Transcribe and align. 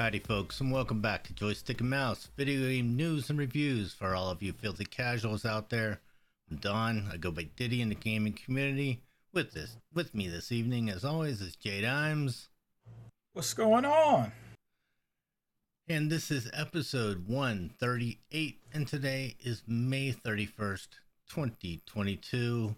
Howdy, 0.00 0.20
folks, 0.20 0.62
and 0.62 0.72
welcome 0.72 1.02
back 1.02 1.24
to 1.24 1.34
Joystick 1.34 1.82
and 1.82 1.90
Mouse 1.90 2.30
video 2.34 2.70
game 2.70 2.96
news 2.96 3.28
and 3.28 3.38
reviews 3.38 3.92
for 3.92 4.14
all 4.14 4.30
of 4.30 4.42
you 4.42 4.54
filthy 4.54 4.86
casuals 4.86 5.44
out 5.44 5.68
there. 5.68 6.00
I'm 6.50 6.56
Don. 6.56 7.06
I 7.12 7.18
go 7.18 7.30
by 7.30 7.48
Diddy 7.54 7.82
in 7.82 7.90
the 7.90 7.94
gaming 7.94 8.32
community. 8.32 9.02
With 9.34 9.52
this, 9.52 9.76
with 9.92 10.14
me 10.14 10.26
this 10.26 10.50
evening, 10.52 10.88
as 10.88 11.04
always, 11.04 11.42
is 11.42 11.54
Jay 11.54 11.82
Dimes, 11.82 12.48
What's 13.34 13.52
going 13.52 13.84
on? 13.84 14.32
and 15.86 16.10
this 16.10 16.30
is 16.30 16.50
episode 16.54 17.28
138. 17.28 18.58
And 18.72 18.88
today 18.88 19.36
is 19.44 19.62
May 19.66 20.14
31st, 20.14 20.88
2022. 21.28 22.74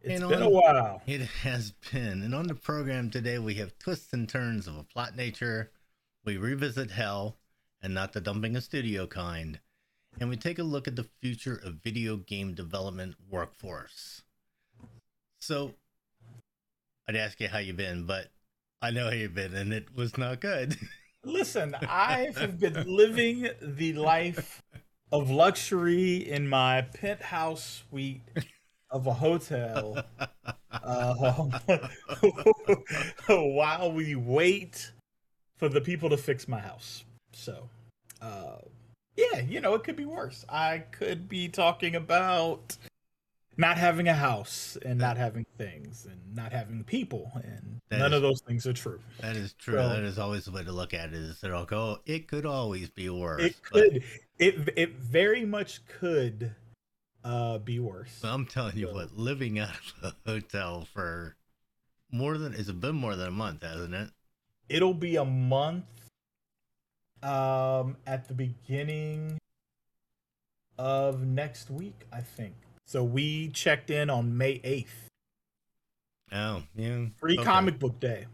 It's 0.00 0.20
And 0.20 0.30
been 0.30 0.42
a 0.42 0.48
while. 0.48 1.02
It 1.08 1.22
has 1.22 1.72
been. 1.90 2.22
And 2.22 2.32
on 2.32 2.46
the 2.46 2.54
program 2.54 3.10
today, 3.10 3.40
we 3.40 3.54
have 3.54 3.76
twists 3.80 4.12
and 4.12 4.28
turns 4.28 4.68
of 4.68 4.76
a 4.76 4.84
plot 4.84 5.16
nature. 5.16 5.72
We 6.24 6.36
revisit 6.36 6.92
hell, 6.92 7.36
and 7.82 7.92
not 7.94 8.12
the 8.12 8.20
dumping 8.20 8.56
a 8.56 8.60
studio 8.60 9.06
kind. 9.06 9.58
And 10.20 10.28
we 10.28 10.36
take 10.36 10.58
a 10.58 10.62
look 10.62 10.86
at 10.86 10.96
the 10.96 11.08
future 11.20 11.60
of 11.64 11.82
video 11.82 12.16
game 12.16 12.54
development 12.54 13.16
workforce. 13.28 14.22
So, 15.40 15.74
I'd 17.08 17.16
ask 17.16 17.40
you 17.40 17.48
how 17.48 17.58
you've 17.58 17.76
been, 17.76 18.04
but 18.06 18.28
I 18.80 18.90
know 18.90 19.06
how 19.06 19.12
you've 19.12 19.34
been, 19.34 19.54
and 19.54 19.72
it 19.72 19.94
was 19.94 20.16
not 20.16 20.40
good. 20.40 20.76
Listen, 21.24 21.74
I 21.82 22.32
have 22.36 22.60
been 22.60 22.84
living 22.86 23.48
the 23.60 23.92
life 23.94 24.62
of 25.10 25.30
luxury 25.30 26.16
in 26.16 26.48
my 26.48 26.82
penthouse 26.82 27.84
suite 27.88 28.22
of 28.90 29.06
a 29.06 29.12
hotel 29.12 30.04
uh, 30.70 31.14
while 33.28 33.92
we 33.92 34.14
wait 34.14 34.92
for 35.62 35.68
the 35.68 35.80
people 35.80 36.10
to 36.10 36.16
fix 36.16 36.48
my 36.48 36.58
house. 36.58 37.04
So, 37.32 37.68
uh, 38.20 38.56
yeah, 39.16 39.38
you 39.42 39.60
know, 39.60 39.74
it 39.74 39.84
could 39.84 39.94
be 39.94 40.04
worse. 40.04 40.44
I 40.48 40.78
could 40.90 41.28
be 41.28 41.46
talking 41.48 41.94
about 41.94 42.76
not 43.56 43.76
having 43.78 44.08
a 44.08 44.12
house 44.14 44.76
and 44.84 44.98
not 44.98 45.16
having 45.16 45.46
things 45.58 46.04
and 46.10 46.18
not 46.34 46.50
having 46.50 46.82
people, 46.82 47.30
and 47.44 47.78
That 47.90 47.98
none 48.00 48.10
is- 48.12 48.16
of 48.16 48.22
those 48.22 48.40
things 48.40 48.66
are 48.66 48.72
true. 48.72 48.98
that 49.20 49.36
is 49.36 49.52
true. 49.52 49.76
Well- 49.76 49.90
that 49.90 50.02
is 50.02 50.18
always 50.18 50.46
the 50.46 50.50
way 50.50 50.64
to 50.64 50.72
look 50.72 50.94
at 50.94 51.10
it. 51.10 51.14
Is 51.14 51.40
that 51.42 51.52
I'll 51.52 51.64
go? 51.64 52.00
It 52.06 52.26
could 52.26 52.44
always 52.44 52.90
be 52.90 53.08
worse. 53.08 53.42
It 53.42 53.56
but- 53.70 53.82
could. 53.92 54.04
It 54.40 54.68
it 54.76 54.90
very 54.96 55.44
much 55.44 55.86
could 55.86 56.56
uh 57.22 57.58
be 57.58 57.78
worse. 57.78 58.18
I'm 58.24 58.46
telling 58.46 58.76
you 58.78 58.88
So- 58.88 58.94
what, 58.94 59.16
living 59.16 59.60
out 59.60 59.76
of 60.02 60.12
a 60.26 60.28
hotel 60.28 60.88
for 60.92 61.36
more 62.10 62.36
than 62.36 62.52
it's 62.52 62.72
been 62.72 62.96
more 62.96 63.14
than 63.14 63.28
a 63.28 63.30
month, 63.30 63.62
hasn't 63.62 63.94
it? 63.94 64.10
It'll 64.72 64.94
be 64.94 65.16
a 65.16 65.24
month 65.24 65.84
um 67.22 67.96
at 68.06 68.26
the 68.26 68.34
beginning 68.34 69.38
of 70.78 71.24
next 71.26 71.70
week, 71.70 72.06
I 72.12 72.20
think. 72.20 72.54
So 72.86 73.04
we 73.04 73.48
checked 73.50 73.90
in 73.90 74.10
on 74.10 74.36
May 74.36 74.58
8th, 74.60 75.06
Oh, 76.32 76.62
yeah. 76.74 77.06
free 77.20 77.34
okay. 77.36 77.44
comic 77.44 77.78
book 77.78 78.00
day. 78.00 78.26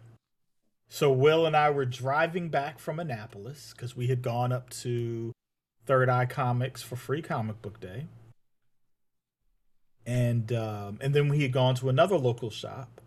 So 0.88 1.12
Will 1.12 1.44
and 1.44 1.56
I 1.56 1.70
were 1.70 1.84
driving 1.84 2.48
back 2.48 2.78
from 2.78 2.98
Annapolis 2.98 3.72
because 3.74 3.94
we 3.96 4.06
had 4.06 4.22
gone 4.22 4.52
up 4.52 4.70
to 4.70 5.32
Third 5.84 6.08
Eye 6.08 6.26
Comics 6.26 6.82
for 6.82 6.96
free 6.96 7.20
comic 7.20 7.60
book 7.60 7.80
day. 7.80 8.06
And 10.06 10.50
um, 10.52 10.98
and 11.02 11.14
then 11.14 11.28
we 11.28 11.42
had 11.42 11.52
gone 11.52 11.74
to 11.76 11.88
another 11.90 12.16
local 12.16 12.48
shop 12.50 13.00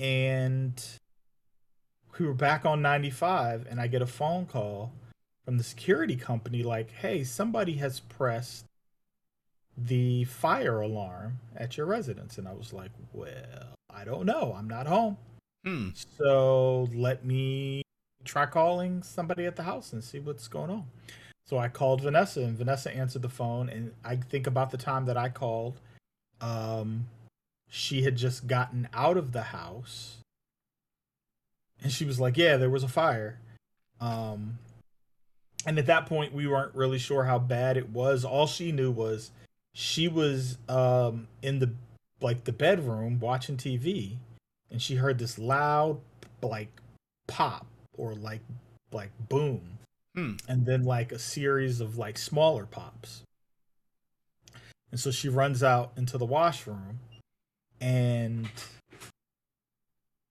and 0.00 0.82
we 2.18 2.26
were 2.26 2.34
back 2.34 2.64
on 2.64 2.82
95 2.82 3.66
and 3.68 3.80
I 3.80 3.86
get 3.86 4.02
a 4.02 4.06
phone 4.06 4.46
call 4.46 4.92
from 5.44 5.58
the 5.58 5.64
security 5.64 6.16
company 6.16 6.62
like, 6.62 6.90
"Hey, 6.90 7.24
somebody 7.24 7.74
has 7.74 8.00
pressed 8.00 8.64
the 9.76 10.24
fire 10.24 10.80
alarm 10.80 11.38
at 11.54 11.76
your 11.76 11.86
residence." 11.86 12.38
And 12.38 12.48
I 12.48 12.52
was 12.52 12.72
like, 12.72 12.90
"Well, 13.12 13.76
I 13.88 14.04
don't 14.04 14.26
know. 14.26 14.54
I'm 14.56 14.68
not 14.68 14.86
home." 14.86 15.18
Hmm. 15.64 15.90
So 16.18 16.88
let 16.94 17.24
me 17.24 17.82
try 18.24 18.46
calling 18.46 19.02
somebody 19.02 19.46
at 19.46 19.56
the 19.56 19.62
house 19.62 19.92
and 19.92 20.02
see 20.02 20.18
what's 20.18 20.48
going 20.48 20.70
on. 20.70 20.86
So 21.46 21.58
I 21.58 21.68
called 21.68 22.00
Vanessa, 22.00 22.40
and 22.40 22.58
Vanessa 22.58 22.94
answered 22.94 23.22
the 23.22 23.28
phone. 23.28 23.68
And 23.68 23.94
I 24.04 24.16
think 24.16 24.46
about 24.46 24.70
the 24.70 24.76
time 24.76 25.06
that 25.06 25.16
I 25.16 25.28
called, 25.28 25.80
um, 26.40 27.06
she 27.68 28.02
had 28.02 28.16
just 28.16 28.46
gotten 28.48 28.88
out 28.92 29.16
of 29.16 29.32
the 29.32 29.42
house, 29.42 30.18
and 31.82 31.92
she 31.92 32.04
was 32.04 32.18
like, 32.18 32.36
"Yeah, 32.36 32.56
there 32.56 32.70
was 32.70 32.82
a 32.82 32.88
fire." 32.88 33.38
Um, 34.00 34.58
and 35.64 35.78
at 35.78 35.86
that 35.86 36.06
point, 36.06 36.32
we 36.32 36.46
weren't 36.46 36.74
really 36.74 36.98
sure 36.98 37.24
how 37.24 37.38
bad 37.38 37.76
it 37.76 37.90
was. 37.90 38.24
All 38.24 38.46
she 38.46 38.72
knew 38.72 38.90
was 38.90 39.30
she 39.74 40.08
was 40.08 40.56
um 40.70 41.28
in 41.42 41.58
the 41.58 41.70
like 42.22 42.44
the 42.44 42.52
bedroom 42.52 43.20
watching 43.20 43.58
TV 43.58 44.16
and 44.70 44.80
she 44.80 44.94
heard 44.94 45.18
this 45.18 45.38
loud 45.38 46.00
like 46.42 46.68
pop 47.26 47.66
or 47.96 48.14
like 48.14 48.40
like 48.90 49.10
boom 49.28 49.78
Hmm. 50.14 50.36
and 50.48 50.64
then 50.64 50.84
like 50.84 51.12
a 51.12 51.18
series 51.18 51.82
of 51.82 51.98
like 51.98 52.16
smaller 52.16 52.64
pops 52.64 53.22
and 54.90 54.98
so 54.98 55.10
she 55.10 55.28
runs 55.28 55.62
out 55.62 55.92
into 55.94 56.16
the 56.16 56.24
washroom 56.24 57.00
and 57.82 58.48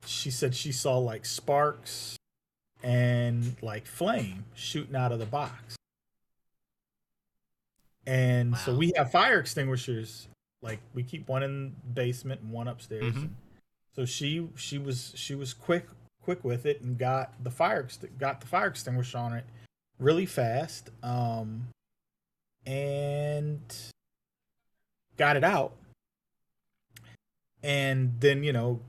she 0.08 0.32
said 0.32 0.56
she 0.56 0.72
saw 0.72 0.98
like 0.98 1.26
sparks 1.26 2.18
and 2.84 3.56
like 3.62 3.86
flame 3.86 4.46
shooting 4.54 4.96
out 4.96 5.12
of 5.12 5.20
the 5.20 5.26
box. 5.26 5.76
And 8.08 8.56
so 8.58 8.76
we 8.76 8.94
have 8.96 9.12
fire 9.12 9.40
extinguishers. 9.40 10.28
Like 10.62 10.80
we 10.94 11.04
keep 11.04 11.28
one 11.28 11.44
in 11.44 11.76
the 11.84 11.94
basement 11.94 12.42
and 12.42 12.52
one 12.52 12.68
upstairs. 12.68 13.14
Mhm. 13.14 13.30
so 13.96 14.06
she 14.06 14.48
she 14.56 14.78
was 14.78 15.14
she 15.16 15.36
was 15.36 15.54
quick 15.54 15.88
quick 16.22 16.44
with 16.44 16.66
it 16.66 16.82
and 16.82 16.98
got 16.98 17.34
the 17.44 17.52
fire 17.52 17.88
got 18.18 18.42
the 18.42 18.48
fire 18.48 18.68
extinguisher 18.68 19.18
on 19.18 19.34
it 19.34 19.46
really 20.00 20.26
fast 20.26 20.90
um 21.04 21.68
and 22.66 23.76
got 25.18 25.38
it 25.38 25.44
out. 25.44 25.74
And 27.64 28.20
then 28.20 28.44
you 28.44 28.54
know 28.54 28.80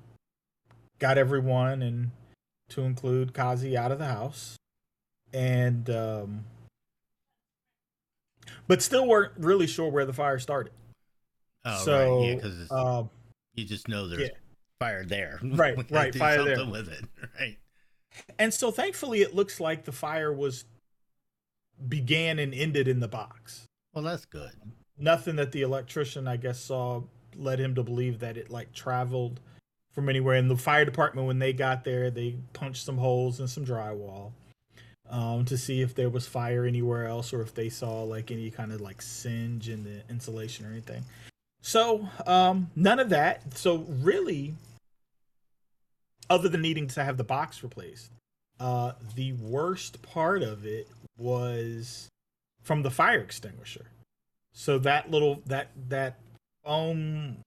got 0.99 1.19
everyone 1.19 1.83
and 1.83 2.11
to 2.71 2.83
include 2.83 3.33
Kazi 3.33 3.77
out 3.77 3.93
of 3.93 3.99
the 3.99 4.07
house 4.07 4.57
and 5.33 5.89
um 5.91 6.45
but 8.69 8.83
still 8.83 9.07
weren't 9.07 9.33
really 9.37 9.67
sure 9.67 9.91
where 9.91 10.05
the 10.05 10.12
fire 10.12 10.39
started 10.39 10.73
Oh, 11.67 11.84
so 11.84 12.21
right. 12.21 12.29
Yeah, 12.29 12.34
because 12.37 12.71
um 12.71 13.11
you 13.55 13.65
just 13.65 13.89
know 13.89 14.07
there's 14.07 14.23
yeah. 14.23 14.29
fire 14.79 15.05
there. 15.05 15.41
Right, 15.43 15.77
right, 15.91 16.15
fire 16.15 16.45
there. 16.45 16.57
something 16.57 16.71
with 16.71 16.89
it. 16.89 17.05
Right. 17.41 17.59
And 18.39 18.55
so 18.55 18.71
thankfully 18.71 19.21
it 19.21 19.34
looks 19.34 19.61
like 19.61 19.84
the 19.84 19.93
fire 19.93 20.33
was 20.33 20.65
began 21.89 22.39
and 22.39 22.55
ended 22.55 22.89
in 22.89 23.01
the 23.01 23.09
box. 23.09 23.67
Well, 23.93 24.05
that's 24.05 24.25
good. 24.25 24.53
Nothing 24.97 25.37
that 25.37 25.53
the 25.53 25.63
electrician 25.63 26.27
I 26.28 26.37
guess 26.37 26.59
saw 26.61 27.03
led 27.34 27.59
him 27.59 27.75
to 27.75 27.83
believe 27.83 28.21
that 28.21 28.37
it 28.39 28.49
like 28.49 28.73
traveled 28.73 29.41
from 29.97 30.09
anywhere. 30.09 30.37
And 30.37 30.49
the 30.49 30.57
fire 30.57 30.84
department 30.84 31.27
when 31.27 31.41
they 31.41 31.53
got 31.53 31.83
there, 31.83 32.11
they 32.11 32.37
punched 32.53 32.84
some 32.84 32.98
holes 32.98 33.41
in 33.41 33.48
some 33.48 33.65
drywall 33.65 34.31
um 35.09 35.45
to 35.45 35.57
see 35.57 35.83
if 35.83 35.95
there 35.95 36.10
was 36.10 36.27
fire 36.27 36.65
anywhere 36.65 37.07
else 37.07 37.33
or 37.33 37.41
if 37.41 37.54
they 37.54 37.69
saw 37.69 38.03
like 38.03 38.33
any 38.33 38.51
kind 38.51 38.72
of 38.72 38.81
like 38.81 39.01
singe 39.01 39.69
in 39.69 39.84
the 39.84 40.03
insulation 40.09 40.66
or 40.66 40.71
anything. 40.71 41.04
So, 41.63 42.09
um 42.27 42.71
none 42.77 43.01
of 43.01 43.09
that. 43.10 43.57
So 43.57 43.87
really 43.89 44.54
other 46.28 46.49
than 46.49 46.63
needing 46.63 46.89
to 46.89 47.04
have 47.04 47.16
the 47.16 47.25
box 47.25 47.63
replaced. 47.63 48.10
Uh, 48.59 48.92
the 49.15 49.33
worst 49.34 50.03
part 50.03 50.42
of 50.42 50.65
it 50.65 50.89
was 51.19 52.09
from 52.63 52.83
the 52.83 52.91
fire 52.91 53.21
extinguisher. 53.21 53.87
So 54.53 54.78
that 54.78 55.10
little 55.10 55.42
that 55.47 55.69
that 55.89 56.19
foam 56.65 57.39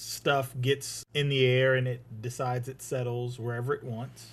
stuff 0.00 0.54
gets 0.60 1.04
in 1.14 1.28
the 1.28 1.44
air 1.46 1.74
and 1.74 1.86
it 1.86 2.22
decides 2.22 2.68
it 2.68 2.80
settles 2.82 3.38
wherever 3.38 3.74
it 3.74 3.84
wants. 3.84 4.32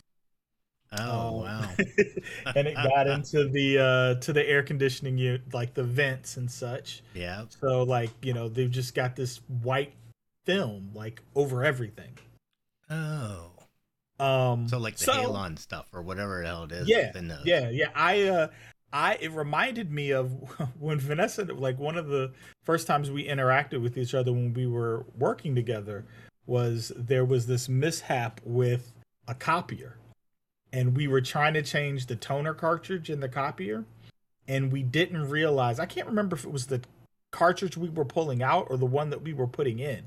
Oh, 0.97 1.39
Um, 1.39 1.43
wow. 1.43 1.69
and 2.55 2.67
it 2.67 2.75
got 2.75 3.07
into 3.07 3.49
the 3.49 3.77
uh 3.77 4.21
to 4.21 4.31
the 4.31 4.47
air 4.47 4.63
conditioning 4.63 5.17
unit, 5.17 5.53
like 5.53 5.73
the 5.73 5.83
vents 5.83 6.37
and 6.37 6.49
such. 6.49 7.03
Yeah. 7.13 7.43
So 7.61 7.83
like 7.83 8.11
you 8.23 8.33
know 8.33 8.47
they've 8.47 8.71
just 8.71 8.95
got 8.95 9.15
this 9.15 9.41
white 9.63 9.93
film 10.45 10.91
like 10.93 11.21
over 11.35 11.65
everything. 11.65 12.17
Oh. 12.89 13.51
Um, 14.19 14.67
So, 14.67 14.79
like 14.79 14.97
the 14.97 15.11
Halon 15.11 15.59
stuff 15.59 15.87
or 15.93 16.01
whatever 16.01 16.41
the 16.41 16.47
hell 16.47 16.63
it 16.63 16.71
is. 16.71 16.87
yeah, 16.87 17.11
yeah, 17.43 17.69
yeah. 17.69 17.89
I, 17.93 18.23
uh, 18.23 18.47
I, 18.93 19.15
it 19.19 19.31
reminded 19.31 19.91
me 19.91 20.11
of 20.11 20.31
when 20.79 20.99
Vanessa, 20.99 21.43
like 21.45 21.77
one 21.77 21.97
of 21.97 22.07
the 22.07 22.31
first 22.63 22.87
times 22.87 23.11
we 23.11 23.27
interacted 23.27 23.81
with 23.81 23.97
each 23.97 24.13
other 24.13 24.31
when 24.31 24.53
we 24.53 24.65
were 24.65 25.05
working 25.17 25.55
together, 25.55 26.05
was 26.45 26.91
there 26.95 27.25
was 27.25 27.47
this 27.47 27.67
mishap 27.67 28.39
with 28.43 28.93
a 29.27 29.35
copier, 29.35 29.97
and 30.71 30.95
we 30.95 31.07
were 31.07 31.21
trying 31.21 31.53
to 31.53 31.61
change 31.61 32.05
the 32.05 32.15
toner 32.15 32.53
cartridge 32.53 33.09
in 33.09 33.19
the 33.19 33.27
copier, 33.27 33.83
and 34.47 34.71
we 34.71 34.81
didn't 34.83 35.29
realize. 35.29 35.79
I 35.79 35.85
can't 35.85 36.07
remember 36.07 36.35
if 36.37 36.45
it 36.45 36.51
was 36.51 36.67
the 36.67 36.81
cartridge 37.31 37.75
we 37.75 37.89
were 37.89 38.05
pulling 38.05 38.41
out 38.41 38.67
or 38.69 38.77
the 38.77 38.85
one 38.85 39.09
that 39.09 39.21
we 39.21 39.33
were 39.33 39.47
putting 39.47 39.79
in 39.79 40.03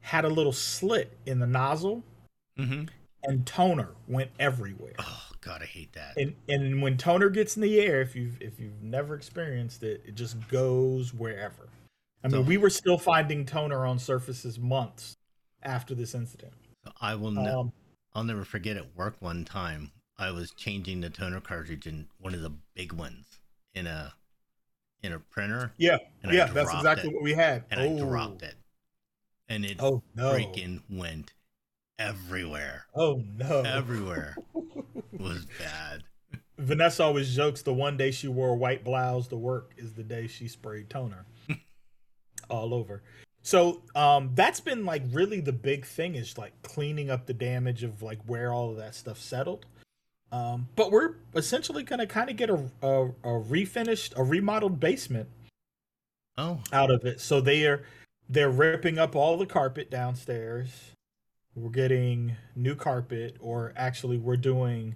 had 0.00 0.24
a 0.24 0.28
little 0.28 0.52
slit 0.52 1.16
in 1.26 1.38
the 1.40 1.46
nozzle, 1.46 2.02
Mm-hmm. 2.58 2.84
and 3.22 3.46
toner 3.46 3.90
went 4.08 4.30
everywhere. 4.38 4.94
Oh 5.48 5.52
God, 5.52 5.62
I 5.62 5.66
hate 5.66 5.92
that. 5.94 6.16
And 6.16 6.34
and 6.48 6.82
when 6.82 6.96
toner 6.96 7.30
gets 7.30 7.56
in 7.56 7.62
the 7.62 7.80
air, 7.80 8.00
if 8.00 8.14
you've 8.14 8.40
if 8.40 8.58
you've 8.60 8.82
never 8.82 9.14
experienced 9.14 9.82
it, 9.82 10.02
it 10.06 10.14
just 10.14 10.36
goes 10.48 11.14
wherever. 11.14 11.68
I 12.22 12.28
mean, 12.28 12.42
So- 12.42 12.48
we 12.48 12.56
were 12.56 12.70
still 12.70 12.98
finding 12.98 13.46
toner 13.46 13.86
on 13.86 13.98
surfaces 13.98 14.58
months 14.58 15.16
after 15.62 15.94
this 15.94 16.14
incident. 16.14 16.52
I 17.00 17.14
will. 17.14 17.30
Ne- 17.30 17.48
Um, 17.48 17.72
I'll 18.14 18.24
never 18.24 18.44
forget 18.44 18.76
at 18.76 18.94
work 18.96 19.16
one 19.20 19.44
time. 19.44 19.92
I 20.18 20.30
was 20.32 20.50
changing 20.50 21.00
the 21.00 21.10
toner 21.10 21.40
cartridge 21.40 21.86
in 21.86 22.08
one 22.18 22.34
of 22.34 22.40
the 22.40 22.52
big 22.74 22.92
ones 22.92 23.40
in 23.74 23.86
a 23.86 24.14
in 25.02 25.12
a 25.12 25.20
printer, 25.20 25.72
yeah, 25.76 25.98
yeah, 26.28 26.46
that's 26.46 26.74
exactly 26.74 27.08
it. 27.10 27.14
what 27.14 27.22
we 27.22 27.32
had. 27.34 27.64
and 27.70 27.80
I 27.80 27.96
dropped 28.04 28.42
it, 28.42 28.56
and 29.48 29.64
it 29.64 29.76
Oh 29.80 30.02
no! 30.16 30.32
freaking 30.32 30.82
went 30.90 31.34
everywhere. 32.00 32.86
Oh 32.96 33.22
no! 33.36 33.60
Everywhere 33.62 34.36
was 35.18 35.46
bad. 35.58 36.04
Vanessa 36.58 37.04
always 37.04 37.34
jokes 37.34 37.62
the 37.62 37.72
one 37.72 37.96
day 37.96 38.10
she 38.10 38.28
wore 38.28 38.50
a 38.50 38.54
white 38.54 38.84
blouse 38.84 39.28
to 39.28 39.36
work 39.36 39.72
is 39.76 39.94
the 39.94 40.02
day 40.02 40.26
she 40.26 40.48
sprayed 40.48 40.90
toner 40.90 41.26
all 42.50 42.74
over. 42.74 43.02
So 43.42 43.82
um 43.94 44.32
that's 44.34 44.60
been 44.60 44.84
like 44.84 45.02
really 45.12 45.40
the 45.40 45.52
big 45.52 45.86
thing 45.86 46.14
is 46.16 46.36
like 46.36 46.60
cleaning 46.62 47.10
up 47.10 47.26
the 47.26 47.34
damage 47.34 47.84
of 47.84 48.02
like 48.02 48.18
where 48.26 48.52
all 48.52 48.70
of 48.70 48.76
that 48.76 48.94
stuff 48.94 49.18
settled. 49.18 49.66
Um 50.32 50.68
but 50.74 50.90
we're 50.90 51.14
essentially 51.34 51.84
gonna 51.84 52.06
kind 52.06 52.28
of 52.28 52.36
get 52.36 52.50
a, 52.50 52.70
a 52.82 53.04
a 53.06 53.40
refinished, 53.40 54.12
a 54.16 54.24
remodeled 54.24 54.80
basement 54.80 55.28
Oh, 56.36 56.60
out 56.72 56.90
of 56.92 57.04
it. 57.04 57.20
So 57.20 57.40
they 57.40 57.66
are 57.66 57.82
they're 58.28 58.50
ripping 58.50 58.98
up 58.98 59.16
all 59.16 59.36
the 59.36 59.46
carpet 59.46 59.90
downstairs. 59.90 60.92
We're 61.56 61.70
getting 61.70 62.36
new 62.54 62.76
carpet, 62.76 63.36
or 63.40 63.72
actually 63.76 64.18
we're 64.18 64.36
doing 64.36 64.94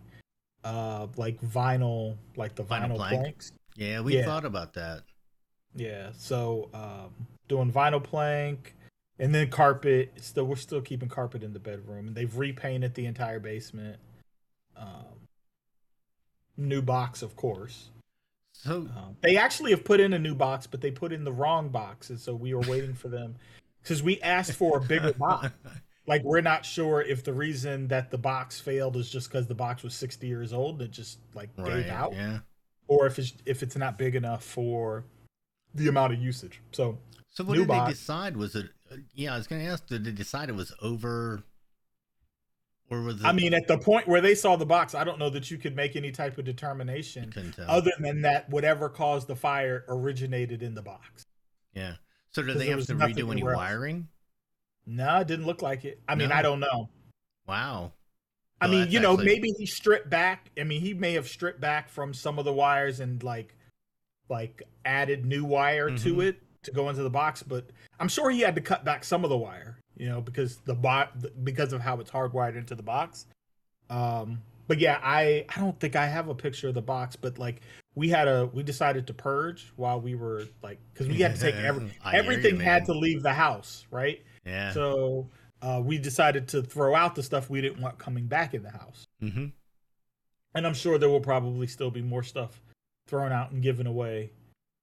uh 0.64 1.06
like 1.16 1.40
vinyl, 1.42 2.16
like 2.36 2.54
the 2.54 2.62
Vinyl 2.64 2.90
vinyl, 2.92 2.96
plank? 2.96 3.22
planks. 3.22 3.52
yeah, 3.76 4.00
we 4.00 4.16
Yeah. 4.16 4.24
thought 4.24 4.44
about 4.44 4.74
that. 4.74 5.02
Yeah. 5.74 6.10
So 6.16 6.68
um 6.74 7.26
doing 7.48 7.72
vinyl 7.72 8.02
plank 8.02 8.74
and 9.18 9.34
then 9.34 9.50
carpet. 9.50 10.12
Still 10.20 10.44
we're 10.44 10.56
still 10.56 10.80
keeping 10.80 11.08
carpet 11.08 11.42
in 11.42 11.52
the 11.52 11.58
bedroom. 11.58 12.06
And 12.08 12.16
they've 12.16 12.36
repainted 12.36 12.94
the 12.94 13.06
entire 13.06 13.40
basement. 13.40 13.98
Um 14.76 15.28
new 16.56 16.82
box, 16.82 17.22
of 17.22 17.34
course. 17.36 17.90
So 18.52 18.82
Um, 18.96 19.16
they 19.22 19.36
actually 19.36 19.70
have 19.72 19.84
put 19.84 19.98
in 19.98 20.12
a 20.12 20.18
new 20.18 20.34
box, 20.34 20.66
but 20.66 20.80
they 20.80 20.90
put 20.92 21.12
in 21.12 21.24
the 21.24 21.32
wrong 21.32 21.70
box, 21.70 22.10
and 22.10 22.20
so 22.20 22.34
we 22.34 22.54
were 22.54 22.60
waiting 22.60 22.94
for 22.94 23.08
them 23.08 23.34
because 23.82 24.02
we 24.02 24.20
asked 24.20 24.52
for 24.52 24.76
a 24.78 24.80
bigger 24.80 25.12
box. 25.18 25.50
Like 26.06 26.22
we're 26.24 26.40
not 26.40 26.64
sure 26.66 27.00
if 27.00 27.22
the 27.22 27.32
reason 27.32 27.88
that 27.88 28.10
the 28.10 28.18
box 28.18 28.58
failed 28.60 28.96
is 28.96 29.08
just 29.08 29.28
because 29.30 29.46
the 29.46 29.54
box 29.54 29.82
was 29.82 29.94
60 29.94 30.26
years 30.26 30.52
old 30.52 30.80
and 30.80 30.88
it 30.88 30.90
just 30.92 31.18
like 31.34 31.50
right? 31.56 31.82
gave 31.82 31.86
out, 31.90 32.12
Yeah. 32.14 32.40
or 32.88 33.06
if 33.06 33.18
it's 33.18 33.32
if 33.46 33.62
it's 33.62 33.76
not 33.76 33.98
big 33.98 34.14
enough 34.16 34.42
for 34.44 35.04
the 35.74 35.88
amount 35.88 36.12
of 36.12 36.18
usage. 36.20 36.60
So 36.72 36.98
So 37.30 37.44
what 37.44 37.56
did 37.56 37.68
box. 37.68 37.86
they 37.88 37.92
decide? 37.94 38.36
Was 38.36 38.56
it? 38.56 38.66
uh, 38.90 38.96
Yeah, 39.14 39.34
I 39.34 39.38
was 39.38 39.46
going 39.46 39.64
to 39.64 39.68
ask. 39.70 39.86
Did 39.86 40.04
they 40.04 40.10
decide 40.12 40.48
it 40.48 40.54
was 40.56 40.74
over, 40.82 41.44
or 42.90 43.00
was 43.02 43.16
it? 43.20 43.24
I 43.24 43.32
mean, 43.32 43.54
at 43.54 43.68
the 43.68 43.78
point 43.78 44.06
where 44.08 44.20
they 44.20 44.34
saw 44.34 44.56
the 44.56 44.66
box, 44.66 44.94
I 44.94 45.04
don't 45.04 45.18
know 45.18 45.30
that 45.30 45.50
you 45.50 45.56
could 45.56 45.74
make 45.76 45.94
any 45.96 46.10
type 46.10 46.36
of 46.36 46.44
determination 46.44 47.32
other 47.66 47.92
than 48.00 48.22
that 48.22 48.50
whatever 48.50 48.88
caused 48.88 49.28
the 49.28 49.36
fire 49.36 49.84
originated 49.88 50.62
in 50.62 50.74
the 50.74 50.82
box. 50.82 51.22
yeah. 51.74 51.94
So 52.32 52.42
'Cause 52.42 52.56
they 52.56 52.68
have 52.68 52.86
to 52.86 52.94
redo 52.94 53.30
any 53.30 53.42
wiring 53.42 53.96
else. 53.96 54.06
No, 54.86 55.18
it 55.20 55.26
didn't 55.26 55.46
look 55.46 55.62
like 55.62 55.84
it. 55.84 56.00
I 56.08 56.14
mean, 56.14 56.30
No. 56.30 56.34
I 56.34 56.42
don't 56.42 56.60
know. 56.60 56.88
Wow. 57.46 57.92
I 58.60 58.68
mean, 58.68 58.90
you 58.90 59.00
know, 59.00 59.12
actually- 59.12 59.26
maybe 59.26 59.50
he 59.58 59.66
stripped 59.66 60.08
back. 60.08 60.50
I 60.58 60.64
mean, 60.64 60.80
he 60.80 60.94
may 60.94 61.14
have 61.14 61.26
stripped 61.26 61.60
back 61.60 61.88
from 61.88 62.14
some 62.14 62.38
of 62.38 62.44
the 62.44 62.52
wires 62.52 63.00
and 63.00 63.22
like, 63.22 63.54
like 64.28 64.62
added 64.84 65.26
new 65.26 65.44
wire 65.44 65.90
to 65.90 66.14
Mhm. 66.14 66.24
it 66.28 66.42
to 66.62 66.70
go 66.70 66.88
into 66.88 67.02
the 67.02 67.10
box. 67.10 67.42
But 67.42 67.66
I'm 67.98 68.08
sure 68.08 68.30
he 68.30 68.40
had 68.40 68.54
to 68.54 68.60
cut 68.60 68.84
back 68.84 69.02
some 69.02 69.24
of 69.24 69.30
the 69.30 69.36
wire, 69.36 69.78
you 69.96 70.08
know, 70.08 70.20
because 70.20 70.58
the 70.58 70.74
bot 70.74 71.44
because 71.44 71.72
of 71.72 71.80
how 71.80 71.98
it's 71.98 72.10
hardwired 72.10 72.56
into 72.56 72.76
the 72.76 72.84
box. 72.84 73.26
Um, 73.90 74.42
but 74.68 74.78
yeah, 74.78 75.00
I 75.02 75.44
I 75.54 75.60
don't 75.60 75.78
think 75.80 75.96
I 75.96 76.06
have 76.06 76.28
a 76.28 76.34
picture 76.34 76.68
of 76.68 76.74
the 76.74 76.82
box, 76.82 77.16
but 77.16 77.36
like 77.38 77.62
we 77.96 78.08
had 78.10 78.28
a 78.28 78.46
we 78.46 78.62
decided 78.62 79.08
to 79.08 79.14
purge 79.14 79.72
while 79.74 80.00
we 80.00 80.14
were 80.14 80.44
like 80.62 80.78
because 80.94 81.08
we 81.08 81.16
had 81.16 81.34
to 81.34 81.40
take 81.40 81.56
every 81.56 81.86
you, 81.86 81.90
everything 82.12 82.60
had 82.60 82.84
to 82.86 82.92
leave 82.92 83.22
the 83.24 83.34
house, 83.34 83.86
right? 83.90 84.22
Yeah. 84.44 84.72
So 84.72 85.28
uh, 85.60 85.80
we 85.84 85.98
decided 85.98 86.48
to 86.48 86.62
throw 86.62 86.94
out 86.94 87.14
the 87.14 87.22
stuff 87.22 87.48
we 87.48 87.60
didn't 87.60 87.80
want 87.80 87.98
coming 87.98 88.26
back 88.26 88.54
in 88.54 88.62
the 88.62 88.70
house. 88.70 89.06
hmm 89.20 89.46
And 90.54 90.66
I'm 90.66 90.74
sure 90.74 90.98
there 90.98 91.08
will 91.08 91.20
probably 91.20 91.66
still 91.66 91.90
be 91.90 92.02
more 92.02 92.22
stuff 92.22 92.60
thrown 93.06 93.32
out 93.32 93.50
and 93.52 93.62
given 93.62 93.86
away 93.86 94.30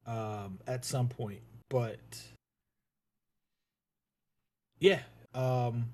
um, 0.06 0.59
at 0.67 0.85
some 0.85 1.07
point. 1.07 1.41
But 1.69 2.00
yeah, 4.79 5.01
um, 5.33 5.89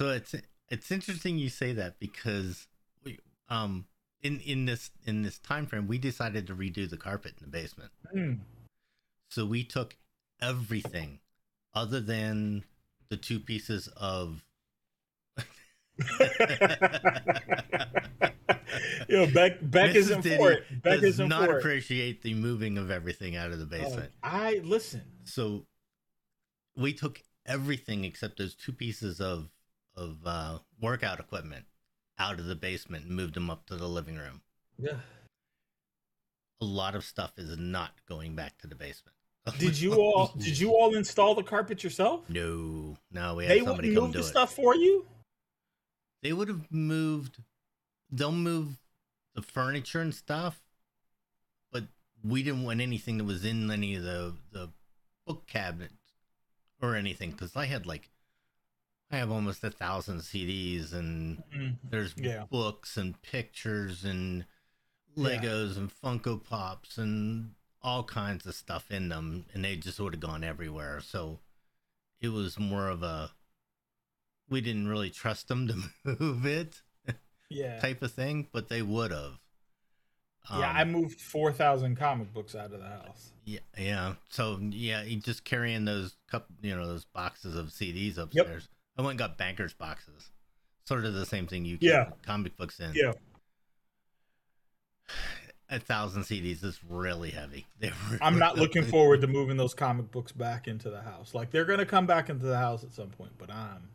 So 0.00 0.10
it's 0.10 0.34
it's 0.68 0.90
interesting 0.90 1.38
you 1.38 1.48
say 1.48 1.72
that 1.72 1.98
because 1.98 2.68
we 3.04 3.18
um 3.48 3.86
in 4.22 4.40
in 4.40 4.66
this 4.66 4.90
in 5.04 5.22
this 5.22 5.38
time 5.38 5.66
frame 5.66 5.88
we 5.88 5.98
decided 5.98 6.46
to 6.46 6.54
redo 6.54 6.88
the 6.88 6.96
carpet 6.96 7.34
in 7.38 7.50
the 7.50 7.50
basement. 7.50 7.90
hmm, 8.12 8.34
So 9.30 9.44
we 9.44 9.64
took 9.64 9.96
everything 10.40 11.20
other 11.74 12.00
than 12.00 12.64
the 13.10 13.16
two 13.16 13.40
pieces 13.40 13.88
of 13.96 14.44
yeah, 19.08 19.26
Beck 19.34 19.58
Beck 19.60 19.90
Mrs. 19.90 19.96
isn't 19.96 20.20
Diddy 20.22 20.36
for 20.36 20.52
it. 20.52 20.82
Beck 20.82 21.00
does 21.00 21.14
isn't 21.14 21.28
not 21.28 21.46
for 21.46 21.56
it. 21.56 21.58
appreciate 21.58 22.22
the 22.22 22.34
moving 22.34 22.78
of 22.78 22.90
everything 22.90 23.36
out 23.36 23.50
of 23.50 23.58
the 23.58 23.64
Oh, 23.64 23.68
basement. 23.82 24.12
I 24.22 24.60
listen. 24.64 25.02
So 25.24 25.66
we 26.76 26.92
took 26.92 27.22
everything 27.46 28.04
except 28.04 28.38
those 28.38 28.54
two 28.54 28.72
pieces 28.72 29.20
of 29.20 29.50
of 29.96 30.18
uh, 30.24 30.58
workout 30.80 31.20
equipment 31.20 31.66
out 32.18 32.38
of 32.38 32.46
the 32.46 32.54
basement 32.54 33.06
and 33.06 33.16
moved 33.16 33.34
them 33.34 33.50
up 33.50 33.66
to 33.66 33.76
the 33.76 33.88
living 33.88 34.16
room. 34.16 34.40
Yeah. 34.78 34.96
A 36.60 36.64
lot 36.64 36.94
of 36.94 37.04
stuff 37.04 37.32
is 37.38 37.56
not 37.58 37.92
going 38.08 38.36
back 38.36 38.58
to 38.58 38.66
the 38.66 38.74
basement. 38.74 39.16
Did 39.58 39.78
you 39.80 39.94
all 40.00 40.32
did 40.38 40.58
you 40.58 40.72
all 40.72 40.94
install 40.94 41.34
the 41.34 41.42
carpet 41.42 41.82
yourself? 41.84 42.28
No, 42.28 42.96
no, 43.12 43.34
we 43.36 43.44
had 43.46 43.56
They 43.58 43.64
somebody 43.64 43.94
come 43.94 44.04
move 44.04 44.12
do 44.12 44.18
the 44.18 44.24
it. 44.24 44.28
stuff 44.28 44.54
for 44.54 44.74
you. 44.74 45.06
They 46.22 46.32
would 46.32 46.48
have 46.48 46.70
moved. 46.70 47.38
They'll 48.10 48.32
move 48.32 48.78
the 49.34 49.42
furniture 49.42 50.00
and 50.00 50.14
stuff, 50.14 50.60
but 51.72 51.84
we 52.24 52.42
didn't 52.42 52.64
want 52.64 52.80
anything 52.80 53.18
that 53.18 53.24
was 53.24 53.44
in 53.44 53.70
any 53.70 53.94
of 53.94 54.02
the 54.02 54.34
the 54.52 54.70
book 55.26 55.46
cabinets 55.46 55.94
or 56.82 56.96
anything 56.96 57.30
because 57.30 57.54
I 57.56 57.66
had 57.66 57.86
like 57.86 58.10
I 59.10 59.16
have 59.16 59.30
almost 59.30 59.64
a 59.64 59.70
thousand 59.70 60.18
CDs 60.20 60.92
and 60.92 61.42
mm-hmm. 61.54 61.70
there's 61.88 62.14
Yeah. 62.16 62.44
books 62.50 62.96
and 62.96 63.20
pictures 63.22 64.04
and 64.04 64.44
Yeah. 65.14 65.38
Legos 65.40 65.76
and 65.76 65.90
Funko 65.90 66.42
Pops 66.42 66.96
and 66.98 67.52
all 67.82 68.04
kinds 68.04 68.46
of 68.46 68.54
stuff 68.54 68.90
in 68.90 69.08
them, 69.08 69.46
and 69.54 69.64
they 69.64 69.76
just 69.76 69.98
would 70.00 70.14
have 70.14 70.20
gone 70.20 70.44
everywhere. 70.44 71.00
So 71.00 71.38
it 72.20 72.28
was 72.28 72.58
more 72.58 72.88
of 72.88 73.02
a 73.02 73.30
we 74.48 74.60
didn't 74.60 74.88
really 74.88 75.10
trust 75.10 75.48
them 75.48 75.68
to 75.68 75.76
move 76.20 76.44
it 76.44 76.82
Yeah. 77.48 77.78
type 77.80 78.02
of 78.02 78.12
thing, 78.12 78.48
but 78.52 78.68
they 78.68 78.82
would 78.82 79.12
have. 79.12 79.38
yeah, 80.50 80.72
I 80.74 80.82
um, 80.82 80.92
moved 80.92 81.20
four 81.20 81.52
thousand 81.52 81.96
comic 81.96 82.32
books 82.34 82.54
out 82.54 82.72
of 82.72 82.80
the 82.80 82.86
house. 82.88 83.30
Yeah, 83.44 83.60
yeah. 83.78 84.14
So 84.28 84.58
yeah, 84.60 85.02
you 85.02 85.16
just 85.20 85.44
carrying 85.44 85.84
those 85.84 86.16
cup, 86.30 86.46
you 86.62 86.74
know, 86.76 86.86
those 86.86 87.04
boxes 87.04 87.54
of 87.56 87.66
CDs 87.68 88.18
upstairs. 88.18 88.68
I 88.98 89.02
went 89.02 89.12
and 89.12 89.18
got 89.18 89.38
bankers 89.38 89.72
boxes, 89.72 90.30
sort 90.84 91.04
of 91.04 91.14
the 91.14 91.24
same 91.26 91.46
thing 91.46 91.64
you 91.64 91.78
Yeah. 91.80 92.10
comic 92.22 92.56
books 92.56 92.80
in. 92.80 92.92
Yeah. 92.94 93.12
A 95.72 95.78
thousand 95.78 96.22
CDs 96.22 96.64
is 96.64 96.80
really 96.88 97.30
heavy. 97.30 97.66
They 97.80 97.92
I'm 98.20 98.38
not 98.38 98.54
really- 98.54 98.66
looking 98.66 98.84
forward 98.84 99.20
to 99.20 99.26
moving 99.26 99.56
those 99.56 99.72
comic 99.74 100.10
books 100.10 100.32
back 100.32 100.66
into 100.66 100.90
the 100.90 101.00
house. 101.02 101.32
Like 101.34 101.50
they're 101.50 101.64
gonna 101.64 101.86
come 101.86 102.06
back 102.06 102.28
into 102.28 102.44
the 102.46 102.58
house 102.58 102.82
at 102.84 102.92
some 102.92 103.08
point, 103.10 103.32
but 103.38 103.50
I'm 103.50 103.88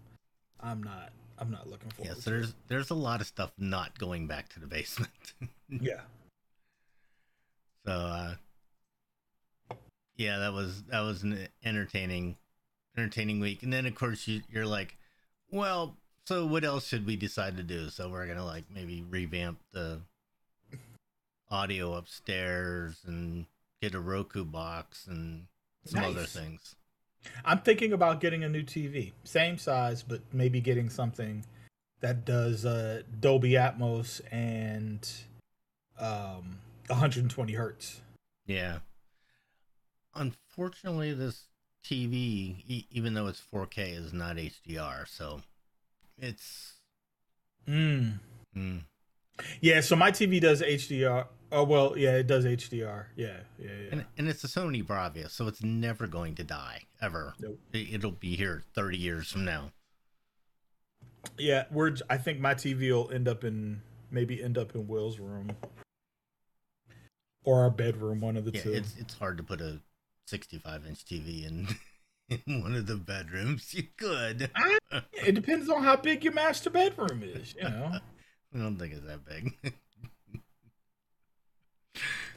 I'm 0.61 0.81
not 0.81 1.11
I'm 1.37 1.51
not 1.51 1.67
looking 1.69 1.89
forward. 1.91 2.09
Yeah, 2.15 2.15
so 2.15 2.21
to 2.21 2.29
there's 2.29 2.53
there's 2.69 2.89
a 2.91 2.95
lot 2.95 3.19
of 3.21 3.27
stuff 3.27 3.51
not 3.57 3.97
going 3.99 4.25
back 4.27 4.47
to 4.49 4.59
the 4.59 4.67
basement. 4.67 5.33
yeah. 5.69 6.01
So 7.85 7.91
uh 7.91 8.35
yeah, 10.15 10.37
that 10.39 10.53
was 10.53 10.83
that 10.83 11.01
was 11.01 11.23
an 11.23 11.47
entertaining 11.63 12.37
entertaining 12.97 13.41
week. 13.41 13.63
And 13.63 13.73
then 13.73 13.85
of 13.85 13.95
course 13.95 14.27
you 14.27 14.41
you're 14.49 14.65
like, 14.65 14.97
well, 15.51 15.97
So 16.25 16.45
what 16.45 16.63
else 16.63 16.87
should 16.87 17.05
we 17.05 17.17
decide 17.17 17.57
to 17.57 17.63
do? 17.63 17.89
So 17.89 18.09
we're 18.09 18.27
gonna 18.27 18.45
like 18.45 18.63
maybe 18.73 19.03
revamp 19.03 19.59
the 19.73 19.99
audio 21.49 21.93
upstairs 21.93 23.01
and 23.05 23.45
get 23.81 23.95
a 23.95 23.99
Roku 23.99 24.43
box 24.45 25.07
and 25.07 25.47
some 25.85 26.03
other 26.03 26.23
things. 26.23 26.75
I'm 27.43 27.59
thinking 27.59 27.93
about 27.93 28.19
getting 28.19 28.43
a 28.43 28.49
new 28.49 28.63
TV, 28.63 29.13
same 29.23 29.57
size, 29.57 30.03
but 30.03 30.21
maybe 30.31 30.61
getting 30.61 30.89
something 30.89 31.45
that 32.01 32.25
does 32.25 32.65
uh, 32.65 33.01
Dolby 33.19 33.51
Atmos 33.51 34.21
and 34.31 35.07
um, 35.99 36.59
120 36.87 37.53
hertz. 37.53 38.01
Yeah. 38.45 38.79
Unfortunately, 40.13 41.13
this 41.13 41.47
TV, 41.83 42.63
e- 42.67 42.87
even 42.91 43.13
though 43.13 43.27
it's 43.27 43.41
4K, 43.41 43.97
is 43.97 44.13
not 44.13 44.37
HDR. 44.37 45.07
So 45.07 45.41
it's. 46.17 46.73
Mm. 47.67 48.19
Mm, 48.55 48.81
Yeah, 49.61 49.81
so 49.81 49.95
my 49.95 50.11
TV 50.11 50.39
does 50.39 50.61
HDR. 50.61 51.27
Oh 51.51 51.63
well, 51.63 51.97
yeah, 51.97 52.15
it 52.17 52.27
does 52.27 52.45
HDR. 52.45 53.05
Yeah, 53.15 53.37
yeah, 53.59 53.67
yeah. 53.67 53.87
and, 53.91 54.05
and 54.17 54.27
it's 54.27 54.43
a 54.43 54.47
Sony 54.47 54.83
Bravia, 54.83 55.29
so 55.29 55.47
it's 55.47 55.63
never 55.63 56.07
going 56.07 56.35
to 56.35 56.43
die 56.43 56.83
ever. 57.01 57.33
Nope. 57.39 57.59
It, 57.73 57.93
it'll 57.93 58.11
be 58.11 58.35
here 58.35 58.63
30 58.73 58.97
years 58.97 59.31
from 59.31 59.45
now. 59.45 59.71
Yeah, 61.37 61.65
we're. 61.71 61.95
I 62.09 62.17
think 62.17 62.39
my 62.39 62.53
TV 62.55 62.91
will 62.91 63.11
end 63.11 63.27
up 63.27 63.43
in 63.43 63.81
maybe 64.11 64.41
end 64.43 64.57
up 64.57 64.75
in 64.75 64.87
Will's 64.87 65.19
room 65.19 65.51
or 67.43 67.61
our 67.63 67.69
bedroom, 67.69 68.21
one 68.21 68.37
of 68.37 68.45
the 68.45 68.51
Yeah, 68.51 68.61
two. 68.61 68.73
it's 68.73 68.95
it's 68.97 69.17
hard 69.17 69.37
to 69.37 69.43
put 69.43 69.61
a 69.61 69.79
65 70.27 70.85
inch 70.87 71.05
TV 71.05 71.45
in 71.45 71.67
in 72.47 72.61
one 72.61 72.75
of 72.75 72.87
the 72.87 72.95
bedrooms. 72.97 73.73
You 73.73 73.83
could. 73.97 74.49
It 75.25 75.33
depends 75.35 75.69
on 75.69 75.83
how 75.83 75.95
big 75.95 76.23
your 76.23 76.33
master 76.33 76.69
bedroom 76.69 77.21
is. 77.23 77.55
You 77.55 77.63
know, 77.63 77.97
I 78.55 78.59
don't 78.59 78.77
think 78.77 78.93
it's 78.93 79.05
that 79.05 79.25
big. 79.25 79.53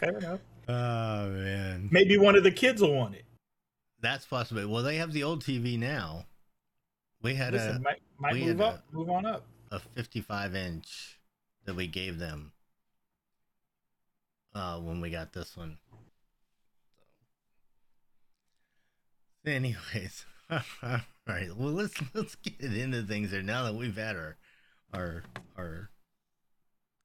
fair 0.01 0.19
enough. 0.19 0.41
oh 0.69 1.29
man, 1.31 1.89
Maybe 1.93 2.17
one 2.19 2.35
of 2.37 2.43
the 2.43 2.51
kids 2.51 2.81
will 2.83 2.95
want 2.95 3.15
it. 3.15 3.25
that's 4.01 4.27
possible. 4.27 4.67
Well, 4.69 4.83
they 4.83 4.97
have 4.97 5.13
the 5.13 5.23
old 5.23 5.45
TV 5.45 5.79
now. 5.79 6.27
We 7.23 7.35
had 7.35 7.53
Listen, 7.53 7.83
might 7.83 8.01
might 8.19 8.33
we 8.33 8.45
move 8.45 8.61
up, 8.61 8.85
move 8.93 9.11
on 9.11 9.27
up. 9.27 9.45
a 9.71 9.77
a 9.77 9.79
55 9.81 10.55
inch 10.55 11.21
that 11.65 11.75
we 11.75 11.87
gave 11.87 12.19
them 12.19 12.53
uh, 14.55 14.79
when 14.79 15.01
we 15.01 15.11
got 15.11 15.33
this 15.33 15.57
one. 15.57 15.79
Anyways, 19.47 20.27
all 20.51 20.61
right. 21.27 21.49
Well, 21.57 21.73
let's 21.73 21.95
let's 22.15 22.35
get 22.37 22.61
into 22.61 23.03
things 23.03 23.31
here 23.31 23.43
now 23.43 23.65
that 23.65 23.75
we've 23.75 23.97
had 23.97 24.17
our 24.17 24.37
our 24.93 25.23
our. 25.57 25.91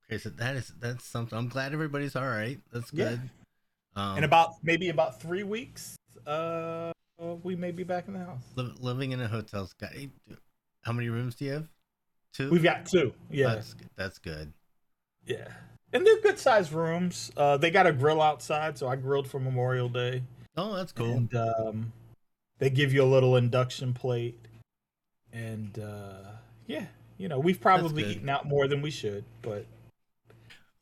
Okay, 0.10 0.18
so 0.18 0.30
that 0.30 0.56
is 0.56 0.74
that's 0.80 1.06
something. 1.06 1.38
I'm 1.38 1.48
glad 1.48 1.74
everybody's 1.74 2.16
all 2.16 2.28
right. 2.28 2.60
That's 2.72 2.92
Yeah. 2.94 3.10
good. 3.12 3.30
Um, 3.96 4.18
In 4.18 4.24
about 4.24 4.52
maybe 4.64 4.90
about 4.90 5.22
three 5.22 5.44
weeks, 5.44 5.96
uh, 6.26 6.92
we 7.44 7.56
may 7.56 7.72
be 7.72 7.84
back 7.84 8.08
in 8.08 8.14
the 8.14 8.20
house. 8.20 8.44
li- 8.56 8.74
living 8.80 9.12
in 9.12 9.22
a 9.22 9.28
hotel's 9.28 9.74
got. 9.74 9.92
How 10.82 10.92
many 10.92 11.10
rooms 11.10 11.36
do 11.36 11.46
you 11.46 11.52
have? 11.54 11.68
Two. 12.34 12.50
We've 12.50 12.64
got 12.64 12.86
two. 12.86 13.14
Yeah, 13.30 13.56
That's 13.56 13.76
that's 13.96 14.18
good. 14.20 14.52
yeah, 15.26 15.48
and 15.94 16.06
they're 16.06 16.20
good 16.22 16.40
sized 16.40 16.74
rooms. 16.74 17.32
Uh, 17.38 17.58
they 17.58 17.70
got 17.72 17.86
a 17.88 17.94
grill 17.94 18.22
outside, 18.22 18.78
so 18.78 18.88
I 18.88 18.96
grilled 18.96 19.28
for 19.28 19.40
Memorial 19.40 19.88
Day. 19.90 20.24
Oh, 20.58 20.76
that's 20.76 20.92
cool. 20.92 21.12
And 21.14 21.34
um, 21.36 21.94
they 22.58 22.70
give 22.72 22.92
you 22.94 23.04
a 23.04 23.06
little 23.06 23.36
induction 23.38 23.94
plate, 23.94 24.40
and 25.32 25.78
uh, 25.80 26.32
yeah, 26.68 26.88
you 27.18 27.28
know 27.28 27.40
we've 27.40 27.62
probably 27.62 28.04
eaten 28.06 28.28
out 28.30 28.48
more 28.48 28.68
than 28.68 28.82
we 28.82 28.90
should, 28.92 29.24
but 29.44 29.66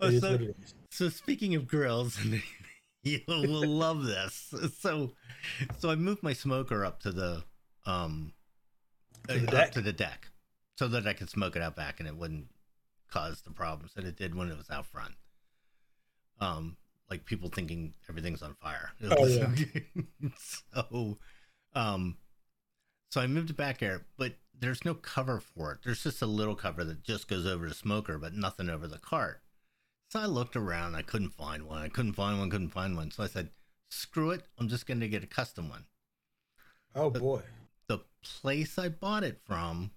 Oh, 0.02 0.10
so- 0.20 0.32
what 0.32 0.42
it 0.42 0.56
is. 0.62 0.74
So 0.90 1.10
speaking 1.10 1.56
of 1.56 1.68
grills, 1.68 2.20
you 3.04 3.20
will 3.28 3.66
love 3.68 4.04
this. 4.04 4.54
So, 4.80 5.14
so 5.80 5.90
I 5.90 5.96
moved 5.96 6.22
my 6.24 6.34
smoker 6.34 6.84
up 6.86 7.00
to 7.02 7.12
the 7.12 7.44
um 7.86 8.34
To 9.30 9.40
the 9.40 9.48
uh, 9.48 9.52
deck? 9.52 9.68
up 9.68 9.72
to 9.74 9.82
the 9.82 9.94
deck, 9.94 10.28
so 10.78 10.88
that 10.90 11.08
I 11.08 11.14
could 11.14 11.30
smoke 11.30 11.56
it 11.56 11.62
out 11.62 11.76
back 11.76 12.00
and 12.00 12.08
it 12.10 12.16
wouldn't 12.18 12.48
cause 13.10 13.42
the 13.42 13.52
problems 13.52 13.94
that 13.96 14.06
it 14.06 14.18
did 14.18 14.36
when 14.36 14.50
it 14.50 14.58
was 14.58 14.70
out 14.70 14.86
front. 14.86 15.14
Um, 16.40 16.78
like 17.10 17.26
people 17.26 17.50
thinking 17.50 17.94
everything's 18.10 18.42
on 18.42 18.56
fire. 18.56 18.92
Oh, 19.12 19.26
yeah. 19.28 19.50
so, 20.38 21.18
um, 21.74 22.18
so 23.12 23.22
I 23.22 23.28
moved 23.28 23.50
it 23.50 23.58
back 23.58 23.80
there, 23.80 24.06
but 24.18 24.34
there's 24.60 24.84
no 24.86 24.94
cover 24.94 25.40
for 25.40 25.74
it. 25.74 25.80
There's 25.84 26.04
just 26.04 26.22
a 26.22 26.26
little 26.26 26.56
cover 26.56 26.84
that 26.84 27.04
just 27.04 27.28
goes 27.28 27.46
over 27.46 27.68
the 27.68 27.76
smoker, 27.76 28.18
but 28.18 28.34
nothing 28.34 28.70
over 28.70 28.88
the 28.88 28.98
cart. 29.00 29.42
So 30.12 30.20
I 30.20 30.26
looked 30.26 30.58
around. 30.58 30.96
I 30.96 31.04
couldn't 31.04 31.30
find 31.30 31.64
one. 31.64 31.82
I 31.82 31.88
couldn't 31.88 32.14
find 32.14 32.38
one. 32.38 32.50
Couldn't 32.50 32.72
find 32.72 32.98
one. 32.98 33.12
So 33.12 33.24
I 33.24 33.28
said, 33.28 33.50
"Screw 33.90 34.32
it! 34.32 34.44
I'm 34.58 34.68
just 34.68 34.86
going 34.86 35.00
to 35.00 35.08
get 35.08 35.24
a 35.24 35.28
custom 35.28 35.70
one." 35.70 35.86
Oh 36.94 37.10
boy, 37.10 37.44
The 37.88 38.00
place 38.22 38.78
I 38.78 38.90
bought 38.90 39.24
it 39.24 39.40
from, 39.46 39.92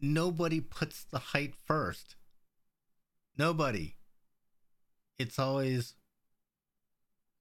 nobody 0.00 0.60
puts 0.60 1.02
the 1.02 1.18
height 1.18 1.54
first. 1.64 2.14
Nobody. 3.36 3.96
It's 5.18 5.40
always 5.40 5.94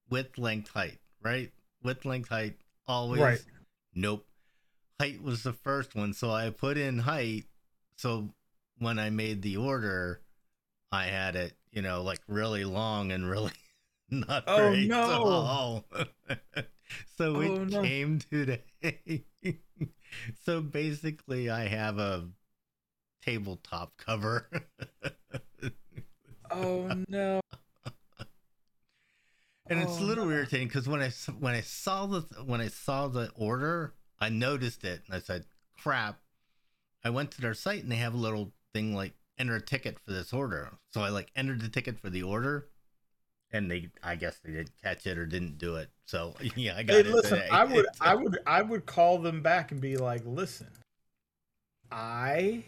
width, 0.09 0.39
length, 0.39 0.71
height, 0.71 0.97
right? 1.21 1.51
Width, 1.83 2.05
length, 2.05 2.29
height, 2.29 2.57
always. 2.87 3.21
Right. 3.21 3.45
Nope. 3.93 4.25
Height 4.99 5.21
was 5.21 5.43
the 5.43 5.53
first 5.53 5.93
one, 5.93 6.13
so 6.13 6.31
I 6.31 6.49
put 6.49 6.75
in 6.75 6.99
height. 6.99 7.45
So 7.97 8.29
when 8.79 8.97
I 8.97 9.11
made 9.11 9.43
the 9.43 9.57
order, 9.57 10.21
I 10.91 11.05
had 11.05 11.35
it, 11.35 11.53
you 11.71 11.81
know, 11.81 12.03
like 12.03 12.19
really 12.27 12.63
long 12.65 13.11
and 13.11 13.29
really 13.29 13.51
not 14.09 14.45
Oh, 14.47 14.57
very 14.57 14.87
no. 14.87 14.97
tall. 15.07 15.85
so 17.17 17.35
Oh, 17.35 17.41
it 17.41 17.69
no. 17.69 17.81
came 17.81 18.19
today. 18.31 19.25
so 20.43 20.61
basically, 20.61 21.49
I 21.49 21.67
have 21.67 21.97
a 21.97 22.27
tabletop 23.21 23.97
cover. 23.97 24.49
oh 26.51 26.89
no. 27.09 27.41
and 29.67 29.79
it's 29.79 29.99
a 29.99 30.03
Oh, 30.03 30.05
little 30.05 30.25
no. 30.25 30.31
irritating 30.35 30.67
because 30.67 30.87
when 30.87 31.01
I 31.01 31.09
when 31.39 31.55
I 31.55 31.61
saw 31.61 32.05
the 32.05 32.21
when 32.45 32.61
I 32.61 32.67
saw 32.67 33.07
the 33.07 33.31
order, 33.35 33.93
I 34.19 34.29
noticed 34.29 34.83
it 34.83 35.01
and 35.07 35.15
I 35.15 35.19
said, 35.19 35.45
"Crap!" 35.77 36.19
I 37.03 37.09
went 37.09 37.31
to 37.31 37.41
their 37.41 37.53
site 37.53 37.83
and 37.83 37.91
they 37.91 37.97
have 37.97 38.13
a 38.13 38.17
little 38.17 38.53
thing 38.73 38.93
like 38.95 39.13
enter 39.37 39.55
a 39.55 39.61
ticket 39.61 39.99
for 39.99 40.11
this 40.11 40.33
order. 40.33 40.71
So 40.93 41.01
I 41.01 41.09
like 41.09 41.31
entered 41.35 41.61
the 41.61 41.69
ticket 41.69 41.99
for 41.99 42.09
the 42.09 42.23
order, 42.23 42.67
and 43.51 43.69
they 43.69 43.89
I 44.03 44.15
guess 44.15 44.39
they 44.43 44.51
didn't 44.51 44.73
catch 44.81 45.05
it 45.05 45.17
or 45.17 45.25
didn't 45.25 45.57
do 45.57 45.75
it. 45.75 45.89
So 46.05 46.33
yeah, 46.55 46.75
I 46.77 46.83
got 46.83 46.95
Hey, 46.95 46.99
it 47.01 47.07
listen, 47.07 47.31
today. 47.31 47.47
I 47.51 47.63
would, 47.63 47.85
I 48.01 48.15
would, 48.15 48.37
I 48.47 48.61
would 48.61 48.85
call 48.85 49.17
them 49.19 49.41
back 49.41 49.71
and 49.71 49.81
be 49.81 49.97
like, 49.97 50.21
"Listen, 50.25 50.69
I 51.91 52.63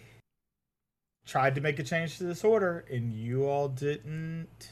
tried 1.26 1.56
to 1.56 1.62
make 1.62 1.80
a 1.80 1.84
change 1.84 2.18
to 2.18 2.24
this 2.24 2.44
order, 2.44 2.86
and 2.92 3.14
you 3.14 3.46
all 3.46 3.68
didn't. 3.68 4.70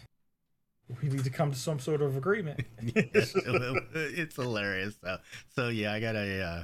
We 1.01 1.09
need 1.09 1.23
to 1.23 1.31
come 1.31 1.51
to 1.51 1.57
some 1.57 1.79
sort 1.79 2.01
of 2.01 2.15
agreement." 2.15 2.61
it's 2.79 4.35
hilarious 4.35 4.95
though. 5.01 5.17
So 5.55 5.69
yeah, 5.69 5.93
I 5.93 5.99
got 5.99 6.15
a 6.15 6.41
uh, 6.41 6.63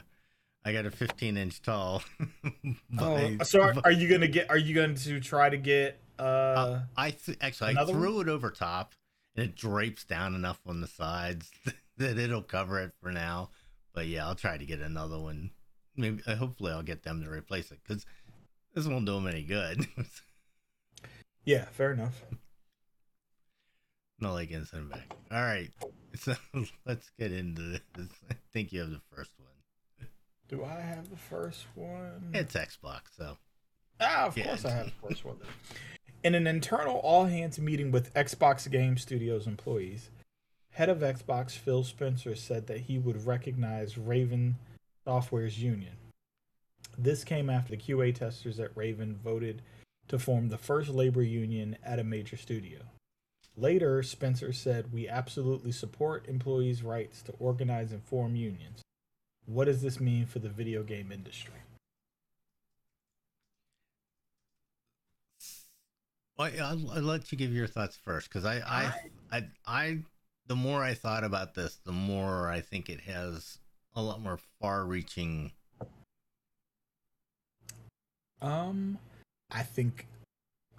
I 0.63 0.73
got 0.73 0.85
a 0.85 0.91
15 0.91 1.37
inch 1.37 1.61
tall. 1.61 2.03
oh, 2.99 3.37
so 3.43 3.61
are, 3.61 3.73
are 3.83 3.91
you 3.91 4.07
gonna 4.07 4.27
get? 4.27 4.49
Are 4.49 4.57
you 4.57 4.75
going 4.75 4.95
to 4.95 5.19
try 5.19 5.49
to 5.49 5.57
get? 5.57 5.99
Uh, 6.19 6.21
Uh, 6.21 6.81
I 6.95 7.11
th- 7.11 7.37
actually 7.41 7.75
I 7.77 7.85
threw 7.85 8.21
it 8.21 8.29
over 8.29 8.51
top, 8.51 8.93
and 9.35 9.43
it 9.45 9.55
drapes 9.55 10.03
down 10.03 10.35
enough 10.35 10.59
on 10.67 10.81
the 10.81 10.87
sides 10.87 11.49
that 11.97 12.17
it'll 12.19 12.43
cover 12.43 12.79
it 12.79 12.91
for 13.01 13.11
now. 13.11 13.49
But 13.93 14.05
yeah, 14.07 14.27
I'll 14.27 14.35
try 14.35 14.57
to 14.57 14.65
get 14.65 14.79
another 14.81 15.19
one. 15.19 15.51
Maybe 15.97 16.21
uh, 16.27 16.35
hopefully 16.35 16.71
I'll 16.71 16.83
get 16.83 17.03
them 17.03 17.23
to 17.23 17.29
replace 17.29 17.71
it 17.71 17.79
because 17.85 18.05
this 18.73 18.85
won't 18.87 19.05
do 19.05 19.15
them 19.15 19.27
any 19.27 19.43
good. 19.43 19.87
yeah, 21.43 21.65
fair 21.71 21.91
enough. 21.93 22.21
Not 24.19 24.33
like 24.33 24.51
instant 24.51 24.91
back. 24.91 25.11
All 25.31 25.41
right, 25.41 25.71
so 26.15 26.35
let's 26.85 27.09
get 27.17 27.31
into 27.31 27.61
this. 27.95 28.07
I 28.29 28.35
think 28.53 28.71
you 28.71 28.81
have 28.81 28.91
the 28.91 29.01
first 29.13 29.31
one. 29.39 29.47
Do 30.51 30.65
I 30.65 30.81
have 30.81 31.09
the 31.09 31.15
first 31.15 31.65
one? 31.75 32.31
It's 32.33 32.53
Xbox, 32.55 33.15
so 33.17 33.37
Ah, 34.01 34.25
of 34.25 34.37
Yeah. 34.37 34.47
course 34.47 34.65
I 34.65 34.71
have 34.71 34.85
the 34.87 35.07
first 35.07 35.23
one. 35.23 35.37
In 36.23 36.35
an 36.35 36.45
internal 36.45 36.97
all 36.97 37.25
hands 37.25 37.57
meeting 37.57 37.89
with 37.89 38.13
Xbox 38.13 38.69
Game 38.69 38.97
Studios 38.97 39.47
employees, 39.47 40.09
head 40.71 40.89
of 40.89 40.99
Xbox 40.99 41.51
Phil 41.51 41.85
Spencer 41.85 42.35
said 42.35 42.67
that 42.67 42.81
he 42.81 42.99
would 42.99 43.25
recognize 43.25 43.97
Raven 43.97 44.57
Software's 45.05 45.63
union. 45.63 45.95
This 46.97 47.23
came 47.23 47.49
after 47.49 47.71
the 47.71 47.81
QA 47.81 48.11
testers 48.13 48.59
at 48.59 48.75
Raven 48.75 49.15
voted 49.15 49.61
to 50.09 50.19
form 50.19 50.49
the 50.49 50.57
first 50.57 50.89
labor 50.89 51.23
union 51.23 51.77
at 51.81 51.97
a 51.99 52.03
major 52.03 52.35
studio. 52.35 52.81
Later, 53.55 54.03
Spencer 54.03 54.51
said, 54.51 54.91
We 54.91 55.07
absolutely 55.07 55.71
support 55.71 56.27
employees' 56.27 56.83
rights 56.83 57.21
to 57.23 57.31
organize 57.33 57.93
and 57.93 58.03
form 58.03 58.35
unions 58.35 58.81
what 59.45 59.65
does 59.65 59.81
this 59.81 59.99
mean 59.99 60.25
for 60.25 60.39
the 60.39 60.49
video 60.49 60.83
game 60.83 61.11
industry? 61.11 61.53
I'll, 66.37 66.91
I'll 66.91 67.01
let 67.01 67.31
you 67.31 67.37
give 67.37 67.53
your 67.53 67.67
thoughts 67.67 67.95
first 67.95 68.27
because 68.29 68.45
I, 68.45 68.55
I, 68.55 68.93
I, 69.31 69.43
I, 69.67 69.97
the 70.47 70.55
more 70.55 70.83
I 70.83 70.95
thought 70.95 71.23
about 71.23 71.53
this, 71.53 71.75
the 71.85 71.91
more 71.91 72.49
I 72.49 72.61
think 72.61 72.89
it 72.89 73.01
has 73.01 73.59
a 73.95 74.01
lot 74.01 74.21
more 74.21 74.39
far-reaching. 74.59 75.51
Um, 78.41 78.97
I 79.51 79.61
think, 79.61 80.07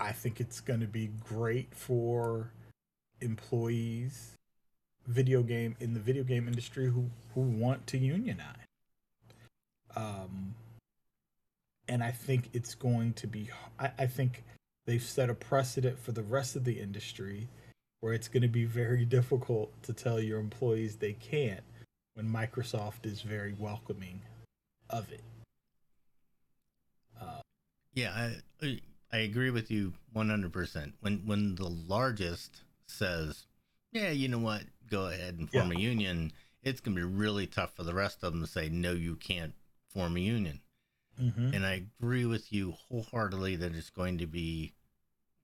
I 0.00 0.11
think 0.11 0.40
it's 0.40 0.61
going 0.61 0.81
to 0.81 0.88
be 0.88 1.11
great 1.23 1.73
for 1.75 2.50
employees 3.21 4.33
video 5.06 5.42
game 5.42 5.76
in 5.80 5.94
the 5.94 6.00
video 6.00 6.23
game 6.23 6.47
industry 6.47 6.87
who 6.87 7.11
who 7.35 7.40
want 7.40 7.87
to 7.88 7.99
unionize. 7.99 8.56
Um, 9.94 10.54
and 11.88 12.02
I 12.02 12.11
think 12.11 12.49
it's 12.52 12.75
going 12.75 13.12
to 13.14 13.26
be. 13.26 13.50
I, 13.78 13.90
I 13.99 14.06
think 14.06 14.44
they've 14.87 15.02
set 15.02 15.30
a 15.30 15.35
precedent 15.35 15.99
for 15.99 16.12
the 16.12 16.23
rest 16.23 16.56
of 16.56 16.64
the 16.64 16.80
industry 16.80 17.49
where 18.00 18.12
it's 18.12 18.28
going 18.28 18.42
to 18.42 18.49
be 18.49 18.64
very 18.64 19.04
difficult 19.18 19.71
to 19.85 19.92
tell 19.92 20.21
your 20.21 20.40
employees 20.40 20.97
they 20.97 21.12
can't 21.14 21.62
when 22.14 22.28
Microsoft 22.28 23.04
is 23.04 23.23
very 23.23 23.54
welcoming 23.59 24.21
of 24.90 25.11
it. 25.11 25.23
Uh, 27.21 27.40
yeah, 27.94 28.35
I 28.62 28.80
I 29.12 29.18
agree 29.18 29.50
with 29.50 29.71
you 29.71 29.94
100%. 30.14 30.92
When 31.00 31.23
when 31.26 31.54
the 31.56 31.68
largest 31.68 32.62
says, 32.87 33.47
"Yeah, 33.92 34.11
you 34.11 34.28
know 34.28 34.38
what? 34.38 34.62
Go 34.92 35.06
ahead 35.06 35.38
and 35.38 35.50
form 35.50 35.72
yeah. 35.72 35.78
a 35.78 35.80
union." 35.80 36.32
It's 36.62 36.80
going 36.80 36.96
to 36.96 37.00
be 37.00 37.12
really 37.12 37.49
tough 37.49 37.75
for 37.75 37.82
the 37.82 37.94
rest 37.94 38.22
of 38.22 38.32
them 38.32 38.42
to 38.42 38.46
say, 38.46 38.68
"No, 38.68 38.92
you 38.92 39.16
can't 39.16 39.54
form 39.88 40.16
a 40.16 40.20
union." 40.20 40.61
Mm-hmm. 41.20 41.54
And 41.54 41.66
I 41.66 41.87
agree 42.00 42.25
with 42.25 42.52
you 42.52 42.72
wholeheartedly 42.72 43.56
that 43.56 43.75
it's 43.75 43.90
going 43.90 44.18
to 44.18 44.26
be 44.26 44.75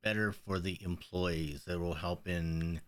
better 0.03 0.33
for 0.33 0.59
the 0.59 0.79
employees. 0.83 1.65
It 1.67 1.81
will 1.81 1.95
help 1.95 2.29
in 2.29 2.81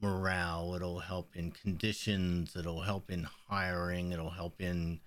morale, 0.00 0.74
it'll 0.74 0.98
help 0.98 1.36
in 1.36 1.52
conditions, 1.52 2.56
it'll 2.56 2.82
help 2.82 3.10
in 3.10 3.26
hiring, 3.48 4.12
it'll 4.12 4.30
help 4.30 4.60
in 4.60 5.00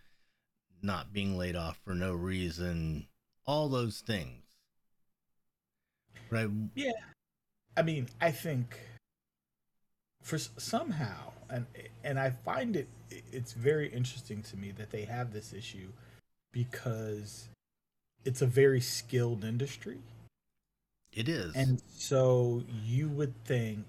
not 0.82 1.12
being 1.12 1.38
laid 1.38 1.56
off 1.56 1.78
for 1.84 1.94
no 1.94 2.14
reason, 2.14 3.08
all 3.46 3.68
those 3.68 4.00
things. 4.00 4.44
Right? 6.30 6.50
Yeah. 6.74 6.92
I 7.78 7.82
mean, 7.82 8.08
I 8.22 8.32
think 8.32 8.80
for 10.26 10.40
somehow 10.40 11.32
and 11.52 11.68
and 12.04 12.20
I 12.20 12.32
find 12.32 12.76
it 12.76 12.88
it's 13.32 13.54
very 13.54 13.88
interesting 13.90 14.42
to 14.42 14.58
me 14.58 14.72
that 14.72 14.90
they 14.90 15.06
have 15.06 15.32
this 15.32 15.54
issue 15.54 15.90
because 16.52 17.48
it's 18.24 18.42
a 18.42 18.48
very 18.48 18.82
skilled 18.82 19.44
industry. 19.44 20.00
It 21.14 21.30
is. 21.30 21.56
And 21.56 21.80
so 21.96 22.64
you 22.84 23.08
would 23.08 23.36
think 23.46 23.86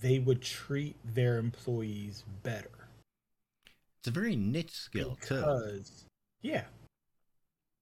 they 0.00 0.18
would 0.18 0.42
treat 0.42 0.96
their 1.04 1.38
employees 1.38 2.24
better. 2.42 2.88
It's 4.00 4.08
a 4.08 4.10
very 4.10 4.34
niche 4.34 4.72
skill 4.72 5.16
because, 5.20 5.88
too. 5.88 6.48
Yeah. 6.48 6.64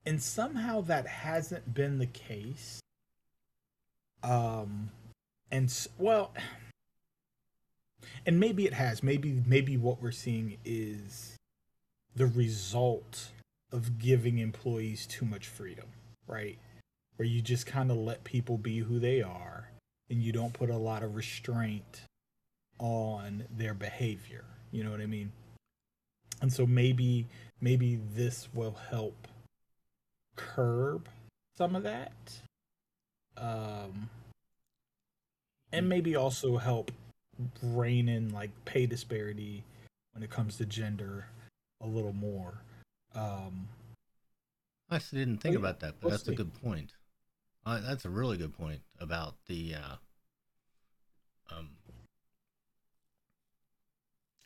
And 0.04 0.22
somehow 0.22 0.82
that 0.82 1.06
hasn't 1.06 1.72
been 1.72 1.98
the 1.98 2.06
case. 2.06 2.80
Um 4.22 4.90
and 5.50 5.88
well 5.98 6.32
and 8.26 8.38
maybe 8.38 8.66
it 8.66 8.74
has. 8.74 9.02
Maybe 9.02 9.42
maybe 9.46 9.76
what 9.76 10.02
we're 10.02 10.10
seeing 10.10 10.58
is 10.64 11.36
the 12.14 12.26
result 12.26 13.30
of 13.72 13.98
giving 13.98 14.38
employees 14.38 15.06
too 15.06 15.24
much 15.24 15.46
freedom, 15.46 15.86
right? 16.26 16.58
Where 17.16 17.26
you 17.26 17.40
just 17.40 17.66
kind 17.66 17.90
of 17.90 17.96
let 17.96 18.24
people 18.24 18.58
be 18.58 18.78
who 18.78 18.98
they 18.98 19.22
are 19.22 19.70
and 20.10 20.22
you 20.22 20.32
don't 20.32 20.52
put 20.52 20.70
a 20.70 20.76
lot 20.76 21.02
of 21.02 21.16
restraint 21.16 22.02
on 22.78 23.44
their 23.50 23.74
behavior. 23.74 24.44
You 24.70 24.84
know 24.84 24.90
what 24.90 25.00
I 25.00 25.06
mean? 25.06 25.32
And 26.40 26.52
so 26.52 26.66
maybe 26.66 27.26
maybe 27.60 27.98
this 28.14 28.48
will 28.52 28.76
help 28.90 29.26
curb 30.36 31.08
some 31.56 31.74
of 31.74 31.82
that. 31.82 32.12
Um 33.36 34.10
and 35.72 35.88
maybe 35.88 36.16
also 36.16 36.56
help 36.56 36.90
rein 37.62 38.08
in 38.08 38.30
like 38.30 38.50
pay 38.64 38.86
disparity 38.86 39.64
when 40.12 40.22
it 40.22 40.30
comes 40.30 40.56
to 40.56 40.66
gender 40.66 41.26
a 41.80 41.86
little 41.86 42.12
more. 42.12 42.62
Um, 43.14 43.68
I 44.90 44.96
actually 44.96 45.20
didn't 45.20 45.40
think 45.40 45.56
about 45.56 45.80
that, 45.80 45.94
but 46.00 46.10
that's 46.10 46.24
see. 46.24 46.32
a 46.32 46.36
good 46.36 46.54
point. 46.62 46.92
Uh, 47.66 47.80
that's 47.80 48.04
a 48.04 48.10
really 48.10 48.36
good 48.36 48.56
point 48.56 48.80
about 48.98 49.34
the 49.46 49.74
uh, 49.74 49.96
um, 51.54 51.70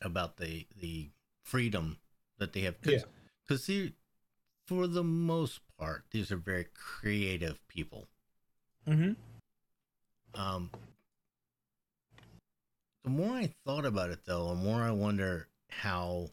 about 0.01 0.37
the 0.37 0.67
the 0.79 1.09
freedom 1.41 1.97
that 2.37 2.53
they 2.53 2.61
have. 2.61 2.81
Cause, 2.81 2.93
yeah. 2.93 2.99
Because 3.47 3.63
see, 3.63 3.93
for 4.65 4.87
the 4.87 5.03
most 5.03 5.61
part, 5.79 6.05
these 6.11 6.31
are 6.31 6.37
very 6.37 6.67
creative 6.73 7.65
people. 7.67 8.07
Mm-hmm. 8.87 9.13
Um, 10.39 10.69
the 13.03 13.09
more 13.09 13.35
I 13.35 13.53
thought 13.65 13.85
about 13.85 14.09
it, 14.09 14.25
though, 14.25 14.49
the 14.49 14.55
more 14.55 14.81
I 14.81 14.91
wonder 14.91 15.49
how 15.69 16.29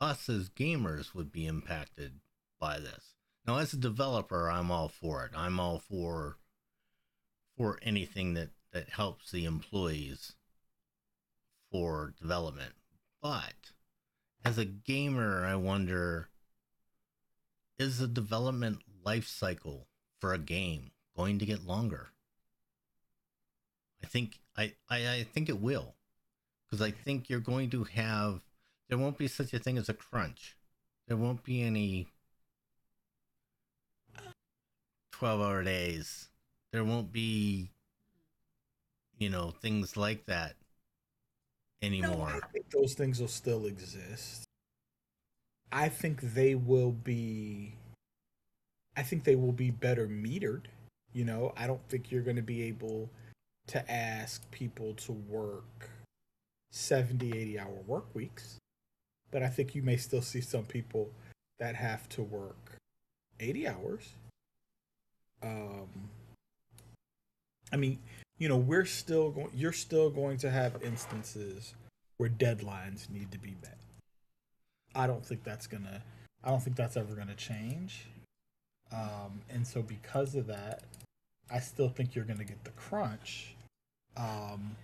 us 0.00 0.28
as 0.28 0.48
gamers 0.48 1.14
would 1.14 1.30
be 1.30 1.46
impacted 1.46 2.20
by 2.58 2.78
this. 2.78 3.14
Now, 3.46 3.58
as 3.58 3.72
a 3.72 3.78
developer, 3.78 4.50
I'm 4.50 4.70
all 4.70 4.88
for 4.88 5.24
it. 5.24 5.32
I'm 5.34 5.60
all 5.60 5.78
for 5.78 6.38
for 7.56 7.78
anything 7.82 8.34
that 8.34 8.50
that 8.72 8.88
helps 8.90 9.30
the 9.30 9.44
employees 9.44 10.32
for 11.70 12.14
development. 12.20 12.74
But 13.20 13.72
as 14.44 14.58
a 14.58 14.64
gamer, 14.64 15.44
I 15.44 15.56
wonder 15.56 16.28
is 17.78 17.98
the 17.98 18.06
development 18.06 18.80
life 19.04 19.26
cycle 19.26 19.88
for 20.20 20.34
a 20.34 20.38
game 20.38 20.90
going 21.16 21.38
to 21.38 21.46
get 21.46 21.66
longer? 21.66 22.10
I 24.02 24.06
think 24.06 24.40
I, 24.56 24.74
I, 24.88 25.08
I 25.08 25.22
think 25.24 25.48
it 25.48 25.60
will. 25.60 25.94
Because 26.70 26.86
I 26.86 26.92
think 26.92 27.28
you're 27.28 27.40
going 27.40 27.70
to 27.70 27.84
have 27.84 28.40
there 28.88 28.98
won't 28.98 29.18
be 29.18 29.28
such 29.28 29.54
a 29.54 29.58
thing 29.58 29.78
as 29.78 29.88
a 29.88 29.94
crunch. 29.94 30.56
There 31.06 31.16
won't 31.16 31.44
be 31.44 31.62
any 31.62 32.08
12 35.12 35.40
hour 35.40 35.62
days. 35.62 36.28
There 36.72 36.84
won't 36.84 37.12
be, 37.12 37.70
you 39.18 39.30
know, 39.30 39.52
things 39.62 39.96
like 39.96 40.26
that 40.26 40.54
anymore. 41.82 42.30
No, 42.30 42.40
I 42.42 42.46
think 42.52 42.70
those 42.70 42.94
things 42.94 43.20
will 43.20 43.28
still 43.28 43.66
exist. 43.66 44.44
I 45.72 45.88
think 45.88 46.20
they 46.20 46.56
will 46.56 46.90
be, 46.92 47.74
I 48.96 49.02
think 49.02 49.22
they 49.24 49.36
will 49.36 49.52
be 49.52 49.70
better 49.70 50.08
metered. 50.08 50.64
You 51.12 51.24
know, 51.24 51.52
I 51.56 51.66
don't 51.66 51.86
think 51.88 52.10
you're 52.10 52.22
going 52.22 52.36
to 52.36 52.42
be 52.42 52.62
able 52.62 53.08
to 53.68 53.90
ask 53.90 54.48
people 54.50 54.94
to 54.94 55.12
work 55.12 55.90
70, 56.70 57.36
80 57.36 57.58
hour 57.58 57.78
work 57.86 58.06
weeks 58.14 58.60
but 59.30 59.42
I 59.42 59.48
think 59.48 59.74
you 59.74 59.82
may 59.82 59.96
still 59.96 60.22
see 60.22 60.40
some 60.40 60.64
people 60.64 61.10
that 61.58 61.76
have 61.76 62.08
to 62.10 62.22
work 62.22 62.76
80 63.38 63.68
hours. 63.68 64.14
Um, 65.42 65.88
I 67.72 67.76
mean, 67.76 67.98
you 68.38 68.48
know, 68.48 68.56
we're 68.56 68.84
still 68.84 69.30
going, 69.30 69.50
you're 69.54 69.72
still 69.72 70.10
going 70.10 70.38
to 70.38 70.50
have 70.50 70.82
instances 70.82 71.74
where 72.16 72.28
deadlines 72.28 73.08
need 73.10 73.30
to 73.32 73.38
be 73.38 73.54
met. 73.62 73.78
I 74.94 75.06
don't 75.06 75.24
think 75.24 75.44
that's 75.44 75.66
gonna, 75.66 76.02
I 76.42 76.50
don't 76.50 76.62
think 76.62 76.76
that's 76.76 76.96
ever 76.96 77.14
gonna 77.14 77.34
change. 77.34 78.06
Um, 78.92 79.40
and 79.48 79.66
so 79.66 79.82
because 79.82 80.34
of 80.34 80.48
that, 80.48 80.82
I 81.50 81.60
still 81.60 81.88
think 81.88 82.14
you're 82.14 82.24
gonna 82.24 82.44
get 82.44 82.64
the 82.64 82.70
crunch. 82.70 83.54
Um, 84.16 84.76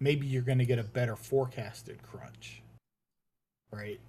maybe 0.00 0.26
you're 0.26 0.42
gonna 0.42 0.64
get 0.64 0.78
a 0.78 0.84
better 0.84 1.16
forecasted 1.16 2.02
crunch 2.02 2.62
right? 3.70 4.00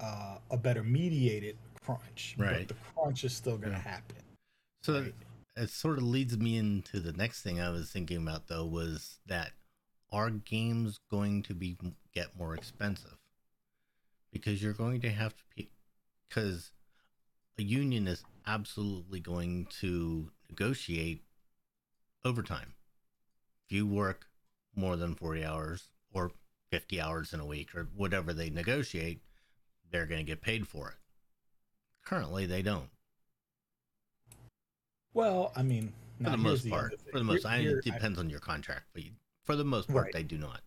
Uh, 0.00 0.36
a 0.50 0.56
better 0.56 0.82
mediated 0.82 1.56
crunch, 1.84 2.34
right? 2.38 2.66
But 2.66 2.68
the 2.68 2.82
crunch 2.94 3.24
is 3.24 3.32
still 3.32 3.56
going 3.56 3.72
to 3.72 3.78
yeah. 3.78 3.90
happen. 3.90 4.16
So 4.82 5.00
right? 5.00 5.14
it 5.56 5.70
sort 5.70 5.98
of 5.98 6.04
leads 6.04 6.36
me 6.36 6.56
into 6.56 7.00
the 7.00 7.12
next 7.12 7.42
thing 7.42 7.60
I 7.60 7.70
was 7.70 7.90
thinking 7.90 8.18
about 8.18 8.48
though 8.48 8.66
was 8.66 9.18
that 9.26 9.52
are 10.12 10.30
games 10.30 11.00
going 11.10 11.42
to 11.44 11.54
be 11.54 11.76
get 12.14 12.36
more 12.38 12.54
expensive 12.54 13.18
because 14.32 14.62
you're 14.62 14.72
going 14.72 15.00
to 15.00 15.10
have 15.10 15.34
to 15.36 15.66
because 16.28 16.72
a 17.58 17.62
union 17.62 18.08
is 18.08 18.24
absolutely 18.46 19.20
going 19.20 19.66
to 19.80 20.30
negotiate 20.50 21.22
overtime. 22.24 22.74
If 23.66 23.76
you 23.76 23.86
work 23.86 24.26
more 24.76 24.96
than 24.96 25.14
40 25.14 25.44
hours 25.44 25.88
or 26.12 26.32
50 26.70 27.00
hours 27.00 27.32
in 27.32 27.40
a 27.40 27.46
week 27.46 27.74
or 27.74 27.88
whatever 27.96 28.32
they 28.32 28.50
negotiate, 28.50 29.20
they're 29.90 30.06
going 30.06 30.20
to 30.20 30.24
get 30.24 30.40
paid 30.40 30.66
for 30.66 30.88
it. 30.90 30.96
Currently, 32.04 32.46
they 32.46 32.62
don't. 32.62 32.90
Well, 35.14 35.52
I 35.56 35.62
mean, 35.62 35.92
for 36.22 36.30
the 36.30 36.36
most 36.36 36.68
part. 36.68 36.94
For 37.10 37.18
the 37.18 37.24
most, 37.24 37.46
here, 37.46 37.50
I 37.50 37.58
mean, 37.58 37.78
it 37.78 37.84
depends 37.84 38.18
I, 38.18 38.22
on 38.22 38.30
your 38.30 38.40
contract, 38.40 38.86
but 38.92 39.02
for 39.44 39.56
the 39.56 39.64
most 39.64 39.88
part, 39.88 40.04
right. 40.04 40.12
they 40.12 40.22
do 40.22 40.36
not. 40.36 40.60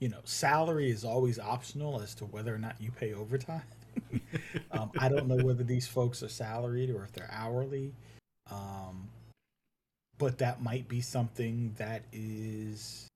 You 0.00 0.08
know, 0.08 0.18
salary 0.24 0.90
is 0.90 1.04
always 1.04 1.38
optional 1.38 2.00
as 2.00 2.14
to 2.16 2.24
whether 2.24 2.54
or 2.54 2.58
not 2.58 2.74
you 2.80 2.90
pay 2.90 3.14
overtime. 3.14 3.62
um, 4.72 4.90
I 4.98 5.08
don't 5.08 5.28
know 5.28 5.42
whether 5.44 5.62
these 5.62 5.86
folks 5.86 6.22
are 6.22 6.28
salaried 6.28 6.90
or 6.90 7.04
if 7.04 7.12
they're 7.12 7.30
hourly, 7.32 7.94
um, 8.50 9.08
but 10.18 10.38
that 10.38 10.62
might 10.62 10.88
be 10.88 11.00
something 11.00 11.74
that 11.78 12.02
is 12.12 13.08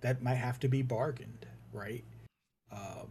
that 0.00 0.22
might 0.22 0.34
have 0.34 0.58
to 0.60 0.68
be 0.68 0.82
bargained, 0.82 1.46
right? 1.72 2.04
Um, 2.72 3.08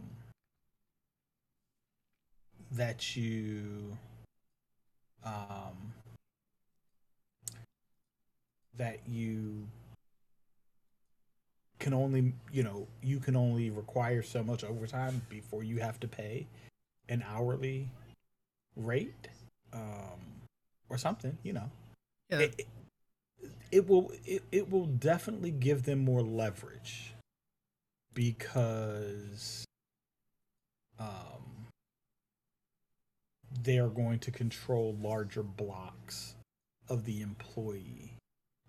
that 2.72 3.16
you 3.16 3.96
um, 5.24 5.92
that 8.76 9.00
you 9.08 9.66
can 11.78 11.92
only 11.92 12.32
you 12.52 12.62
know 12.62 12.86
you 13.02 13.18
can 13.18 13.36
only 13.36 13.70
require 13.70 14.22
so 14.22 14.42
much 14.42 14.64
overtime 14.64 15.22
before 15.28 15.62
you 15.62 15.78
have 15.78 16.00
to 16.00 16.08
pay 16.08 16.46
an 17.08 17.24
hourly 17.28 17.88
rate 18.76 19.28
um, 19.72 20.20
or 20.88 20.98
something 20.98 21.36
you 21.42 21.52
know 21.52 21.70
yeah. 22.30 22.40
it, 22.40 22.66
it, 23.70 23.88
will 23.88 24.12
it, 24.24 24.42
it 24.52 24.70
will 24.70 24.86
definitely 24.86 25.50
give 25.50 25.84
them 25.84 26.04
more 26.04 26.22
leverage 26.22 27.14
because 28.14 29.64
um, 30.98 31.68
they're 33.62 33.88
going 33.88 34.18
to 34.20 34.30
control 34.30 34.96
larger 35.00 35.42
blocks 35.42 36.34
of 36.88 37.04
the 37.04 37.20
employee 37.20 38.14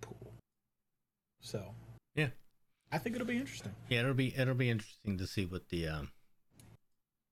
pool. 0.02 0.34
So 1.42 1.74
yeah, 2.16 2.30
I 2.92 2.98
think 2.98 3.16
it'll 3.16 3.28
be 3.28 3.38
interesting. 3.38 3.74
Yeah, 3.90 4.02
it'll 4.02 4.14
be 4.14 4.36
it'll 4.36 4.54
be 4.54 4.70
interesting 4.70 5.18
to 5.18 5.28
see 5.28 5.46
what 5.46 5.70
the 5.70 5.88
um, 5.88 6.12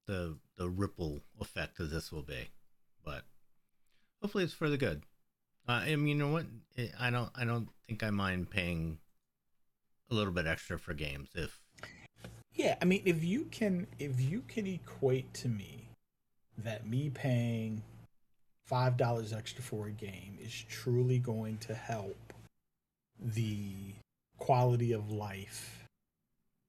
the 0.08 0.38
the 0.58 0.70
ripple 0.70 1.22
effect 1.42 1.80
of 1.80 1.90
this 1.90 2.12
will 2.12 2.24
be, 2.24 2.50
but 3.04 3.24
hopefully 4.22 4.44
it's 4.44 4.54
for 4.54 4.70
the 4.70 4.78
good. 4.78 5.04
Uh, 5.68 5.72
I 5.72 5.96
mean, 5.96 6.08
you 6.08 6.16
know 6.16 6.32
what? 6.32 6.46
I 7.00 7.10
don't 7.10 7.30
I 7.36 7.46
don't 7.46 7.70
think 7.88 8.04
I 8.04 8.10
mind 8.10 8.50
paying 8.50 9.00
a 10.12 10.14
little 10.14 10.34
bit 10.34 10.46
extra 10.46 10.78
for 10.78 10.94
games 10.94 11.30
if. 11.36 11.60
Yeah, 12.54 12.76
I 12.82 12.86
mean, 12.86 13.02
if 13.06 13.24
you 13.24 13.46
can 13.52 13.88
if 14.00 14.20
you 14.20 14.44
can 14.48 14.68
equate 14.68 15.34
to 15.36 15.48
me 15.48 15.88
that 16.58 16.88
me 16.88 17.10
paying 17.10 17.82
five 18.66 18.98
dollars 18.98 19.34
extra 19.34 19.64
for 19.64 19.88
a 19.88 19.92
game 19.92 20.38
is 20.42 20.66
truly 20.70 21.20
going 21.20 21.58
to 21.60 21.74
help 21.74 22.34
the 23.20 23.94
quality 24.38 24.92
of 24.92 25.12
life 25.12 25.88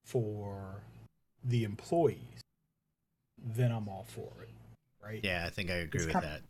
for 0.03 0.81
the 1.43 1.63
employees, 1.63 2.41
then 3.37 3.71
I'm 3.71 3.87
all 3.87 4.05
for 4.07 4.31
it. 4.41 4.49
Right? 5.03 5.19
Yeah, 5.23 5.43
I 5.45 5.49
think 5.49 5.69
I 5.69 5.75
agree 5.75 6.01
it's 6.03 6.13
with 6.13 6.23
that. 6.23 6.41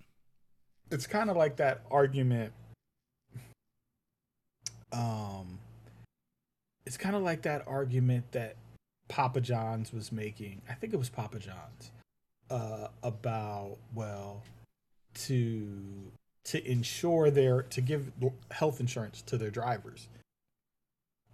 It's 0.91 1.07
kind 1.07 1.29
of 1.29 1.37
like 1.37 1.57
that 1.57 1.81
argument. 1.91 2.53
Um, 4.91 5.59
it's 6.85 6.97
kind 6.97 7.15
of 7.15 7.23
like 7.23 7.41
that 7.41 7.63
argument 7.67 8.31
that 8.31 8.55
Papa 9.09 9.41
John's 9.41 9.91
was 9.91 10.11
making. 10.11 10.61
I 10.69 10.73
think 10.73 10.93
it 10.93 10.97
was 10.97 11.09
Papa 11.09 11.39
John's 11.39 11.91
uh, 12.49 12.87
about 13.03 13.77
well, 13.93 14.43
to 15.25 15.69
to 16.45 16.69
ensure 16.69 17.29
their 17.29 17.63
to 17.63 17.81
give 17.81 18.11
health 18.51 18.79
insurance 18.79 19.21
to 19.23 19.37
their 19.37 19.49
drivers 19.49 20.07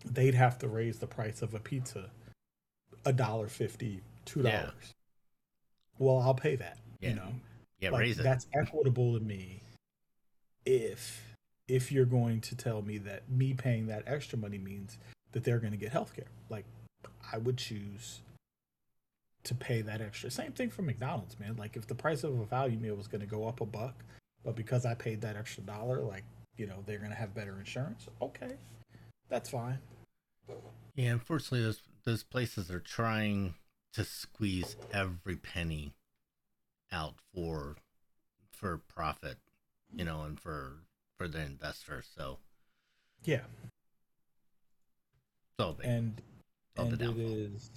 they'd 0.05 0.35
have 0.35 0.57
to 0.59 0.67
raise 0.67 0.99
the 0.99 1.07
price 1.07 1.41
of 1.41 1.53
a 1.53 1.59
pizza 1.59 2.09
a 3.05 3.13
dollar 3.13 3.47
fifty, 3.47 4.01
two 4.25 4.41
dollars. 4.41 4.73
Yeah. 4.79 4.93
Well, 5.99 6.19
I'll 6.19 6.33
pay 6.33 6.55
that. 6.55 6.77
Yeah. 6.99 7.09
You 7.09 7.15
know, 7.15 7.33
yeah, 7.83 7.89
like, 7.89 8.01
raise 8.01 8.19
it. 8.19 8.23
That's 8.23 8.47
equitable 8.53 9.17
to 9.17 9.23
me. 9.23 9.61
If 10.65 11.35
if 11.67 11.91
you're 11.91 12.05
going 12.05 12.39
to 12.41 12.55
tell 12.55 12.81
me 12.81 12.97
that 12.99 13.29
me 13.29 13.53
paying 13.53 13.87
that 13.87 14.03
extra 14.07 14.37
money 14.37 14.57
means 14.57 14.97
that 15.33 15.43
they're 15.43 15.59
going 15.59 15.71
to 15.71 15.77
get 15.77 15.91
health 15.91 16.15
care, 16.15 16.31
like 16.49 16.65
I 17.31 17.37
would 17.37 17.57
choose 17.57 18.21
to 19.43 19.53
pay 19.53 19.81
that 19.81 19.99
extra. 19.99 20.31
Same 20.31 20.53
thing 20.53 20.69
for 20.69 20.81
McDonald's, 20.83 21.37
man. 21.39 21.57
Like 21.57 21.75
if 21.75 21.87
the 21.87 21.95
price 21.95 22.23
of 22.23 22.39
a 22.39 22.45
value 22.45 22.79
meal 22.79 22.95
was 22.95 23.07
going 23.07 23.21
to 23.21 23.27
go 23.27 23.47
up 23.47 23.59
a 23.59 23.65
buck, 23.65 23.95
but 24.45 24.55
because 24.55 24.85
I 24.85 24.93
paid 24.93 25.19
that 25.21 25.35
extra 25.35 25.63
dollar, 25.63 25.99
like 25.99 26.23
you 26.57 26.67
know 26.67 26.83
they're 26.85 26.99
going 26.99 27.11
to 27.11 27.17
have 27.17 27.35
better 27.35 27.57
insurance. 27.59 28.07
Okay, 28.21 28.53
that's 29.27 29.49
fine. 29.49 29.79
Yeah, 30.95 31.11
unfortunately, 31.11 31.63
those 31.63 31.81
those 32.05 32.23
places 32.23 32.71
are 32.71 32.79
trying 32.79 33.55
to 33.93 34.05
squeeze 34.05 34.77
every 34.93 35.35
penny 35.35 35.93
out 36.93 37.15
for 37.33 37.75
for 38.51 38.77
profit, 38.87 39.37
you 39.93 40.05
know, 40.05 40.21
and 40.21 40.39
for 40.39 40.77
for 41.17 41.27
the 41.27 41.41
investor. 41.41 42.03
So, 42.15 42.37
yeah. 43.25 43.41
So 45.59 45.75
and 45.83 46.21
and 46.77 46.93
it 46.93 47.17
is. 47.17 47.69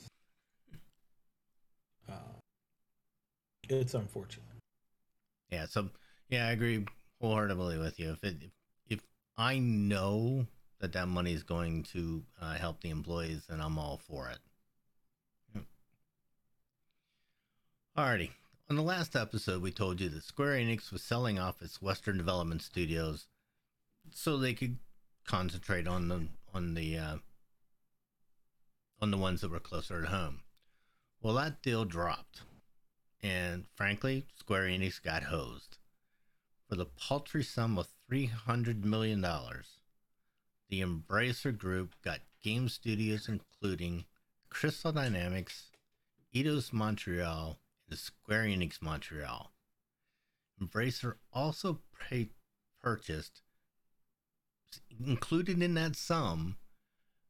Uh, 2.09 2.13
it's 3.69 3.95
unfortunate. 3.95 4.45
Yeah. 5.51 5.67
So 5.67 5.91
yeah, 6.29 6.47
I 6.47 6.53
agree 6.53 6.87
wholeheartedly 7.21 7.79
with 7.79 7.99
you. 7.99 8.13
If 8.13 8.23
it 8.23 8.37
if 8.89 9.01
I 9.37 9.59
know 9.59 10.47
that 10.81 10.93
that 10.93 11.09
money 11.09 11.33
is 11.33 11.43
going 11.43 11.83
to 11.85 12.23
uh, 12.41 12.55
help 12.55 12.83
the 12.83 12.91
employees, 12.91 13.47
and 13.49 13.63
I'm 13.63 13.79
all 13.79 14.01
for 14.07 14.29
it. 14.29 14.39
Alrighty. 17.97 18.31
On 18.69 18.75
the 18.75 18.83
last 18.83 19.15
episode, 19.15 19.63
we 19.63 19.71
told 19.71 20.01
you 20.01 20.09
that 20.09 20.25
Square 20.25 20.57
Enix 20.57 20.91
was 20.91 21.01
selling 21.01 21.39
off 21.39 21.63
its 21.63 21.81
Western 21.81 22.17
development 22.17 22.63
studios 22.63 23.29
so 24.11 24.37
they 24.37 24.55
could 24.55 24.79
concentrate 25.25 25.87
on 25.87 26.09
the 26.09 26.27
on 26.53 26.75
the 26.75 26.99
uh, 26.99 27.17
on 29.01 29.13
the 29.13 29.19
ones 29.19 29.41
that 29.41 29.53
were 29.53 29.61
closer 29.61 30.03
to 30.03 30.09
home. 30.09 30.41
Well, 31.23 31.35
that 31.35 31.63
deal 31.63 31.85
dropped, 31.85 32.43
and 33.23 33.67
frankly, 33.77 34.27
Square 34.35 34.65
Enix 34.65 35.01
got 35.01 35.23
hosed 35.25 35.79
for 36.69 36.75
the 36.75 36.87
paltry 36.87 37.45
sum 37.45 37.79
of 37.79 37.87
three 38.09 38.27
hundred 38.27 38.85
million 38.85 39.21
dollars. 39.21 39.79
The 40.71 40.81
Embracer 40.81 41.57
Group 41.57 41.95
got 42.03 42.19
game 42.43 42.69
studios 42.69 43.29
including 43.29 44.07
Crystal 44.51 44.91
Dynamics, 44.91 45.71
Eidos 46.35 46.73
Montreal, 46.73 47.61
and 47.89 47.99
Square 47.99 48.45
Enix 48.45 48.83
Montreal. 48.83 49.53
Embracer 50.61 51.15
also 51.33 51.81
paid, 51.99 52.31
purchased, 52.83 53.43
included 55.05 55.63
in 55.63 55.75
that 55.75 55.97
sum, 55.97 56.57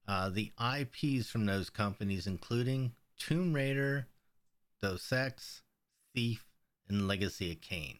uh, 0.06 0.28
the 0.28 0.52
IPs 0.60 1.28
from 1.28 1.46
those 1.46 1.70
companies, 1.70 2.26
including 2.26 2.92
Tomb 3.18 3.52
Raider, 3.52 4.06
Deus 4.80 5.12
Ex, 5.12 5.62
Thief, 6.14 6.46
and 6.88 7.08
Legacy 7.08 7.52
of 7.52 7.60
Kain. 7.60 7.98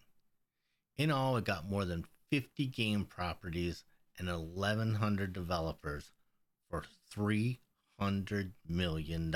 In 0.97 1.11
all, 1.11 1.37
it 1.37 1.45
got 1.45 1.69
more 1.69 1.85
than 1.85 2.05
50 2.31 2.66
game 2.66 3.05
properties 3.05 3.85
and 4.19 4.29
1,100 4.29 5.33
developers 5.33 6.12
for 6.71 6.85
$300 7.14 7.59
million. 8.66 9.35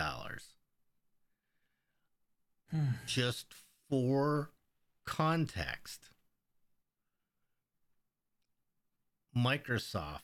Just 3.07 3.47
for 3.89 4.51
context, 5.05 6.11
Microsoft 9.37 10.21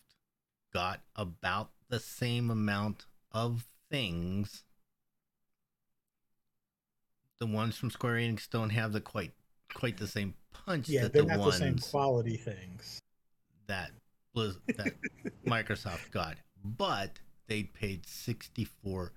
got 0.72 1.00
about 1.14 1.70
the 1.88 2.00
same 2.00 2.50
amount 2.50 3.06
of 3.32 3.66
things. 3.90 4.64
The 7.38 7.46
ones 7.46 7.76
from 7.76 7.90
Square 7.90 8.16
Enix 8.16 8.48
don't 8.48 8.70
have 8.70 8.92
the 8.92 9.00
quite 9.00 9.32
quite 9.74 9.96
the 9.98 10.06
same 10.06 10.35
punch. 10.52 10.88
Yeah, 10.88 11.09
they're 11.09 11.22
the 11.22 11.37
not 11.37 11.44
the 11.44 11.52
same 11.52 11.78
quality 11.78 12.37
things. 12.37 13.00
That 13.66 13.90
that 14.35 14.94
Microsoft 15.46 16.11
got, 16.11 16.37
but 16.64 17.18
they 17.46 17.64
paid 17.64 18.06
sixty-four 18.06 19.12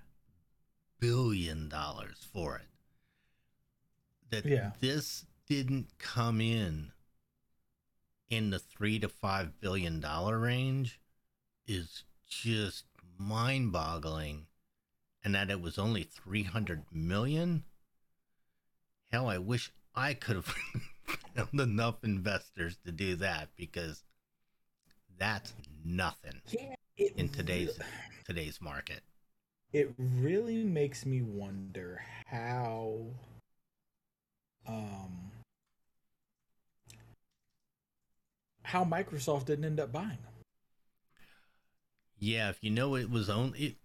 billion 0.99 1.69
dollars 1.69 2.27
for 2.33 2.57
it. 2.57 2.65
That 4.29 4.45
yeah. 4.45 4.71
this 4.79 5.25
didn't 5.47 5.97
come 5.97 6.39
in 6.41 6.91
in 8.29 8.49
the 8.49 8.59
three 8.59 8.97
to 8.99 9.09
five 9.09 9.59
billion 9.59 9.99
dollar 9.99 10.39
range 10.39 10.99
is 11.67 12.03
just 12.27 12.85
mind-boggling, 13.17 14.47
and 15.23 15.35
that 15.35 15.49
it 15.51 15.61
was 15.61 15.77
only 15.77 16.03
three 16.03 16.43
hundred 16.43 16.85
million. 16.91 17.65
Hell, 19.11 19.27
I 19.27 19.37
wish 19.37 19.71
I 19.93 20.13
could 20.13 20.37
have 20.37 20.45
found 21.35 21.59
enough 21.59 22.03
investors 22.03 22.77
to 22.85 22.91
do 22.91 23.15
that 23.17 23.49
because 23.55 24.03
That's 25.17 25.53
nothing 25.83 26.41
Yeah, 26.51 26.75
in 27.15 27.29
today's 27.29 27.77
today's 28.25 28.61
market. 28.61 29.03
it 29.73 29.93
really 29.97 30.63
makes 30.63 31.05
me 31.05 31.21
wonder 31.21 32.01
how 32.27 33.07
um 34.69 35.31
how 38.63 38.85
Microsoft 38.85 39.45
didn't 39.45 39.65
end 39.65 39.79
up 39.81 39.91
buying 39.91 40.09
them. 40.09 40.33
Yeah, 42.19 42.49
if 42.49 42.63
you 42.63 42.69
know 42.69 42.95
it 42.95 43.09
was 43.09 43.31
only 43.31 43.79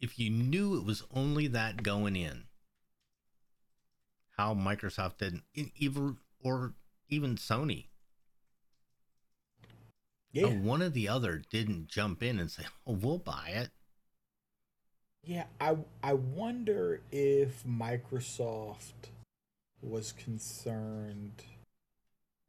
if 0.00 0.18
you 0.18 0.30
knew 0.30 0.76
it 0.76 0.84
was 0.84 1.04
only 1.14 1.46
that 1.48 1.82
going 1.82 2.16
in, 2.16 2.48
how 4.36 4.54
Microsoft 4.54 5.18
didn't 5.18 5.44
even 5.54 6.18
or 6.40 6.74
even 7.08 7.36
Sony, 7.36 7.88
Yeah. 10.32 10.46
one 10.50 10.82
or 10.82 10.88
the 10.88 11.08
other 11.08 11.38
didn't 11.38 11.88
jump 11.88 12.22
in 12.22 12.38
and 12.38 12.50
say, 12.50 12.64
"Oh, 12.86 12.92
we'll 12.92 13.18
buy 13.18 13.48
it." 13.48 13.70
Yeah, 15.24 15.44
I 15.60 15.76
I 16.02 16.14
wonder 16.14 17.00
if 17.10 17.64
Microsoft 17.64 19.10
was 19.86 20.12
concerned 20.12 21.42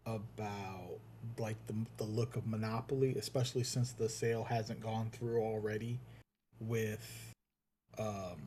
about 0.06 1.00
like 1.38 1.58
the 1.68 1.76
the 1.98 2.04
look 2.04 2.36
of 2.36 2.48
monopoly, 2.48 3.16
especially 3.18 3.64
since 3.64 3.92
the 3.92 4.10
sale 4.10 4.44
hasn't 4.44 4.82
gone 4.82 5.10
through 5.12 5.42
already 5.42 6.00
with 6.60 7.34
um 7.98 8.42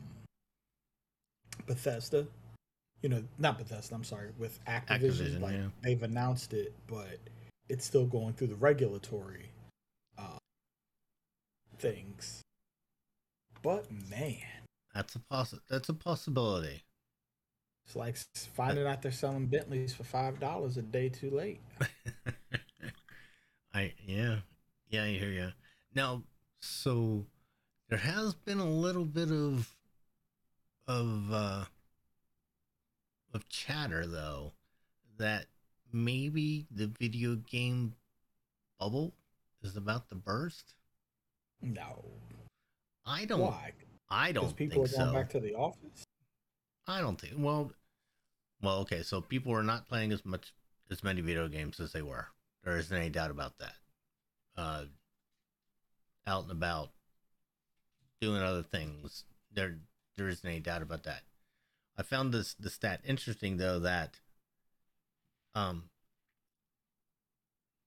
Bethesda. 1.67 2.27
You 3.01 3.09
know, 3.09 3.23
not 3.39 3.57
Bethesda, 3.57 3.95
I'm 3.95 4.03
sorry, 4.03 4.29
with 4.37 4.59
Activision. 4.65 4.99
Activision, 4.99 5.41
like 5.41 5.53
yeah. 5.53 5.67
they've 5.81 6.03
announced 6.03 6.53
it, 6.53 6.73
but 6.87 7.19
it's 7.69 7.85
still 7.85 8.05
going 8.05 8.33
through 8.33 8.47
the 8.47 8.55
regulatory 8.55 9.49
uh 10.17 10.37
things. 11.77 12.41
But 13.63 13.91
man, 14.09 14.37
That's 14.93 15.15
a 15.15 15.19
poss- 15.29 15.59
That's 15.69 15.89
a 15.89 15.93
possibility. 15.93 16.83
It's 17.85 17.95
like 17.95 18.15
finding 18.53 18.85
out 18.85 19.01
they're 19.01 19.11
selling 19.11 19.47
Bentleys 19.47 19.93
for 19.93 20.03
five 20.03 20.39
dollars 20.39 20.77
a 20.77 20.81
day 20.81 21.09
too 21.09 21.29
late. 21.29 21.61
I 23.73 23.93
yeah 24.05 24.37
yeah 24.89 25.03
I 25.03 25.09
hear 25.09 25.31
you. 25.31 25.51
Now, 25.93 26.23
so 26.59 27.25
there 27.89 27.99
has 27.99 28.33
been 28.33 28.59
a 28.59 28.69
little 28.69 29.05
bit 29.05 29.31
of 29.31 29.75
of 30.87 31.31
uh 31.31 31.65
of 33.33 33.47
chatter 33.49 34.05
though 34.05 34.53
that 35.17 35.45
maybe 35.91 36.67
the 36.71 36.87
video 36.87 37.35
game 37.35 37.95
bubble 38.79 39.13
is 39.63 39.75
about 39.75 40.09
to 40.09 40.15
burst. 40.15 40.75
No, 41.61 42.05
I 43.05 43.25
don't. 43.25 43.39
why? 43.39 43.73
I 44.09 44.31
don't 44.31 44.55
people 44.55 44.83
think 44.83 44.93
are 44.93 44.97
going 44.97 45.09
so. 45.09 45.13
back 45.13 45.29
to 45.31 45.39
the 45.39 45.53
office. 45.53 46.05
I 46.87 47.01
don't 47.01 47.19
think. 47.19 47.33
Well, 47.37 47.71
well, 48.61 48.79
okay. 48.79 49.03
So 49.03 49.21
people 49.21 49.53
are 49.53 49.63
not 49.63 49.87
playing 49.87 50.11
as 50.11 50.25
much 50.25 50.53
as 50.89 51.03
many 51.03 51.21
video 51.21 51.47
games 51.47 51.79
as 51.79 51.91
they 51.93 52.01
were. 52.01 52.27
There 52.63 52.77
isn't 52.77 52.95
any 52.95 53.09
doubt 53.09 53.31
about 53.31 53.57
that. 53.59 53.75
Uh, 54.57 54.83
out 56.27 56.43
and 56.43 56.51
about, 56.51 56.91
doing 58.19 58.41
other 58.41 58.63
things. 58.63 59.23
There, 59.53 59.77
there 60.17 60.27
isn't 60.27 60.47
any 60.47 60.59
doubt 60.59 60.81
about 60.81 61.03
that. 61.03 61.23
I 61.97 62.03
found 62.03 62.33
this 62.33 62.53
the 62.53 62.69
stat 62.69 63.01
interesting 63.05 63.57
though 63.57 63.79
that, 63.79 64.19
um, 65.55 65.89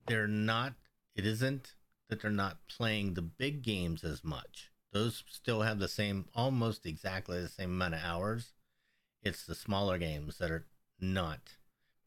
they're 0.07 0.27
not. 0.27 0.75
It 1.15 1.27
isn't 1.27 1.75
that 2.09 2.21
they're 2.21 2.31
not 2.31 2.67
playing 2.69 3.15
the 3.15 3.23
big 3.23 3.63
games 3.63 4.05
as 4.05 4.25
much. 4.25 4.71
Those 4.93 5.25
still 5.29 5.63
have 5.63 5.79
the 5.79 5.89
same, 5.89 6.27
almost 6.35 6.87
exactly 6.87 7.41
the 7.41 7.49
same 7.49 7.71
amount 7.71 7.95
of 7.95 8.01
hours. 8.03 8.54
It's 9.25 9.45
the 9.45 9.55
smaller 9.57 9.99
games 9.99 10.39
that 10.39 10.51
are 10.53 10.67
not. 11.01 11.57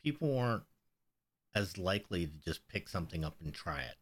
People 0.01 0.38
aren't 0.38 0.63
as 1.56 1.77
likely 1.77 2.27
to 2.27 2.34
just 2.45 2.67
pick 2.67 2.88
something 2.88 3.25
up 3.25 3.36
and 3.43 3.53
try 3.53 3.82
it. 3.82 3.95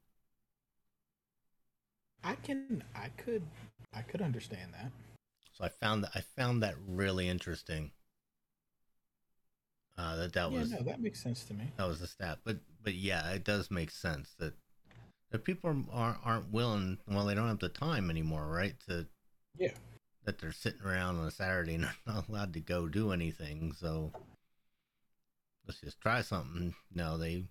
I 2.23 2.35
can, 2.35 2.83
I 2.95 3.09
could, 3.09 3.43
I 3.93 4.01
could 4.01 4.21
understand 4.21 4.73
that. 4.73 4.91
So 5.53 5.63
I 5.63 5.69
found 5.69 6.03
that 6.03 6.11
I 6.13 6.21
found 6.21 6.61
that 6.63 6.75
really 6.85 7.29
interesting. 7.29 7.91
Uh, 9.97 10.17
that 10.17 10.33
that 10.33 10.51
yeah, 10.51 10.59
was 10.59 10.71
no, 10.71 10.83
that 10.83 10.99
makes 10.99 11.21
sense 11.23 11.45
to 11.45 11.53
me. 11.53 11.71
that 11.77 11.87
was 11.87 11.99
the 11.99 12.07
stat, 12.07 12.39
but 12.43 12.57
but 12.83 12.93
yeah, 12.93 13.31
it 13.31 13.43
does 13.45 13.71
make 13.71 13.91
sense 13.91 14.35
that 14.39 14.53
that 15.31 15.45
people 15.45 15.69
are, 15.69 15.83
aren't 15.91 16.17
aren't 16.25 16.51
willing. 16.51 16.97
Well, 17.07 17.25
they 17.25 17.35
don't 17.35 17.47
have 17.47 17.59
the 17.59 17.69
time 17.69 18.09
anymore, 18.09 18.47
right? 18.47 18.75
To 18.87 19.07
Yeah, 19.57 19.71
that 20.25 20.39
they're 20.39 20.51
sitting 20.51 20.81
around 20.81 21.17
on 21.17 21.27
a 21.27 21.31
Saturday 21.31 21.75
and 21.75 21.87
not 22.07 22.27
allowed 22.27 22.53
to 22.53 22.59
go 22.59 22.87
do 22.87 23.11
anything. 23.11 23.71
So 23.73 24.11
let's 25.67 25.79
just 25.81 26.01
try 26.01 26.21
something. 26.21 26.73
No, 26.93 27.17
they, 27.17 27.29
you 27.31 27.47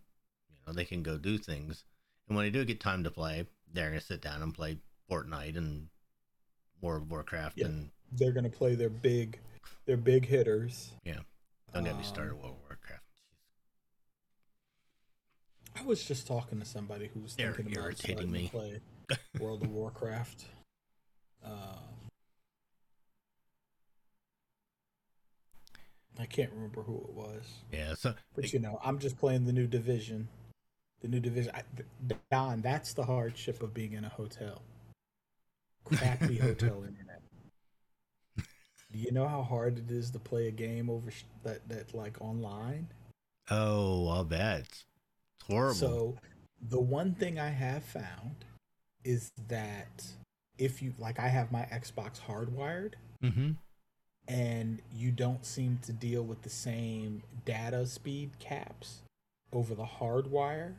know, 0.67 0.73
they 0.73 0.85
can 0.85 1.03
go 1.03 1.17
do 1.19 1.39
things. 1.39 1.85
And 2.29 2.37
when 2.37 2.45
they 2.47 2.51
do 2.51 2.65
get 2.65 2.81
time 2.81 3.05
to 3.05 3.11
play, 3.11 3.47
they're 3.73 3.89
gonna 3.91 4.01
sit 4.01 4.21
down 4.23 4.43
and 4.43 4.55
play 4.55 4.79
Fortnite 5.11 5.57
and 5.57 5.89
World 6.81 7.03
of 7.03 7.11
Warcraft 7.11 7.59
Yeah. 7.59 7.67
and 7.67 7.91
they're 8.13 8.33
gonna 8.33 8.49
play 8.51 8.75
their 8.75 8.91
big, 8.91 9.39
their 9.87 9.97
big 9.97 10.27
hitters. 10.27 10.93
yeah. 11.05 11.21
Don't 11.73 11.85
get 11.85 11.95
me 11.95 11.99
Um, 12.01 12.05
started 12.05 12.35
World 12.35 12.53
of 12.55 12.61
Warcraft. 12.61 13.03
I 15.77 15.83
was 15.83 16.05
just 16.05 16.27
talking 16.27 16.61
to 16.61 16.65
somebody 16.65 17.09
who 17.13 17.21
was 17.21 17.35
They're 17.35 17.53
thinking 17.53 17.73
about 17.77 17.85
irritating 17.87 18.31
me. 18.31 18.45
to 18.47 18.51
play 18.51 18.81
World 19.41 19.63
of 19.65 19.71
Warcraft. 19.71 20.45
Um, 21.43 21.93
I 26.18 26.27
can't 26.27 26.50
remember 26.53 26.83
who 26.83 26.96
it 26.96 27.12
was, 27.12 27.44
Yeah. 27.72 27.94
So 27.94 28.14
but 28.35 28.53
you 28.53 28.59
know, 28.59 28.79
I'm 28.85 28.98
just 28.98 29.18
playing 29.18 29.46
the 29.46 29.53
new 29.53 29.66
division. 29.66 30.29
The 31.00 31.09
new 31.09 31.20
division, 31.20 31.53
I, 31.55 31.62
Don. 32.31 32.62
That's 32.62 32.94
the 32.94 33.05
hardship 33.05 33.62
of 33.62 33.74
being 33.74 33.92
in 33.92 34.05
a 34.05 34.09
hotel. 34.09 34.62
Crappy 35.85 36.38
hotel 36.38 36.85
internet. 36.85 37.20
Do 38.37 38.98
you 38.98 39.11
know 39.11 39.27
how 39.27 39.42
hard 39.42 39.79
it 39.79 39.90
is 39.90 40.11
to 40.12 40.18
play 40.18 40.46
a 40.46 40.53
game 40.53 40.88
over 40.88 41.11
sh- 41.11 41.24
that 41.42 41.68
that 41.68 41.94
like 41.94 42.20
online? 42.20 42.88
oh, 43.50 44.09
I'll 44.09 44.24
bet 44.24 44.61
it's 44.61 44.85
horrible. 45.46 45.74
So, 45.74 46.16
the 46.61 46.81
one 46.81 47.14
thing 47.14 47.38
I 47.38 47.50
have 47.50 47.85
found 47.85 48.44
is 49.05 49.31
that 49.48 50.05
if 50.59 50.81
you 50.81 50.94
like, 50.98 51.18
I 51.18 51.29
have 51.29 51.53
my 51.53 51.62
Xbox 51.62 52.20
hardwired, 52.20 52.94
mm-hmm. 53.22 53.53
And 54.27 54.81
you 54.95 55.11
don't 55.11 55.45
seem 55.45 55.79
to 55.83 55.93
deal 55.93 56.23
with 56.23 56.43
the 56.43 56.51
same 56.51 57.23
data 57.45 57.87
speed 57.87 58.39
caps 58.39 59.03
over 59.53 59.75
the 59.75 59.85
hardwire 59.85 60.73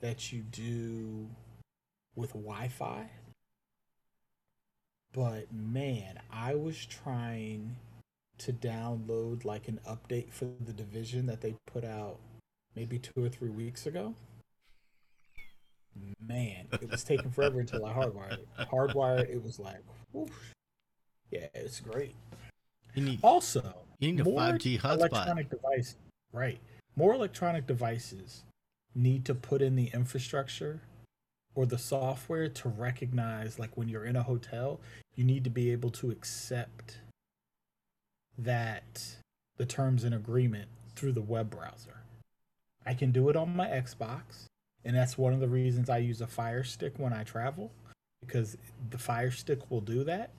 that 0.00 0.32
you 0.32 0.42
do 0.42 1.28
with 2.14 2.32
Wi-Fi. 2.32 3.10
But 5.12 5.52
man, 5.52 6.20
I 6.30 6.54
was 6.54 6.84
trying 6.84 7.76
to 8.38 8.52
download 8.52 9.44
like 9.44 9.68
an 9.68 9.80
update 9.88 10.32
for 10.32 10.46
the 10.64 10.72
division 10.72 11.26
that 11.26 11.40
they 11.40 11.54
put 11.66 11.84
out 11.84 12.18
maybe 12.74 12.98
two 12.98 13.24
or 13.24 13.28
three 13.28 13.48
weeks 13.50 13.86
ago. 13.86 14.14
Man, 16.20 16.66
it 16.72 16.90
was 16.90 17.04
taking 17.04 17.30
forever 17.30 17.60
until 17.60 17.86
I 17.86 17.92
hardwired 17.94 18.32
it. 18.34 18.48
Hardwired, 18.70 19.30
it 19.30 19.42
was 19.42 19.58
like, 19.58 19.82
whoosh. 20.12 20.30
yeah, 21.30 21.46
it's 21.54 21.80
great. 21.80 22.14
You 22.96 23.04
need 23.04 23.20
Also, 23.22 23.74
you 24.00 24.12
need 24.12 24.20
a 24.20 24.24
more 24.24 24.40
five 24.40 24.58
G 24.58 24.78
hotspot. 24.78 25.10
electronic 25.10 25.50
device, 25.50 25.96
right? 26.32 26.58
More 26.96 27.14
electronic 27.14 27.66
devices 27.66 28.42
need 28.94 29.26
to 29.26 29.34
put 29.34 29.60
in 29.60 29.76
the 29.76 29.90
infrastructure 29.92 30.80
or 31.54 31.66
the 31.66 31.78
software 31.78 32.48
to 32.48 32.68
recognize, 32.68 33.58
like 33.58 33.76
when 33.76 33.88
you're 33.88 34.06
in 34.06 34.16
a 34.16 34.22
hotel, 34.22 34.80
you 35.14 35.24
need 35.24 35.44
to 35.44 35.50
be 35.50 35.70
able 35.70 35.90
to 35.90 36.10
accept 36.10 37.00
that 38.38 39.16
the 39.58 39.66
terms 39.66 40.04
and 40.04 40.14
agreement 40.14 40.68
through 40.94 41.12
the 41.12 41.22
web 41.22 41.50
browser. 41.50 42.02
I 42.86 42.94
can 42.94 43.12
do 43.12 43.28
it 43.28 43.36
on 43.36 43.54
my 43.54 43.66
Xbox, 43.66 44.46
and 44.84 44.96
that's 44.96 45.18
one 45.18 45.34
of 45.34 45.40
the 45.40 45.48
reasons 45.48 45.90
I 45.90 45.98
use 45.98 46.22
a 46.22 46.26
Fire 46.26 46.64
Stick 46.64 46.94
when 46.96 47.12
I 47.12 47.24
travel 47.24 47.70
because 48.20 48.56
the 48.90 48.98
Fire 48.98 49.30
Stick 49.30 49.70
will 49.70 49.80
do 49.80 50.04
that, 50.04 50.30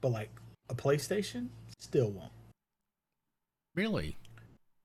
but 0.00 0.10
like 0.12 0.30
a 0.70 0.74
PlayStation 0.74 1.48
still 1.84 2.10
won't. 2.10 2.32
Really? 3.74 4.16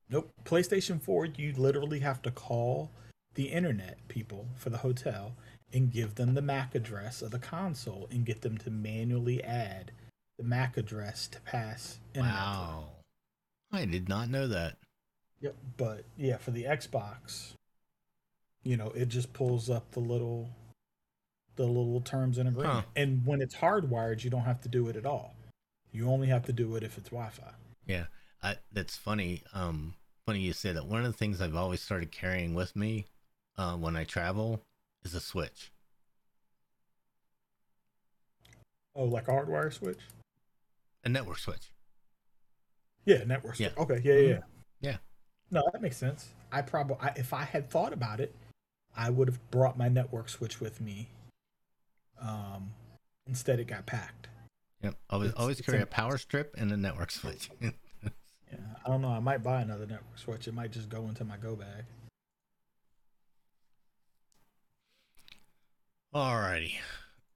Nope. 0.09 0.31
PlayStation 0.43 1.01
4, 1.01 1.25
you 1.25 1.53
literally 1.53 1.99
have 1.99 2.21
to 2.23 2.31
call 2.31 2.91
the 3.35 3.45
internet 3.45 4.07
people 4.07 4.47
for 4.55 4.69
the 4.69 4.79
hotel 4.79 5.33
and 5.71 5.91
give 5.91 6.15
them 6.15 6.33
the 6.33 6.41
MAC 6.41 6.75
address 6.75 7.21
of 7.21 7.31
the 7.31 7.39
console 7.39 8.07
and 8.11 8.25
get 8.25 8.41
them 8.41 8.57
to 8.57 8.69
manually 8.69 9.43
add 9.43 9.91
the 10.37 10.43
MAC 10.43 10.77
address 10.77 11.27
to 11.27 11.39
pass 11.41 11.99
through. 12.13 12.23
Wow. 12.23 12.85
I 13.71 13.85
did 13.85 14.09
not 14.09 14.29
know 14.29 14.47
that. 14.47 14.77
Yep. 15.41 15.55
But 15.77 16.05
yeah, 16.17 16.37
for 16.37 16.51
the 16.51 16.63
Xbox, 16.63 17.53
you 18.63 18.77
know, 18.77 18.91
it 18.95 19.09
just 19.09 19.31
pulls 19.31 19.69
up 19.69 19.91
the 19.91 19.99
little 19.99 20.49
the 21.55 21.65
little 21.65 21.99
terms 22.01 22.37
and 22.37 22.47
agreement. 22.47 22.85
Huh. 22.85 22.91
And 22.95 23.25
when 23.25 23.41
it's 23.41 23.55
hardwired, 23.55 24.23
you 24.23 24.29
don't 24.29 24.43
have 24.43 24.61
to 24.61 24.69
do 24.69 24.87
it 24.87 24.95
at 24.95 25.05
all. 25.05 25.35
You 25.91 26.09
only 26.09 26.27
have 26.27 26.45
to 26.45 26.53
do 26.53 26.75
it 26.75 26.83
if 26.83 26.97
it's 26.97 27.09
Wi-Fi. 27.09 27.51
Yeah, 27.85 28.05
I, 28.43 28.57
that's 28.71 28.95
funny. 28.95 29.43
Um, 29.53 29.95
funny 30.25 30.39
you 30.41 30.53
say 30.53 30.71
that. 30.71 30.85
One 30.85 30.99
of 31.03 31.07
the 31.07 31.17
things 31.17 31.41
I've 31.41 31.55
always 31.55 31.81
started 31.81 32.11
carrying 32.11 32.53
with 32.53 32.75
me 32.75 33.05
uh, 33.57 33.75
when 33.75 33.95
I 33.95 34.03
travel 34.03 34.61
is 35.03 35.15
a 35.15 35.19
switch. 35.19 35.71
Oh, 38.95 39.05
like 39.05 39.27
a 39.27 39.31
hardwire 39.31 39.71
switch? 39.73 39.99
A 41.03 41.09
network 41.09 41.39
switch. 41.39 41.71
Yeah, 43.05 43.23
network 43.23 43.55
switch. 43.55 43.75
Okay, 43.77 44.01
yeah, 44.03 44.13
yeah, 44.13 44.19
Mhm. 44.19 44.29
yeah. 44.29 44.41
Yeah. 44.81 44.97
No, 45.51 45.63
that 45.73 45.81
makes 45.81 45.97
sense. 45.97 46.29
I 46.51 46.61
probably, 46.61 46.97
I, 47.01 47.13
if 47.15 47.33
I 47.33 47.43
had 47.43 47.69
thought 47.69 47.93
about 47.93 48.19
it, 48.19 48.35
I 48.95 49.09
would 49.09 49.27
have 49.27 49.51
brought 49.51 49.77
my 49.77 49.89
network 49.89 50.29
switch 50.29 50.59
with 50.59 50.79
me. 50.81 51.09
Um, 52.19 52.71
instead, 53.25 53.59
it 53.59 53.65
got 53.65 53.85
packed. 53.85 54.18
Yep. 54.83 54.95
Always, 55.09 55.29
It's- 55.29 55.41
always 55.41 55.59
it's 55.59 55.65
carry 55.65 55.81
a- 55.81 55.85
power 55.85 56.17
strip 56.17 56.55
and 56.57 56.71
a 56.71 56.77
network 56.77 57.11
switch. 57.11 57.49
Yeah, 58.51 58.57
I 58.83 58.89
don't 58.89 59.03
know. 59.03 59.09
I 59.09 59.19
might 59.19 59.43
buy 59.43 59.61
another 59.61 59.85
network 59.85 60.17
switch. 60.17 60.47
It 60.47 60.55
might 60.55 60.71
just 60.71 60.89
go 60.89 61.03
into 61.07 61.23
my 61.23 61.37
go 61.37 61.55
bag. 61.55 61.85
Alrighty. 66.13 66.73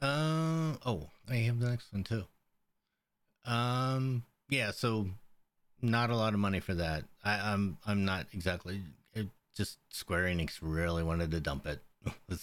Um. 0.01 0.79
Oh, 0.85 1.09
I 1.29 1.35
have 1.35 1.59
the 1.59 1.69
next 1.69 1.93
one 1.93 2.03
too. 2.03 2.25
Um. 3.45 4.23
Yeah. 4.49 4.71
So, 4.71 5.07
not 5.83 6.09
a 6.09 6.15
lot 6.15 6.33
of 6.33 6.39
money 6.39 6.59
for 6.59 6.73
that. 6.73 7.03
I, 7.23 7.51
I'm. 7.53 7.77
I'm 7.85 8.05
not 8.05 8.25
exactly. 8.33 8.81
It 9.13 9.27
just 9.55 9.77
Square 9.89 10.23
Enix 10.25 10.57
really 10.61 11.03
wanted 11.03 11.29
to 11.31 11.39
dump 11.39 11.67
it. 11.67 11.79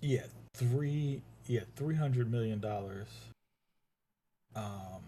Yeah, 0.00 0.24
three. 0.52 1.22
Yeah, 1.46 1.60
three 1.76 1.94
hundred 1.96 2.30
million 2.30 2.60
dollars. 2.60 3.06
Um, 4.56 5.02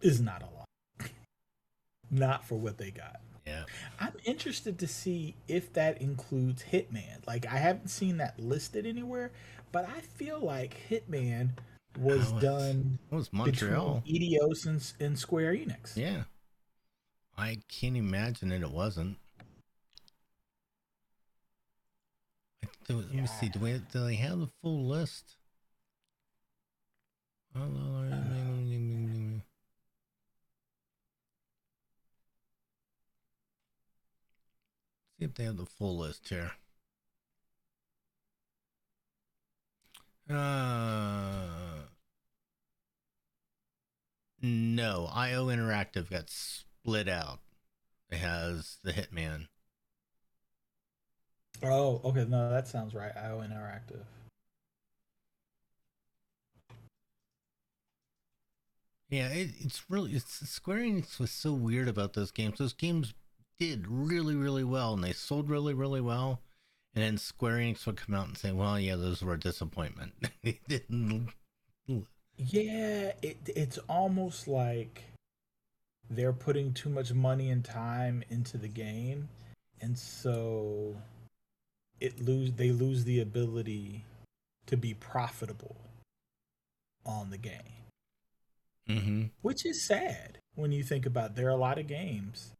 is 0.00 0.20
not 0.20 0.42
a 0.42 0.46
lot. 0.56 0.68
not 2.10 2.44
for 2.46 2.56
what 2.56 2.78
they 2.78 2.90
got. 2.90 3.20
yeah. 3.46 3.64
I'm 4.00 4.14
interested 4.24 4.78
to 4.78 4.86
see 4.86 5.34
if 5.48 5.72
that 5.74 6.00
includes 6.00 6.64
Hitman. 6.72 7.26
Like 7.26 7.46
I 7.46 7.58
haven't 7.58 7.88
seen 7.88 8.16
that 8.18 8.38
listed 8.38 8.86
anywhere, 8.86 9.32
but 9.72 9.88
I 9.88 10.00
feel 10.00 10.40
like 10.40 10.76
Hitman 10.90 11.50
was 11.98 12.32
done 12.32 12.98
It 13.10 13.14
was 13.14 13.32
Montreal. 13.32 14.02
between 14.04 14.38
Eidos 14.40 14.66
and, 14.66 14.92
and 15.00 15.18
Square 15.18 15.54
Enix. 15.54 15.96
Yeah. 15.96 16.24
I 17.38 17.58
can't 17.68 17.96
imagine 17.96 18.48
that 18.50 18.62
it 18.62 18.70
wasn't. 18.70 19.18
Do- 22.88 22.98
Let 23.02 23.12
me 23.12 23.26
see. 23.26 23.48
Do 23.48 23.60
we? 23.60 23.78
Do 23.92 24.04
they 24.04 24.14
have 24.16 24.38
the 24.40 24.48
full 24.62 24.86
list? 24.86 25.36
Uh. 27.54 27.58
Mm, 27.60 27.72
mm, 27.72 29.08
mm, 29.38 29.42
see 35.18 35.24
if 35.24 35.34
they 35.34 35.44
have 35.44 35.56
the 35.56 35.66
full 35.66 35.98
list 35.98 36.28
here. 36.28 36.52
Uh, 40.28 41.86
no, 44.40 45.06
IO 45.12 45.46
Interactive 45.48 46.08
got 46.10 46.30
split 46.30 47.08
out. 47.08 47.40
It 48.10 48.18
has 48.18 48.78
the 48.82 48.92
Hitman. 48.92 49.48
Oh, 51.62 52.00
okay. 52.04 52.26
No, 52.28 52.50
that 52.50 52.68
sounds 52.68 52.94
right. 52.94 53.12
IO 53.16 53.40
Interactive. 53.40 54.04
Yeah, 59.08 59.28
it, 59.28 59.50
it's 59.60 59.84
really 59.88 60.12
it's 60.12 60.48
Square 60.48 60.78
Enix 60.78 61.20
was 61.20 61.30
so 61.30 61.52
weird 61.52 61.88
about 61.88 62.14
those 62.14 62.30
games. 62.32 62.58
Those 62.58 62.72
games 62.72 63.14
did 63.58 63.86
really, 63.88 64.34
really 64.34 64.64
well, 64.64 64.94
and 64.94 65.04
they 65.04 65.12
sold 65.12 65.48
really, 65.48 65.74
really 65.74 66.00
well. 66.00 66.42
And 66.94 67.04
then 67.04 67.18
Square 67.18 67.58
Enix 67.58 67.86
would 67.86 67.96
come 67.96 68.14
out 68.14 68.26
and 68.26 68.36
say, 68.36 68.52
"Well, 68.52 68.80
yeah, 68.80 68.96
those 68.96 69.22
were 69.22 69.34
a 69.34 69.38
disappointment. 69.38 70.12
they 70.42 70.60
didn't." 70.66 71.28
Yeah, 72.36 73.12
it 73.22 73.38
it's 73.46 73.78
almost 73.88 74.48
like 74.48 75.04
they're 76.10 76.32
putting 76.32 76.72
too 76.74 76.88
much 76.88 77.12
money 77.12 77.50
and 77.50 77.64
time 77.64 78.24
into 78.28 78.58
the 78.58 78.68
game, 78.68 79.28
and 79.80 79.96
so 79.96 80.96
it 82.00 82.20
lose 82.20 82.52
they 82.52 82.70
lose 82.70 83.04
the 83.04 83.20
ability 83.20 84.04
to 84.66 84.76
be 84.76 84.94
profitable 84.94 85.76
on 87.04 87.30
the 87.30 87.38
game, 87.38 87.84
Mm-hmm. 88.88 89.24
which 89.42 89.64
is 89.66 89.86
sad 89.86 90.38
when 90.54 90.72
you 90.72 90.82
think 90.82 91.06
about. 91.06 91.34
There 91.34 91.46
are 91.46 91.50
a 91.50 91.56
lot 91.56 91.78
of 91.78 91.86
games, 91.86 92.52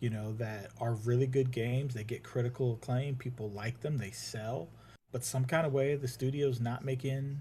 you 0.00 0.08
know, 0.10 0.32
that 0.34 0.70
are 0.80 0.92
really 0.94 1.26
good 1.26 1.50
games. 1.50 1.94
They 1.94 2.04
get 2.04 2.22
critical 2.22 2.74
acclaim. 2.74 3.16
People 3.16 3.50
like 3.50 3.80
them. 3.80 3.98
They 3.98 4.10
sell, 4.12 4.68
but 5.12 5.24
some 5.24 5.44
kind 5.44 5.66
of 5.66 5.72
way 5.72 5.94
the 5.96 6.06
studio's 6.08 6.60
not 6.60 6.84
making 6.84 7.40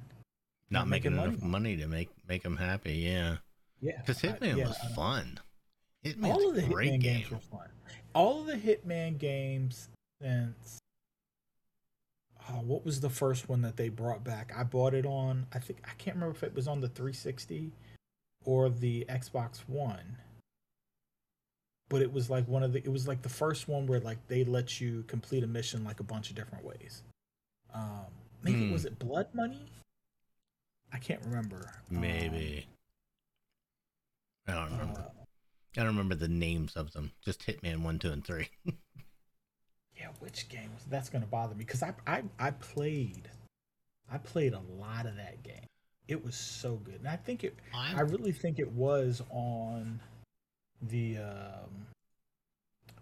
Not 0.69 0.81
Not 0.81 0.87
making, 0.89 1.15
making 1.15 1.31
enough 1.33 1.43
money. 1.43 1.77
to 1.77 1.87
make 1.87 2.09
make 2.27 2.43
them 2.43 2.57
happy. 2.57 2.93
Yeah, 2.95 3.37
yeah 3.81 3.99
because 4.01 4.23
I- 4.23 4.27
Hitman 4.29 4.57
yeah, 4.57 4.67
was 4.67 4.77
fun. 4.95 5.39
Hitman's 6.05 6.25
all 6.31 6.49
of 6.49 6.55
the 6.55 6.61
great 6.63 6.93
Hitman 6.93 6.99
game. 7.01 7.19
games 7.21 7.31
were 7.31 7.37
fun. 7.39 7.67
All 8.13 8.41
of 8.41 8.47
the 8.47 8.53
Hitman 8.55 9.17
games 9.19 9.89
since 10.21 10.79
uh, 12.47 12.61
what 12.61 12.85
was 12.85 13.01
the 13.01 13.09
first 13.09 13.49
one 13.49 13.61
that 13.61 13.75
they 13.75 13.89
brought 13.89 14.23
back? 14.23 14.53
I 14.55 14.63
bought 14.63 14.93
it 14.93 15.05
on, 15.05 15.47
I 15.53 15.59
think, 15.59 15.79
I 15.83 15.91
can't 15.97 16.15
remember 16.15 16.35
if 16.35 16.43
it 16.43 16.55
was 16.55 16.67
on 16.67 16.79
the 16.79 16.87
360 16.87 17.73
or 18.45 18.69
the 18.69 19.05
Xbox 19.09 19.59
One. 19.67 20.17
But 21.89 22.01
it 22.01 22.11
was 22.11 22.29
like 22.29 22.47
one 22.47 22.63
of 22.63 22.73
the, 22.73 22.79
it 22.79 22.91
was 22.91 23.07
like 23.07 23.21
the 23.21 23.29
first 23.29 23.67
one 23.67 23.85
where 23.85 23.99
like 23.99 24.17
they 24.27 24.43
let 24.43 24.79
you 24.79 25.03
complete 25.07 25.43
a 25.43 25.47
mission 25.47 25.83
like 25.83 25.99
a 25.99 26.03
bunch 26.03 26.29
of 26.29 26.35
different 26.35 26.63
ways. 26.63 27.03
Um, 27.73 28.05
maybe 28.43 28.67
hmm. 28.67 28.73
was 28.73 28.85
it 28.85 28.97
Blood 28.97 29.27
Money? 29.33 29.69
I 30.93 30.97
can't 30.99 31.21
remember. 31.23 31.73
Maybe. 31.89 32.65
Um, 34.47 34.55
I 34.55 34.59
don't 34.59 34.71
remember. 34.71 34.99
Uh, 35.01 35.23
I 35.75 35.79
don't 35.81 35.87
remember 35.87 36.15
the 36.15 36.29
names 36.29 36.75
of 36.75 36.93
them. 36.93 37.11
Just 37.23 37.45
Hitman 37.45 37.81
1, 37.81 37.99
2, 37.99 38.11
and 38.11 38.25
3. 38.25 38.47
man, 40.07 40.15
which 40.19 40.49
game 40.49 40.69
was 40.73 40.83
that's 40.89 41.09
gonna 41.09 41.25
bother 41.25 41.55
me? 41.55 41.63
Because 41.63 41.83
I, 41.83 41.93
I 42.05 42.23
I 42.39 42.51
played, 42.51 43.29
I 44.11 44.17
played 44.17 44.53
a 44.53 44.61
lot 44.79 45.05
of 45.05 45.15
that 45.17 45.43
game. 45.43 45.65
It 46.07 46.23
was 46.23 46.35
so 46.35 46.75
good, 46.75 46.95
and 46.95 47.07
I 47.07 47.17
think 47.17 47.43
it. 47.43 47.55
I'm... 47.73 47.97
i 47.97 48.01
really 48.01 48.31
think 48.31 48.59
it 48.59 48.71
was 48.71 49.21
on 49.29 49.99
the. 50.81 51.17
Um... 51.17 51.87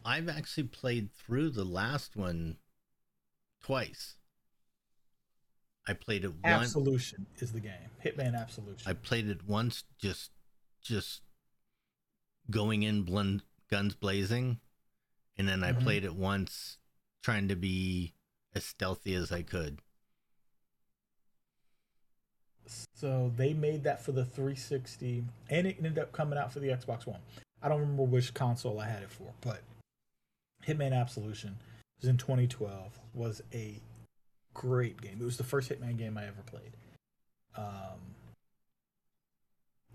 I've 0.03 0.29
actually 0.29 0.65
played 0.65 1.11
through 1.11 1.51
the 1.51 1.63
last 1.63 2.15
one 2.15 2.57
twice. 3.63 4.15
I 5.87 5.93
played 5.93 6.25
it 6.25 6.33
once. 6.43 6.67
Absolution 6.67 7.27
is 7.37 7.51
the 7.51 7.59
game. 7.59 7.73
Hitman 8.03 8.39
Absolution. 8.39 8.89
I 8.89 8.93
played 8.93 9.29
it 9.29 9.47
once, 9.47 9.83
just, 9.99 10.31
just 10.81 11.21
going 12.49 12.83
in 12.83 13.03
blend, 13.03 13.43
guns 13.69 13.95
blazing, 13.95 14.59
and 15.37 15.47
then 15.47 15.63
I 15.63 15.71
mm-hmm. 15.71 15.83
played 15.83 16.05
it 16.05 16.15
once 16.15 16.77
trying 17.25 17.47
to 17.47 17.55
be 17.55 18.13
as 18.53 18.63
stealthy 18.63 19.15
as 19.15 19.31
I 19.31 19.41
could. 19.41 19.79
So 22.93 23.31
they 23.35 23.51
made 23.51 23.83
that 23.83 23.99
for 23.99 24.11
the 24.11 24.23
360, 24.23 25.23
and 25.49 25.65
it 25.65 25.77
ended 25.79 25.97
up 25.97 26.11
coming 26.11 26.37
out 26.37 26.53
for 26.53 26.59
the 26.59 26.67
Xbox 26.67 27.07
One. 27.07 27.19
I 27.63 27.67
don't 27.67 27.79
remember 27.79 28.03
which 28.03 28.35
console 28.35 28.79
I 28.79 28.87
had 28.87 29.01
it 29.01 29.09
for, 29.09 29.33
but 29.41 29.61
Hitman 30.67 30.93
Absolution 30.93 31.57
was 31.99 32.07
in 32.07 32.17
2012. 32.17 32.99
Was 33.15 33.41
a 33.51 33.79
great 34.53 35.01
game. 35.01 35.17
It 35.19 35.25
was 35.25 35.37
the 35.37 35.43
first 35.43 35.71
Hitman 35.71 35.97
game 35.97 36.19
I 36.19 36.27
ever 36.27 36.43
played. 36.45 36.77
Um, 37.57 38.13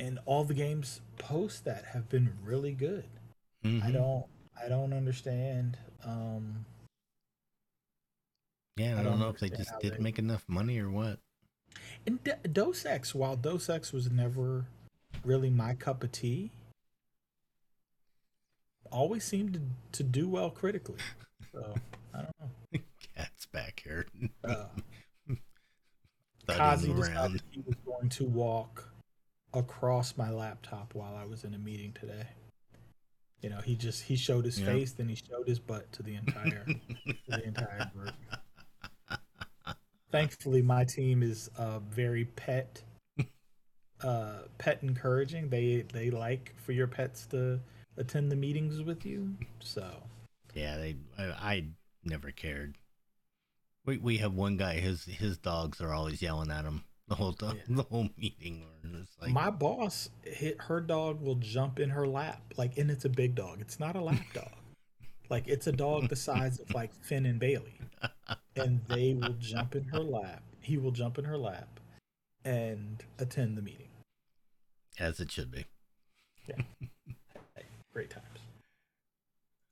and 0.01 0.19
all 0.27 0.43
the 0.43 0.55
games 0.55 1.01
post 1.17 1.65
that 1.65 1.85
have 1.93 2.09
been 2.09 2.33
really 2.43 2.73
good. 2.73 3.09
I 3.63 3.69
Mhm. 3.69 3.93
don't, 3.93 4.27
I 4.61 4.69
don't 4.69 4.93
understand. 4.93 5.79
Um, 6.03 6.65
Yeah, 8.77 8.97
I, 8.97 9.01
I 9.01 9.03
don't, 9.03 9.19
know 9.19 9.29
if 9.29 9.39
they 9.39 9.51
just 9.51 9.71
didn't 9.81 9.99
they- 9.99 10.03
make 10.03 10.19
enough 10.19 10.45
money 10.49 10.79
or 10.79 10.91
what. 10.91 11.19
And 12.07 12.23
D- 12.25 12.33
Deus 12.51 12.85
Ex, 12.87 13.15
while 13.15 13.37
Deus 13.37 13.69
Ex 13.69 13.93
was 13.93 14.11
never 14.11 14.67
really 15.25 15.51
my 15.51 15.75
cup 15.75 16.03
of 16.03 16.11
tea, 16.13 16.51
always 18.91 19.25
seemed 19.25 19.55
to, 19.55 19.61
to 19.93 20.03
do 20.03 20.29
well 20.29 20.51
critically. 20.51 20.99
So 21.53 21.75
I 22.15 22.19
don't 22.19 22.31
know. 22.41 22.81
Cat's 23.17 23.47
back 23.47 23.83
here. 23.85 24.07
Uh, 24.43 24.65
Kazi 26.49 26.93
decided 26.93 27.43
he 27.51 27.61
was 27.65 27.77
going 27.85 28.09
to 28.09 28.25
walk 28.25 28.93
across 29.55 30.17
my 30.17 30.31
laptop 30.31 30.95
while 30.95 31.15
I 31.17 31.25
was 31.25 31.45
in 31.45 31.55
a 31.55 31.59
meeting 31.59 31.93
today. 31.93 32.27
You 33.43 33.51
know, 33.51 33.61
he 33.61 33.75
just 33.77 34.03
he 34.03 34.17
showed 34.17 34.45
his 34.45 34.59
Yep. 34.59 34.69
face, 34.69 34.93
then 34.93 35.09
he 35.09 35.15
showed 35.15 35.47
his 35.47 35.59
butt 35.59 35.91
to 35.93 36.03
the 36.03 36.15
entire 36.17 36.65
to 36.67 37.15
the 37.29 37.45
entire 37.45 37.91
group. 37.97 38.13
Thankfully, 40.11 40.63
my 40.63 40.85
team 40.85 41.23
is 41.23 41.51
uh, 41.57 41.79
very 41.81 42.25
pet 42.25 42.83
uh, 44.03 44.39
pet 44.59 44.79
encouraging. 44.83 45.49
They 45.49 45.85
they 45.93 46.11
like 46.11 46.55
for 46.65 46.73
your 46.73 46.87
pets 46.87 47.27
to 47.27 47.61
attend 47.97 48.31
the 48.33 48.37
meetings 48.37 48.83
with 48.83 49.05
you. 49.07 49.35
So 49.61 49.89
Yeah, 50.55 50.77
they. 50.79 50.97
I, 51.19 51.25
I 51.25 51.65
never 52.05 52.31
cared. 52.31 52.77
We 53.87 53.99
we 53.99 54.19
have 54.19 54.35
one 54.35 54.57
guy. 54.57 54.75
His 54.81 55.05
his 55.05 55.39
dogs 55.39 55.81
are 55.81 55.93
always 55.95 56.21
yelling 56.21 56.51
at 56.51 56.65
him 56.65 56.85
the 57.09 57.15
whole 57.17 57.33
time, 57.33 57.57
Yeah. 57.57 57.77
the 57.77 57.83
whole 57.85 58.09
meeting. 58.17 58.65
It's 58.85 59.17
like, 59.21 59.33
my 59.33 59.51
boss, 59.51 60.11
hit 60.23 60.57
her 60.63 60.81
dog 60.81 61.21
will 61.21 61.35
jump 61.37 61.81
in 61.81 61.91
her 61.91 62.07
lap, 62.07 62.41
like, 62.57 62.79
and 62.79 62.91
it's 62.91 63.05
a 63.05 63.09
big 63.09 63.35
dog. 63.35 63.61
It's 63.61 63.81
not 63.81 63.97
a 63.97 64.01
lap 64.01 64.23
dog. 64.35 64.53
Like 65.29 65.47
it's 65.49 65.67
a 65.67 65.73
dog 65.73 66.09
the 66.09 66.17
size 66.17 66.59
of 66.61 66.73
like 66.75 66.93
Finn 66.93 67.25
and 67.27 67.39
Bailey, 67.39 67.79
and 68.57 68.81
they 68.89 69.15
will 69.15 69.35
jump 69.39 69.75
in 69.75 69.85
her 69.85 70.01
lap. 70.01 70.43
He 70.61 70.77
will 70.77 70.91
jump 70.91 71.19
in 71.19 71.25
her 71.25 71.39
lap 71.39 71.81
and 72.45 73.03
attend 73.19 73.57
the 73.57 73.63
meeting. 73.63 73.89
as 74.99 75.21
it 75.21 75.31
should 75.31 75.51
be. 75.51 75.65
Yeah. 76.49 76.63
Great 77.93 78.11
times. 78.11 78.25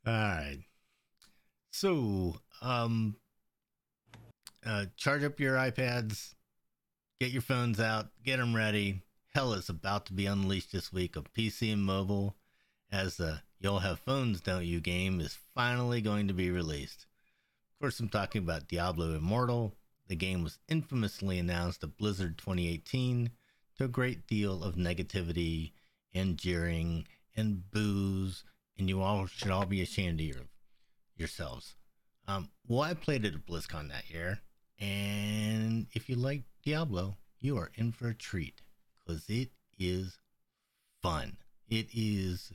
All 0.07 0.13
right. 0.13 0.59
So, 1.71 2.37
um, 2.63 3.17
uh, 4.67 4.87
charge 4.97 5.23
up 5.23 5.39
your 5.39 5.55
iPads, 5.57 6.35
get 7.21 7.31
your 7.31 7.43
phones 7.43 7.79
out, 7.79 8.09
get 8.25 8.39
them 8.39 8.57
ready. 8.57 9.03
Hell 9.35 9.53
is 9.53 9.69
about 9.69 10.07
to 10.07 10.13
be 10.13 10.27
unleashed 10.27 10.73
this 10.73 10.93
week 10.93 11.15
of 11.15 11.33
PC 11.33 11.73
and 11.73 11.85
mobile, 11.85 12.37
as 12.91 13.17
the 13.19 13.43
"You'll 13.61 13.81
Have 13.81 14.01
Phones, 14.01 14.41
Don't 14.41 14.65
You" 14.65 14.81
game 14.81 15.21
is 15.21 15.39
finally 15.55 16.01
going 16.01 16.27
to 16.29 16.35
be 16.35 16.51
released. 16.51 17.07
Course, 17.81 18.01
I'm 18.01 18.09
talking 18.09 18.43
about 18.43 18.67
Diablo 18.67 19.15
Immortal. 19.15 19.73
The 20.09 20.17
game 20.17 20.43
was 20.43 20.59
infamously 20.69 21.39
announced 21.39 21.85
at 21.85 21.97
Blizzard 21.97 22.37
2018 22.37 23.31
to 23.77 23.85
a 23.85 23.89
great 23.89 24.27
deal 24.27 24.65
of 24.65 24.75
negativity 24.75 25.71
and 26.13 26.37
jeering 26.37 27.07
and 27.37 27.71
booze, 27.71 28.43
and 28.77 28.89
you 28.89 29.01
all 29.01 29.27
should 29.27 29.53
all 29.53 29.65
be 29.65 29.81
ashamed 29.81 30.19
of 30.19 30.27
your, 30.27 30.43
yourselves. 31.17 31.77
Um, 32.27 32.49
well, 32.67 32.81
I 32.81 32.95
played 32.95 33.25
it 33.25 33.35
at 33.35 33.47
BlizzCon 33.47 33.91
that 33.91 34.11
year, 34.11 34.41
and 34.81 35.87
if 35.93 36.09
you 36.09 36.17
like 36.17 36.43
Diablo, 36.65 37.17
you 37.39 37.57
are 37.59 37.71
in 37.77 37.93
for 37.93 38.09
a 38.09 38.15
treat 38.15 38.61
because 39.07 39.31
it 39.31 39.51
is 39.79 40.19
fun. 41.01 41.37
It 41.69 41.91
is 41.95 42.51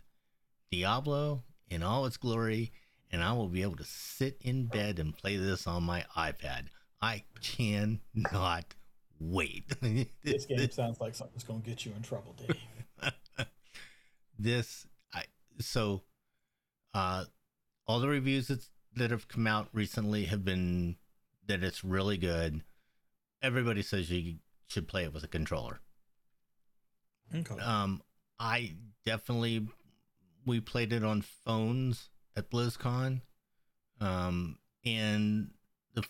Diablo 0.69 1.43
in 1.69 1.81
all 1.81 2.05
its 2.05 2.17
glory, 2.17 2.73
and 3.13 3.23
I 3.23 3.31
will 3.33 3.47
be 3.47 3.61
able 3.61 3.75
to 3.75 3.83
sit 3.83 4.39
in 4.41 4.65
bed 4.65 4.97
and 4.97 5.15
play 5.15 5.37
this 5.37 5.67
on 5.67 5.83
my 5.83 6.03
iPad. 6.17 6.65
I 6.99 7.23
cannot 7.41 8.73
wait. 9.19 9.71
This 10.23 10.45
game 10.45 10.71
sounds 10.71 10.99
like 10.99 11.13
something's 11.13 11.43
gonna 11.43 11.59
get 11.59 11.85
you 11.85 11.93
in 11.95 12.01
trouble, 12.01 12.35
Dave. 12.35 13.13
this 14.39 14.87
I 15.13 15.25
so 15.59 16.01
uh 16.95 17.25
all 17.85 17.99
the 17.99 18.07
reviews 18.07 18.47
that's, 18.47 18.69
that 18.95 19.11
have 19.11 19.27
come 19.27 19.45
out 19.45 19.67
recently 19.73 20.25
have 20.25 20.43
been 20.43 20.95
that 21.45 21.63
it's 21.63 21.83
really 21.83 22.17
good. 22.17 22.63
Everybody 23.43 23.83
says 23.83 24.09
you 24.09 24.37
should 24.67 24.87
play 24.87 25.03
it 25.03 25.13
with 25.13 25.23
a 25.23 25.27
controller. 25.27 25.81
Okay. 27.33 27.61
Um 27.61 28.01
I 28.39 28.73
definitely 29.05 29.67
we 30.47 30.59
played 30.59 30.91
it 30.91 31.03
on 31.03 31.21
phones 31.21 32.09
at 32.35 32.49
BlizzCon. 32.49 33.21
Um 33.99 34.57
and 34.85 35.51
the 35.93 36.03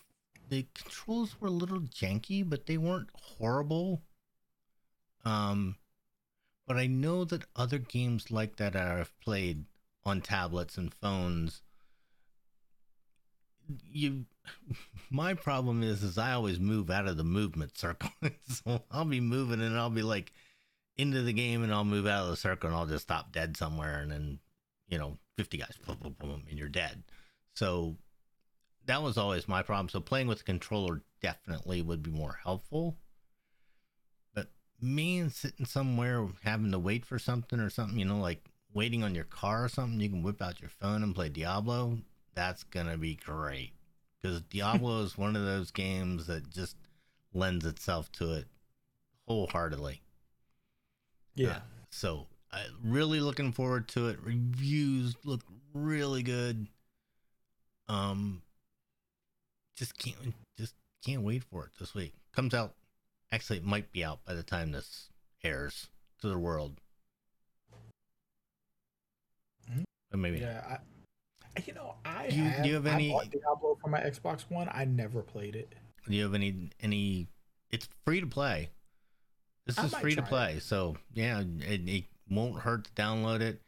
the 0.50 0.68
controls 0.74 1.40
were 1.40 1.48
a 1.48 1.52
little 1.52 1.82
janky, 1.82 2.48
but 2.48 2.66
they 2.66 2.78
weren't 2.78 3.10
horrible. 3.14 4.04
Um 5.26 5.78
but 6.66 6.78
I 6.78 6.88
know 6.88 7.26
that 7.26 7.46
other 7.56 7.78
games 7.78 8.32
like 8.32 8.56
that 8.58 8.76
I've 8.76 9.18
played 9.20 9.66
on 10.06 10.22
tablets 10.22 10.78
and 10.78 10.94
phones 10.94 11.62
you 13.90 14.26
my 15.10 15.34
problem 15.34 15.84
is 15.84 16.04
is 16.04 16.18
I 16.18 16.34
always 16.34 16.60
move 16.60 16.90
out 16.90 17.08
of 17.08 17.18
the 17.18 17.24
movement 17.24 17.78
circle. 17.78 18.10
so 18.48 18.84
I'll 18.92 19.06
be 19.06 19.22
moving 19.22 19.62
and 19.62 19.78
I'll 19.78 19.90
be 19.90 20.04
like 20.04 20.34
into 20.98 21.22
the 21.22 21.34
game 21.34 21.64
and 21.64 21.74
I'll 21.74 21.86
move 21.86 22.06
out 22.06 22.26
of 22.26 22.30
the 22.30 22.38
circle 22.38 22.70
and 22.70 22.78
I'll 22.78 22.86
just 22.86 23.04
stop 23.04 23.32
dead 23.32 23.58
somewhere 23.58 24.00
and 24.00 24.12
then 24.12 24.40
you 24.88 24.98
know 24.98 25.18
50 25.38 25.58
guys 25.58 25.78
boom, 25.86 25.98
boom, 26.02 26.16
boom, 26.20 26.44
and 26.50 26.58
you're 26.58 26.70
dead. 26.70 27.04
So 27.56 27.96
that 28.86 29.02
was 29.02 29.18
always 29.18 29.48
my 29.48 29.62
problem. 29.64 29.90
So 29.90 30.00
playing 30.00 30.28
with 30.28 30.40
the 30.40 30.44
controller 30.44 31.02
definitely 31.22 31.82
would 31.82 32.04
be 32.04 32.12
more 32.12 32.40
helpful. 32.44 32.98
But 34.34 34.48
me 34.82 35.20
and 35.20 35.32
sitting 35.32 35.66
somewhere 35.66 36.28
having 36.44 36.72
to 36.72 36.80
wait 36.80 37.06
for 37.06 37.20
something 37.20 37.60
or 37.60 37.70
something, 37.70 37.98
you 37.98 38.06
know, 38.06 38.20
like 38.20 38.46
waiting 38.74 39.04
on 39.04 39.16
your 39.16 39.24
car 39.26 39.66
or 39.66 39.70
something, 39.70 40.00
you 40.00 40.10
can 40.10 40.24
whip 40.24 40.42
out 40.42 40.62
your 40.62 40.70
phone 40.70 41.04
and 41.04 41.16
play 41.16 41.30
Diablo. 41.30 42.00
That's 42.36 42.64
gonna 42.64 42.98
be 42.98 43.16
great 43.16 43.74
because 44.22 44.42
Diablo 44.42 45.02
is 45.04 45.18
one 45.18 45.36
of 45.36 45.46
those 45.46 45.72
games 45.72 46.28
that 46.28 46.50
just 46.50 46.76
lends 47.34 47.66
itself 47.66 48.12
to 48.14 48.34
it 48.34 48.48
wholeheartedly. 49.28 50.02
yeah. 51.36 51.50
Uh, 51.50 51.60
so 51.90 52.28
I 52.54 52.66
really 52.84 53.20
looking 53.20 53.52
forward 53.52 53.88
to 53.90 54.08
it. 54.10 54.20
Reviews 54.24 55.16
look 55.24 55.42
really 55.74 56.22
good. 56.24 56.68
Um, 57.88 58.44
just 59.76 59.98
can't 59.98 60.36
just 60.58 60.76
can't 61.04 61.24
wait 61.24 61.44
for 61.44 61.66
it 61.66 61.72
this 61.80 61.94
week. 61.96 62.14
Comes 62.36 62.54
out. 62.54 62.76
Actually, 63.32 63.58
it 63.58 63.66
might 63.66 63.92
be 63.92 64.04
out 64.04 64.24
by 64.26 64.34
the 64.36 64.44
time 64.44 64.72
this 64.72 65.10
airs 65.44 65.88
to 66.22 66.28
the 66.30 66.38
world. 66.38 66.80
Mhm. 69.70 69.84
Or 70.14 70.18
maybe. 70.18 70.40
Yeah, 70.40 70.78
I, 71.58 71.64
you 71.66 71.74
know, 71.74 71.96
I 72.06 72.30
Do 72.30 72.36
you- 72.36 72.44
do 72.44 72.50
have, 72.50 72.66
you 72.66 72.74
have 72.76 72.86
any- 72.86 73.10
I 73.12 73.14
bought 73.14 73.32
Diablo 73.32 73.76
for 73.82 73.90
my 73.90 74.00
Xbox 74.02 74.42
One. 74.50 74.70
I 74.72 74.86
never 74.86 75.22
played 75.24 75.56
it. 75.56 75.74
Do 76.08 76.14
you 76.16 76.24
have 76.24 76.34
any 76.34 76.70
any? 76.82 77.28
It's 77.72 77.88
free 78.06 78.20
to 78.20 78.28
play. 78.28 78.70
This 79.66 79.80
I 79.80 79.86
is 79.86 79.94
free 79.96 80.12
to 80.16 80.18
try 80.22 80.26
it. 80.26 80.30
play, 80.30 80.60
so 80.60 80.98
yeah, 81.14 81.40
it, 81.40 81.88
it 81.90 82.06
won't 82.36 82.62
hurt 82.62 82.86
to 82.86 82.92
download 82.92 83.42
it. 83.42 83.62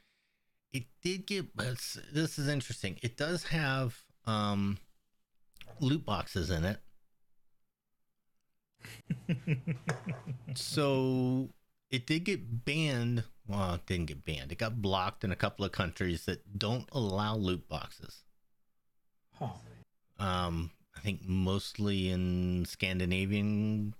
It 0.74 0.84
did 1.02 1.26
get. 1.26 1.56
but 1.56 1.78
This 2.12 2.38
is 2.38 2.48
interesting. 2.48 2.98
It 3.02 3.18
does 3.18 3.46
have 3.46 3.98
um, 4.26 4.78
loot 5.80 6.06
boxes 6.06 6.50
in 6.50 6.66
it, 6.66 6.80
so 10.56 11.50
it 11.90 12.06
did 12.06 12.26
get 12.26 12.66
banned. 12.66 13.24
Well, 13.48 13.76
it 13.76 13.86
didn't 13.86 14.08
get 14.08 14.26
banned. 14.26 14.52
It 14.52 14.58
got 14.58 14.82
blocked 14.82 15.24
in 15.24 15.32
a 15.32 15.36
couple 15.36 15.64
of 15.66 15.72
countries 15.72 16.26
that 16.26 16.58
don't 16.58 16.90
allow 16.92 17.36
loot 17.36 17.68
boxes. 17.70 18.24
huh. 19.34 19.50
Um, 20.18 20.72
I 20.96 21.02
think 21.02 21.22
mostly 21.26 22.10
in 22.10 22.66
Scandinavian 22.66 23.94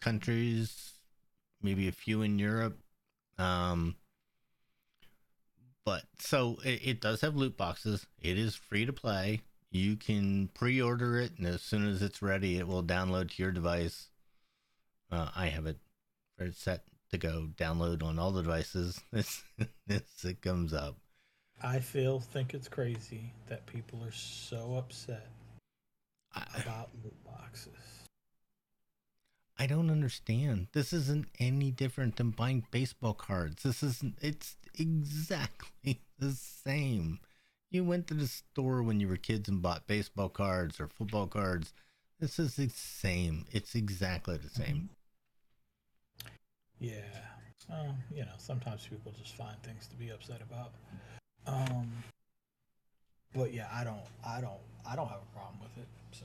countries, 0.00 0.94
maybe 1.62 1.86
a 1.88 1.92
few 1.92 2.22
in 2.22 2.38
Europe. 2.38 2.78
Um, 3.38 3.96
but 5.88 6.04
so 6.18 6.58
it, 6.66 6.80
it 6.86 7.00
does 7.00 7.22
have 7.22 7.34
loot 7.34 7.56
boxes. 7.56 8.06
It 8.20 8.36
is 8.36 8.54
free 8.54 8.84
to 8.84 8.92
play. 8.92 9.40
You 9.70 9.96
can 9.96 10.50
pre-order 10.52 11.18
it, 11.18 11.32
and 11.38 11.46
as 11.46 11.62
soon 11.62 11.88
as 11.88 12.02
it's 12.02 12.20
ready, 12.20 12.58
it 12.58 12.68
will 12.68 12.82
download 12.82 13.30
to 13.30 13.42
your 13.42 13.52
device. 13.52 14.08
Uh, 15.10 15.30
I 15.34 15.46
have 15.46 15.64
it 15.64 15.78
set 16.52 16.82
to 17.10 17.16
go 17.16 17.48
download 17.56 18.02
on 18.02 18.18
all 18.18 18.32
the 18.32 18.42
devices 18.42 19.00
as, 19.14 19.42
as 19.88 20.02
it 20.24 20.42
comes 20.42 20.74
up. 20.74 20.96
I 21.62 21.78
feel 21.78 22.20
think 22.20 22.52
it's 22.52 22.68
crazy 22.68 23.32
that 23.46 23.64
people 23.64 24.04
are 24.04 24.12
so 24.12 24.74
upset 24.76 25.26
I, 26.34 26.44
about 26.60 26.90
loot 27.02 27.16
boxes. 27.24 27.72
I 29.58 29.66
don't 29.66 29.90
understand. 29.90 30.66
This 30.72 30.92
isn't 30.92 31.28
any 31.38 31.70
different 31.70 32.16
than 32.16 32.28
buying 32.28 32.66
baseball 32.70 33.14
cards. 33.14 33.62
This 33.62 33.82
isn't, 33.82 34.18
it's 34.20 34.56
exactly 34.80 36.00
the 36.18 36.32
same. 36.32 37.20
You 37.70 37.84
went 37.84 38.06
to 38.08 38.14
the 38.14 38.26
store 38.26 38.82
when 38.82 38.98
you 39.00 39.08
were 39.08 39.16
kids 39.16 39.48
and 39.48 39.60
bought 39.60 39.86
baseball 39.86 40.28
cards 40.28 40.80
or 40.80 40.88
football 40.88 41.26
cards. 41.26 41.72
This 42.18 42.38
is 42.38 42.56
the 42.56 42.68
same. 42.68 43.44
It's 43.52 43.74
exactly 43.74 44.38
the 44.38 44.48
same. 44.48 44.90
Yeah. 46.78 47.02
Um, 47.70 47.96
you 48.10 48.22
know, 48.22 48.32
sometimes 48.38 48.86
people 48.86 49.12
just 49.12 49.36
find 49.36 49.56
things 49.62 49.86
to 49.88 49.96
be 49.96 50.08
upset 50.10 50.40
about. 50.40 50.72
Um, 51.46 51.92
but 53.34 53.52
yeah, 53.52 53.68
I 53.72 53.84
don't, 53.84 54.00
I 54.26 54.40
don't, 54.40 54.60
I 54.88 54.96
don't 54.96 55.08
have 55.08 55.20
a 55.20 55.34
problem 55.36 55.60
with 55.60 55.76
it. 55.76 55.88
So, 56.12 56.24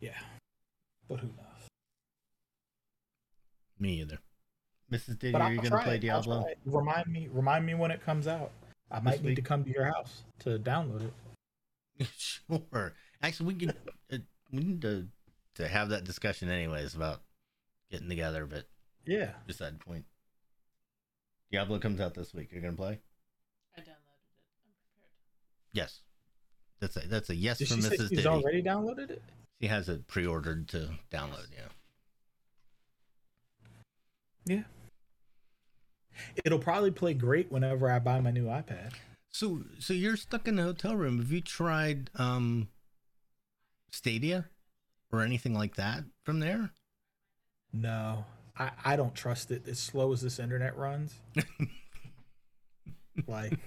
yeah. 0.00 0.18
But 1.08 1.20
who 1.20 1.28
knows? 1.28 1.68
Me 3.78 4.00
either. 4.00 4.18
Mrs. 4.92 5.18
Diddy, 5.18 5.32
But 5.32 5.42
are 5.42 5.52
you 5.52 5.60
gonna 5.60 5.82
play 5.82 5.96
it. 5.96 6.00
Diablo? 6.00 6.46
Remind 6.64 7.06
me. 7.08 7.28
Remind 7.30 7.66
me 7.66 7.74
when 7.74 7.90
it 7.90 8.00
comes 8.04 8.26
out. 8.26 8.52
I 8.90 9.00
might 9.00 9.20
need 9.22 9.28
week? 9.30 9.36
to 9.36 9.42
come 9.42 9.64
to 9.64 9.70
your 9.70 9.84
house 9.84 10.22
to 10.40 10.58
download 10.58 11.10
it. 11.98 12.06
sure. 12.16 12.94
Actually, 13.22 13.54
we 13.54 13.60
can. 13.60 13.70
Uh, 14.10 14.16
we 14.52 14.60
need 14.62 14.82
to 14.82 15.08
to 15.56 15.68
have 15.68 15.90
that 15.90 16.04
discussion 16.04 16.48
anyways 16.48 16.94
about 16.94 17.20
getting 17.90 18.08
together. 18.08 18.46
But 18.46 18.66
Yeah. 19.04 19.32
beside 19.46 19.74
the 19.78 19.84
point, 19.84 20.06
Diablo 21.52 21.78
comes 21.78 22.00
out 22.00 22.14
this 22.14 22.32
week. 22.32 22.50
You're 22.52 22.62
gonna 22.62 22.72
play? 22.76 23.00
I 23.76 23.80
downloaded 23.80 23.84
it. 23.84 23.90
I'm 24.64 24.72
prepared. 24.72 25.10
Yes. 25.72 26.00
That's 26.80 26.96
a 26.96 27.00
that's 27.08 27.28
a 27.28 27.34
yes 27.34 27.58
Did 27.58 27.68
from 27.68 27.76
she 27.78 27.82
say 27.82 27.96
Mrs. 27.96 27.98
she's 27.98 28.10
Diddy. 28.10 28.26
already 28.26 28.62
downloaded 28.62 29.10
it? 29.10 29.22
She 29.60 29.66
has 29.66 29.88
it 29.90 30.06
pre-ordered 30.06 30.68
to 30.68 30.90
download. 31.10 31.48
Yeah. 31.52 31.68
Yeah. 34.46 34.62
It'll 36.44 36.58
probably 36.58 36.90
play 36.90 37.14
great 37.14 37.50
whenever 37.50 37.90
I 37.90 37.98
buy 37.98 38.20
my 38.20 38.30
new 38.30 38.46
iPad. 38.46 38.92
So 39.30 39.62
so 39.78 39.92
you're 39.92 40.16
stuck 40.16 40.48
in 40.48 40.56
the 40.56 40.62
hotel 40.62 40.96
room. 40.96 41.18
Have 41.18 41.30
you 41.30 41.40
tried 41.40 42.10
um 42.16 42.68
Stadia 43.90 44.46
or 45.12 45.22
anything 45.22 45.54
like 45.54 45.76
that 45.76 46.04
from 46.22 46.40
there? 46.40 46.70
No, 47.72 48.24
I, 48.58 48.70
I 48.84 48.96
don't 48.96 49.14
trust 49.14 49.50
it 49.50 49.68
as 49.68 49.78
slow 49.78 50.12
as 50.12 50.22
this 50.22 50.38
internet 50.38 50.76
runs. 50.76 51.14
like 53.26 53.58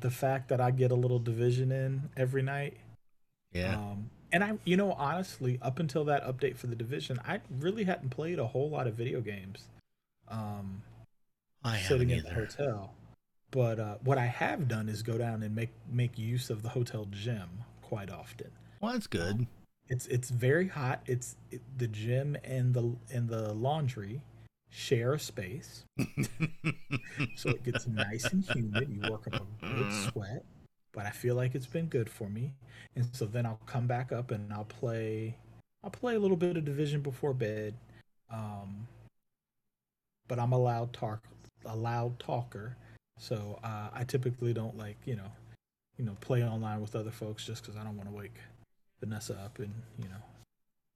the 0.00 0.10
fact 0.10 0.48
that 0.48 0.60
I 0.60 0.70
get 0.70 0.90
a 0.90 0.94
little 0.94 1.18
division 1.18 1.70
in 1.72 2.10
every 2.16 2.42
night. 2.42 2.76
Yeah. 3.52 3.76
Um, 3.76 4.10
and 4.32 4.42
I, 4.42 4.58
you 4.64 4.76
know, 4.76 4.92
honestly, 4.92 5.58
up 5.60 5.78
until 5.78 6.04
that 6.06 6.24
update 6.24 6.56
for 6.56 6.66
the 6.66 6.74
division, 6.76 7.20
I 7.26 7.40
really 7.60 7.84
hadn't 7.84 8.08
played 8.10 8.38
a 8.38 8.46
whole 8.46 8.70
lot 8.70 8.86
of 8.86 8.94
video 8.94 9.20
games. 9.20 9.68
Um, 10.28 10.82
I 11.64 11.78
sitting 11.80 12.10
in 12.10 12.22
the 12.22 12.34
hotel. 12.34 12.94
But 13.50 13.78
uh, 13.78 13.96
what 14.02 14.18
I 14.18 14.26
have 14.26 14.66
done 14.66 14.88
is 14.88 15.02
go 15.02 15.18
down 15.18 15.42
and 15.42 15.54
make 15.54 15.70
make 15.90 16.18
use 16.18 16.50
of 16.50 16.62
the 16.62 16.70
hotel 16.70 17.06
gym 17.10 17.48
quite 17.82 18.10
often. 18.10 18.50
Well, 18.80 18.92
that's 18.92 19.06
good. 19.06 19.46
It's 19.88 20.06
it's 20.06 20.30
very 20.30 20.68
hot. 20.68 21.02
It's 21.06 21.36
it, 21.50 21.60
the 21.76 21.88
gym 21.88 22.36
and 22.44 22.72
the 22.72 22.96
and 23.12 23.28
the 23.28 23.52
laundry 23.52 24.22
share 24.70 25.12
a 25.12 25.18
space, 25.18 25.84
so 27.36 27.50
it 27.50 27.62
gets 27.62 27.86
nice 27.86 28.24
and 28.24 28.42
humid. 28.42 28.88
You 28.88 29.10
work 29.10 29.26
up 29.26 29.42
a 29.62 29.66
good 29.66 29.92
sweat, 30.10 30.44
but 30.92 31.04
I 31.04 31.10
feel 31.10 31.34
like 31.34 31.54
it's 31.54 31.66
been 31.66 31.86
good 31.86 32.08
for 32.08 32.28
me. 32.30 32.54
And 32.96 33.06
so 33.12 33.26
then 33.26 33.44
I'll 33.44 33.60
come 33.66 33.86
back 33.86 34.12
up 34.12 34.30
and 34.30 34.50
I'll 34.52 34.64
play. 34.64 35.36
I'll 35.84 35.90
play 35.90 36.14
a 36.14 36.18
little 36.18 36.36
bit 36.36 36.56
of 36.56 36.64
Division 36.64 37.02
before 37.02 37.34
bed. 37.34 37.74
Um, 38.32 38.86
but 40.26 40.38
I'm 40.38 40.52
allowed 40.52 40.94
talk, 40.94 41.22
a 41.66 41.76
loud 41.76 42.18
talker, 42.18 42.76
so 43.18 43.58
uh, 43.62 43.88
I 43.92 44.04
typically 44.04 44.52
don't 44.52 44.76
like 44.76 44.96
you 45.04 45.16
know, 45.16 45.30
you 45.98 46.04
know, 46.04 46.16
play 46.20 46.44
online 46.44 46.80
with 46.80 46.94
other 46.94 47.10
folks 47.10 47.44
just 47.44 47.62
because 47.62 47.76
I 47.76 47.84
don't 47.84 47.96
want 47.96 48.08
to 48.08 48.14
wake 48.14 48.36
Vanessa 49.00 49.34
up 49.44 49.58
and 49.58 49.72
you 49.98 50.08
know 50.08 50.22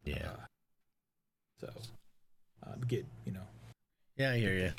yeah. 0.05 0.29
uh, 0.29 0.47
so 1.61 1.71
uh, 2.67 2.75
get 2.87 3.05
you 3.25 3.33
know 3.33 3.47
Yeah, 4.17 4.33
I 4.33 4.39
hear 4.39 4.55
you. 4.55 4.73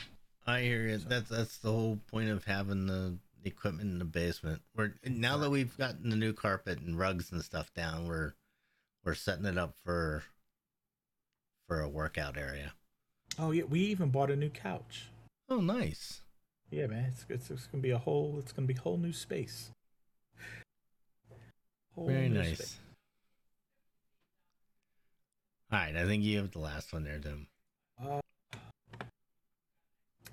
I 0.46 0.62
hear 0.62 0.88
you. 0.88 0.98
That's 0.98 1.30
that's 1.30 1.58
the 1.58 1.72
whole 1.72 2.00
point 2.10 2.30
of 2.30 2.46
having 2.46 2.88
the 2.88 3.18
equipment 3.44 3.92
in 3.92 4.00
the 4.00 4.06
basement. 4.06 4.62
We're 4.76 4.94
now 5.06 5.38
that 5.38 5.50
we've 5.50 5.78
gotten 5.78 6.10
the 6.10 6.16
new 6.16 6.34
carpet 6.34 6.80
and 6.80 6.98
rugs 6.98 7.32
and 7.32 7.44
stuff 7.44 7.74
down, 7.74 8.08
we're 8.08 8.34
we're 9.04 9.14
setting 9.16 9.46
it 9.46 9.58
up 9.58 9.76
for 9.84 10.24
for 11.68 11.82
a 11.82 11.90
workout 11.90 12.38
area. 12.38 12.74
oh 13.38 13.52
yeah 13.52 13.64
we 13.64 13.82
even 13.82 14.10
bought 14.10 14.32
a 14.32 14.36
new 14.36 14.50
couch 14.50 15.10
Oh, 15.50 15.62
nice. 15.62 16.22
yeah 16.70 16.88
man 16.88 17.06
it's, 17.14 17.26
it's, 17.30 17.50
it's 17.52 17.68
gonna 17.68 17.82
be 17.82 17.92
a 17.92 17.98
whole 17.98 18.36
it's 18.40 18.52
gonna 18.52 18.68
be 18.68 18.74
whole 18.74 18.98
new 18.98 19.14
space 19.14 19.72
Whole 21.96 22.06
Very 22.08 22.30
new 22.30 22.36
nice. 22.40 22.54
space. 22.58 22.78
All 25.72 25.80
right, 25.80 25.96
I 25.96 26.06
think 26.06 26.24
you 26.24 26.38
have 26.38 26.52
the 26.52 26.60
last 26.60 26.94
one 26.94 27.04
there, 27.04 27.18
Tim. 27.18 27.48
Uh, 28.00 28.22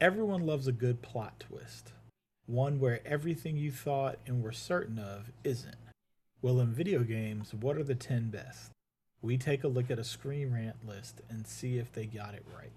everyone 0.00 0.44
loves 0.44 0.66
a 0.66 0.72
good 0.72 1.00
plot 1.00 1.40
twist 1.40 1.92
one 2.46 2.78
where 2.78 3.00
everything 3.06 3.56
you 3.56 3.70
thought 3.72 4.18
and 4.26 4.42
were 4.42 4.52
certain 4.52 4.98
of 4.98 5.30
isn't 5.42 5.76
well 6.42 6.60
in 6.60 6.66
video 6.66 7.02
games 7.02 7.54
what 7.54 7.78
are 7.78 7.84
the 7.84 7.94
10 7.94 8.28
best 8.28 8.70
we 9.22 9.38
take 9.38 9.64
a 9.64 9.68
look 9.68 9.90
at 9.90 9.98
a 9.98 10.04
screen 10.04 10.52
rant 10.52 10.76
list 10.86 11.22
and 11.30 11.46
see 11.46 11.78
if 11.78 11.90
they 11.92 12.04
got 12.04 12.34
it 12.34 12.44
right 12.54 12.72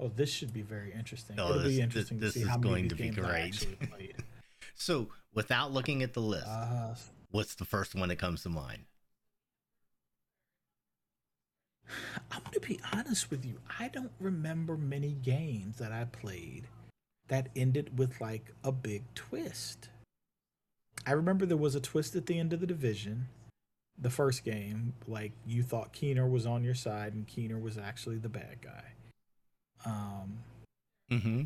oh 0.00 0.08
this 0.08 0.30
should 0.30 0.52
be 0.52 0.62
very 0.62 0.92
interesting 0.92 1.38
Oh, 1.38 1.50
it'll 1.50 1.62
this- 1.62 1.76
be 1.76 1.80
interesting 1.80 2.18
this 2.18 2.32
to 2.32 2.38
see 2.40 2.42
is 2.44 2.48
how 2.48 2.58
many 2.58 2.88
to 2.88 2.94
be 2.96 3.04
games 3.04 3.18
I 3.18 3.20
great. 3.20 3.42
actually 3.44 3.76
played. 3.90 4.14
So, 4.74 5.08
without 5.34 5.72
looking 5.72 6.02
at 6.02 6.14
the 6.14 6.20
list, 6.22 6.46
Uh, 6.48 6.94
what's 7.30 7.54
the 7.54 7.64
first 7.66 7.94
one 7.94 8.08
that 8.08 8.16
comes 8.16 8.42
to 8.44 8.48
mind? 8.48 8.84
I'm 12.30 12.40
going 12.42 12.52
to 12.54 12.60
be 12.60 12.80
honest 12.92 13.30
with 13.30 13.44
you. 13.44 13.58
I 13.78 13.88
don't 13.88 14.12
remember 14.20 14.76
many 14.76 15.12
games 15.12 15.78
that 15.78 15.90
I 15.92 16.04
played 16.04 16.64
that 17.28 17.48
ended 17.56 17.98
with 17.98 18.20
like 18.20 18.52
a 18.62 18.70
big 18.72 19.02
twist. 19.14 19.88
I 21.06 21.12
remember 21.12 21.46
there 21.46 21.56
was 21.56 21.74
a 21.74 21.80
twist 21.80 22.14
at 22.14 22.26
the 22.26 22.38
end 22.38 22.52
of 22.52 22.60
the 22.60 22.66
division. 22.66 23.28
The 23.98 24.10
first 24.10 24.44
game, 24.44 24.94
like 25.06 25.32
you 25.46 25.62
thought 25.62 25.92
Keener 25.92 26.26
was 26.28 26.46
on 26.46 26.62
your 26.64 26.74
side 26.74 27.12
and 27.14 27.26
Keener 27.26 27.58
was 27.58 27.76
actually 27.76 28.18
the 28.18 28.28
bad 28.28 28.62
guy. 28.62 28.92
Um, 29.84 30.38
Mm-hmm. 31.10 31.42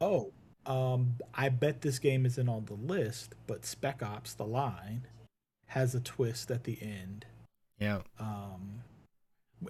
oh, 0.00 0.30
um, 0.66 1.14
I 1.34 1.48
bet 1.48 1.80
this 1.80 1.98
game 1.98 2.24
isn't 2.26 2.48
on 2.48 2.66
the 2.66 2.74
list, 2.74 3.34
but 3.48 3.64
Spec 3.66 4.02
Ops: 4.02 4.34
The 4.34 4.46
Line 4.46 5.06
has 5.66 5.94
a 5.94 6.00
twist 6.00 6.50
at 6.50 6.64
the 6.64 6.78
end 6.80 7.24
Yeah. 7.78 8.00
um 8.18 8.82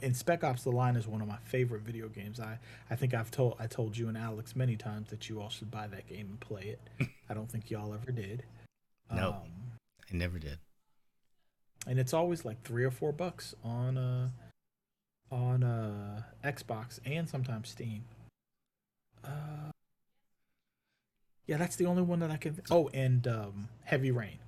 and 0.03 0.17
spec 0.17 0.43
ops 0.45 0.63
the 0.63 0.71
line 0.71 0.97
is 0.97 1.07
one 1.07 1.21
of 1.21 1.29
my 1.29 1.37
favorite 1.45 1.83
video 1.83 2.09
games 2.09 2.39
i 2.41 2.59
i 2.89 2.95
think 2.97 3.13
i've 3.13 3.31
told 3.31 3.55
i 3.59 3.67
told 3.67 3.99
you 3.99 4.09
and 4.09 4.17
alex 4.17 4.57
many 4.57 4.77
times 4.77 5.11
that 5.11 5.29
you 5.29 5.43
all 5.43 5.51
should 5.51 5.71
buy 5.71 5.87
that 5.89 6.07
game 6.09 6.27
and 6.31 6.41
play 6.41 6.63
it 6.63 6.81
i 7.29 7.35
don't 7.35 7.51
think 7.51 7.71
y'all 7.71 7.93
ever 7.93 8.13
did 8.13 8.45
No. 9.15 9.31
um, 9.31 9.43
I 10.11 10.17
never 10.17 10.39
did. 10.39 10.59
and 11.87 11.99
it's 11.99 12.15
always 12.15 12.45
like 12.47 12.63
three 12.63 12.85
or 12.85 12.91
four 12.91 13.13
bucks 13.13 13.55
on 13.63 13.99
uh 13.99 14.29
on 15.31 15.63
uh 15.63 16.23
xbox 16.45 16.99
and 17.07 17.29
sometimes 17.29 17.69
steam 17.69 18.03
uh 19.25 19.71
yeah 21.47 21.57
that's 21.57 21.77
the 21.77 21.87
only 21.87 22.03
one 22.03 22.19
that 22.21 22.31
i 22.31 22.37
can 22.37 22.61
oh 22.71 22.89
and 22.93 23.27
um 23.29 23.69
heavy 23.85 24.11
rain 24.11 24.39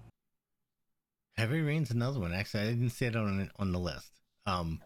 Heavy 1.37 1.63
Rain's 1.63 1.91
another 1.91 2.21
one. 2.21 2.35
Actually, 2.35 2.65
I 2.65 2.67
didn't 2.67 2.91
see 2.91 3.07
it 3.07 3.17
on 3.17 3.51
on 3.59 3.73
the 3.73 3.79
list. 3.79 4.13
Um, 4.45 4.81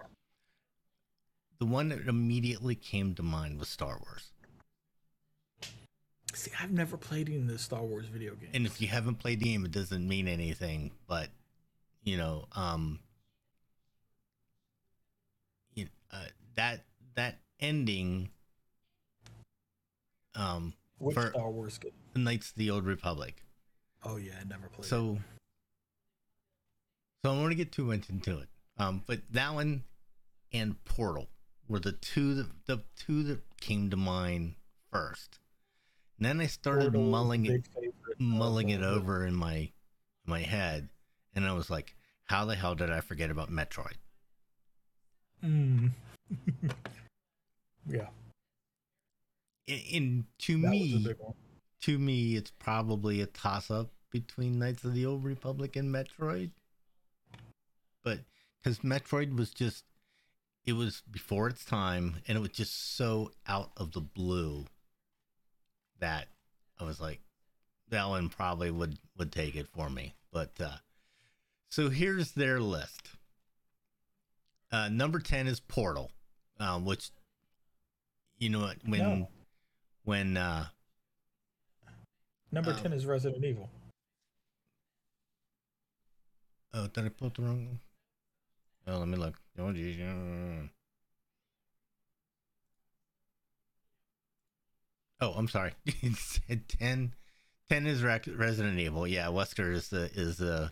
the 1.58 1.66
one 1.66 1.88
that 1.88 2.06
immediately 2.06 2.76
came 2.76 3.14
to 3.16 3.22
mind 3.22 3.58
was 3.58 3.68
Star 3.68 3.98
Wars. 4.00 4.30
see 6.34 6.52
i've 6.60 6.70
never 6.70 6.96
played 6.96 7.28
any 7.28 7.38
of 7.38 7.46
the 7.48 7.58
star 7.58 7.82
wars 7.82 8.06
video 8.06 8.34
games 8.34 8.52
And 8.54 8.66
if 8.66 8.80
you 8.80 8.88
haven't 8.88 9.16
played 9.16 9.40
the 9.40 9.46
game, 9.46 9.64
it 9.64 9.70
doesn't 9.72 10.06
mean 10.06 10.28
anything. 10.28 10.92
But 11.08 11.28
you 12.04 12.16
know, 12.16 12.44
um, 12.52 13.00
you, 15.74 15.88
uh, 16.16 16.28
that 16.54 16.84
that 17.14 17.38
ending, 17.60 18.30
um, 20.34 20.74
which 20.98 21.14
for- 21.14 21.30
star 21.30 21.50
wars 21.50 21.78
game 21.78 21.92
the 22.12 22.20
Knights 22.20 22.50
of 22.50 22.56
the 22.56 22.70
Old 22.70 22.84
Republic. 22.84 23.42
oh 24.04 24.16
yeah 24.16 24.32
i 24.40 24.44
never 24.44 24.68
played 24.68 24.84
it. 24.84 24.88
So, 24.88 25.18
so 27.24 27.30
I 27.30 27.34
don't 27.34 27.40
want 27.40 27.52
to 27.52 27.56
get 27.56 27.72
too 27.72 27.84
much 27.84 28.08
into 28.08 28.38
it. 28.38 28.48
Um, 28.78 29.02
but 29.06 29.20
that 29.30 29.54
one 29.54 29.84
and 30.52 30.82
Portal 30.84 31.28
were 31.68 31.80
the 31.80 31.92
two 31.92 32.34
that 32.34 32.66
the 32.66 32.82
two 32.96 33.22
that 33.24 33.40
came 33.60 33.90
to 33.90 33.96
mind 33.96 34.54
first. 34.90 35.38
And 36.18 36.26
then 36.26 36.40
I 36.40 36.46
started 36.46 36.92
Portal, 36.92 37.02
mulling 37.02 37.46
it, 37.46 37.48
big 37.50 37.66
favorite 37.66 37.94
of, 38.14 38.20
mulling 38.20 38.70
it 38.70 38.82
over 38.82 39.26
in 39.26 39.34
my 39.34 39.56
in 39.56 39.72
my 40.26 40.40
head, 40.40 40.88
and 41.34 41.44
I 41.46 41.52
was 41.52 41.68
like, 41.68 41.94
"How 42.24 42.44
the 42.44 42.54
hell 42.54 42.74
did 42.74 42.90
I 42.90 43.00
forget 43.00 43.30
about 43.30 43.50
Metroid?" 43.50 43.96
Mm. 45.44 45.90
yeah, 47.88 48.08
And, 49.68 50.24
to 50.38 50.60
that 50.60 50.70
me, 50.70 51.06
to 51.82 51.98
me, 51.98 52.36
it's 52.36 52.50
probably 52.50 53.20
a 53.20 53.26
toss 53.26 53.70
up 53.70 53.90
between 54.10 54.58
Knights 54.58 54.84
of 54.84 54.94
the 54.94 55.06
Old 55.06 55.24
Republic 55.24 55.76
and 55.76 55.94
Metroid. 55.94 56.50
But 58.02 58.20
because 58.58 58.78
Metroid 58.80 59.36
was 59.36 59.50
just, 59.50 59.84
it 60.64 60.72
was 60.72 61.02
before 61.10 61.48
its 61.48 61.64
time 61.64 62.16
and 62.26 62.36
it 62.36 62.40
was 62.40 62.50
just 62.50 62.96
so 62.96 63.30
out 63.46 63.70
of 63.76 63.92
the 63.92 64.00
blue 64.00 64.64
that 66.00 66.28
I 66.80 66.84
was 66.84 67.00
like, 67.00 67.20
that 67.88 68.08
one 68.08 68.28
probably 68.28 68.70
would, 68.70 68.98
would 69.16 69.32
take 69.32 69.54
it 69.54 69.68
for 69.68 69.88
me. 69.88 70.14
But, 70.32 70.52
uh, 70.60 70.76
so 71.68 71.88
here's 71.88 72.32
their 72.32 72.60
list. 72.60 73.10
Uh, 74.72 74.88
number 74.88 75.20
10 75.20 75.46
is 75.46 75.60
Portal, 75.60 76.10
um, 76.58 76.84
which 76.84 77.10
you 78.38 78.48
know 78.50 78.60
what 78.60 78.76
when 78.84 79.00
No. 79.00 79.28
when 80.04 80.36
uh 80.36 80.66
Number 82.52 82.70
Um, 82.72 82.76
ten 82.82 82.92
is 82.92 83.04
Resident 83.06 83.44
Evil. 83.44 83.68
oh 86.74 86.86
did 86.88 87.04
I 87.04 87.08
put 87.08 87.34
the 87.34 87.42
wrong 87.42 87.80
oh 88.86 88.98
let 88.98 89.08
me 89.08 89.16
look. 89.16 89.36
Oh 89.58 89.72
geez 89.72 89.98
oh 95.20 95.32
I'm 95.32 95.48
sorry. 95.48 95.72
It 95.86 96.16
said 96.16 96.68
10 96.68 97.14
10 97.68 97.86
is 97.86 98.02
Rec- 98.02 98.28
Resident 98.32 98.78
Evil. 98.78 99.06
Yeah 99.06 99.26
Wesker 99.26 99.72
is 99.72 99.88
the 99.88 100.10
is 100.14 100.36
the 100.38 100.70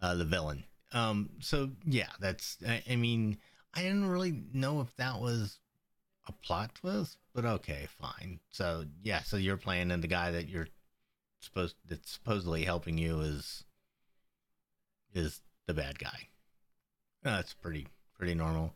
uh 0.00 0.14
the 0.14 0.24
villain. 0.24 0.64
Um 0.92 1.30
so 1.40 1.70
yeah 1.84 2.10
that's 2.20 2.56
I, 2.66 2.82
I 2.90 2.96
mean 2.96 3.38
I 3.74 3.82
didn't 3.82 4.08
really 4.08 4.42
know 4.52 4.80
if 4.80 4.94
that 4.96 5.20
was 5.20 5.58
a 6.28 6.32
plot 6.32 6.74
twist 6.74 7.18
but 7.34 7.44
okay 7.44 7.88
fine 8.00 8.38
so 8.50 8.84
yeah 9.02 9.22
so 9.22 9.36
you're 9.36 9.56
playing 9.56 9.90
and 9.90 10.04
the 10.04 10.08
guy 10.08 10.30
that 10.30 10.48
you're 10.48 10.68
supposed 11.40 11.74
that's 11.88 12.10
supposedly 12.10 12.64
helping 12.64 12.96
you 12.96 13.20
is 13.20 13.64
is 15.14 15.42
the 15.66 15.74
bad 15.74 15.98
guy. 15.98 16.28
That's 17.22 17.54
pretty 17.54 17.88
pretty 18.16 18.34
normal. 18.34 18.74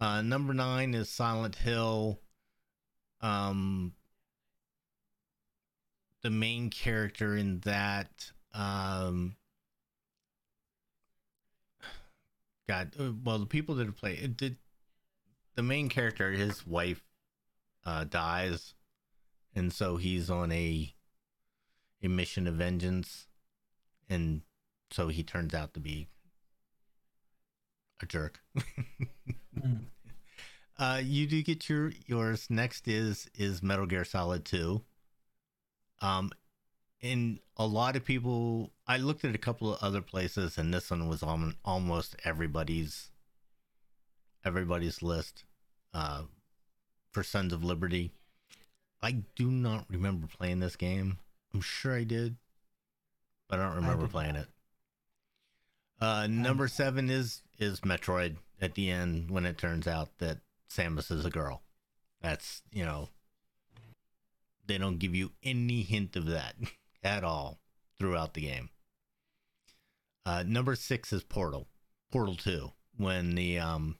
Uh, 0.00 0.22
number 0.22 0.54
nine 0.54 0.94
is 0.94 1.08
Silent 1.08 1.56
Hill. 1.56 2.20
Um, 3.20 3.92
the 6.22 6.30
main 6.30 6.70
character 6.70 7.36
in 7.36 7.60
that, 7.60 8.32
um, 8.52 9.36
God, 12.68 12.94
uh, 12.98 13.12
well, 13.22 13.38
the 13.38 13.46
people 13.46 13.74
that 13.76 13.96
play 13.96 14.14
it 14.14 14.36
did. 14.36 14.56
The 15.54 15.62
main 15.62 15.88
character, 15.88 16.32
his 16.32 16.66
wife, 16.66 17.02
uh, 17.84 18.04
dies, 18.04 18.74
and 19.54 19.72
so 19.72 19.96
he's 19.96 20.28
on 20.28 20.50
a 20.50 20.92
a 22.02 22.08
mission 22.08 22.46
of 22.46 22.54
vengeance, 22.54 23.28
and 24.08 24.42
so 24.90 25.08
he 25.08 25.22
turns 25.22 25.54
out 25.54 25.74
to 25.74 25.80
be 25.80 26.08
a 28.02 28.06
jerk. 28.06 28.40
Mm. 29.56 29.84
uh, 30.80 31.00
you 31.00 31.28
do 31.28 31.40
get 31.44 31.68
your 31.68 31.92
yours. 32.06 32.48
Next 32.50 32.88
is 32.88 33.30
is 33.36 33.62
Metal 33.62 33.86
Gear 33.86 34.04
Solid 34.04 34.44
Two. 34.44 34.82
Um, 36.00 36.32
and 37.04 37.38
a 37.56 37.66
lot 37.66 37.94
of 37.94 38.04
people, 38.04 38.72
I 38.86 38.96
looked 38.96 39.24
at 39.24 39.34
a 39.34 39.38
couple 39.38 39.72
of 39.72 39.82
other 39.82 40.00
places, 40.00 40.58
and 40.58 40.74
this 40.74 40.90
one 40.90 41.08
was 41.08 41.22
on 41.22 41.54
almost 41.64 42.16
everybody's 42.24 43.10
everybody's 44.44 45.02
list. 45.02 45.44
Uh, 45.92 46.22
for 47.14 47.22
Sons 47.22 47.52
of 47.52 47.64
Liberty. 47.64 48.10
I 49.00 49.22
do 49.36 49.50
not 49.50 49.86
remember 49.88 50.26
playing 50.26 50.60
this 50.60 50.76
game. 50.76 51.18
I'm 51.54 51.60
sure 51.60 51.94
I 51.94 52.04
did, 52.04 52.36
but 53.48 53.60
I 53.60 53.66
don't 53.66 53.76
remember 53.76 54.04
did 54.04 54.12
playing 54.12 54.34
it. 54.34 54.48
Uh, 56.00 56.26
number 56.26 56.66
seven 56.66 57.08
is 57.08 57.42
is 57.58 57.80
Metroid 57.80 58.36
at 58.60 58.74
the 58.74 58.90
end 58.90 59.30
when 59.30 59.46
it 59.46 59.56
turns 59.56 59.86
out 59.86 60.18
that 60.18 60.38
Samus 60.68 61.12
is 61.12 61.24
a 61.24 61.30
girl. 61.30 61.62
That's 62.20 62.62
you 62.72 62.84
know 62.84 63.10
they 64.66 64.76
don't 64.76 64.98
give 64.98 65.14
you 65.14 65.30
any 65.44 65.82
hint 65.82 66.16
of 66.16 66.26
that 66.26 66.56
at 67.04 67.22
all 67.22 67.60
throughout 67.98 68.34
the 68.34 68.40
game. 68.40 68.70
Uh, 70.26 70.42
number 70.46 70.74
six 70.74 71.12
is 71.12 71.22
Portal, 71.22 71.68
Portal 72.10 72.34
Two, 72.34 72.72
when 72.96 73.34
the 73.34 73.58
um 73.58 73.96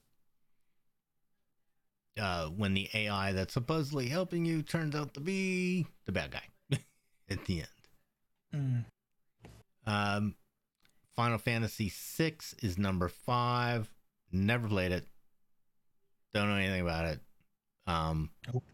uh 2.19 2.47
when 2.47 2.75
the 2.75 2.89
AI 2.95 3.33
that's 3.33 3.53
supposedly 3.53 4.09
helping 4.09 4.45
you 4.45 4.63
turns 4.63 4.95
out 4.95 5.15
to 5.15 5.21
be 5.21 5.87
the 6.07 6.13
bad 6.13 6.31
guy 6.31 6.79
at 7.31 7.45
the 7.45 7.61
end. 7.61 7.69
Mm. 8.55 8.85
Um, 9.87 10.35
Final 11.15 11.39
Fantasy 11.39 11.93
VI 11.93 12.37
is 12.63 12.79
number 12.79 13.09
five. 13.09 13.93
Never 14.33 14.67
played 14.69 14.93
it. 14.93 15.07
Don't 16.33 16.49
know 16.49 16.57
anything 16.57 16.81
about 16.81 17.05
it. 17.05 17.21
Um, 17.87 18.31
Nope. 18.53 18.65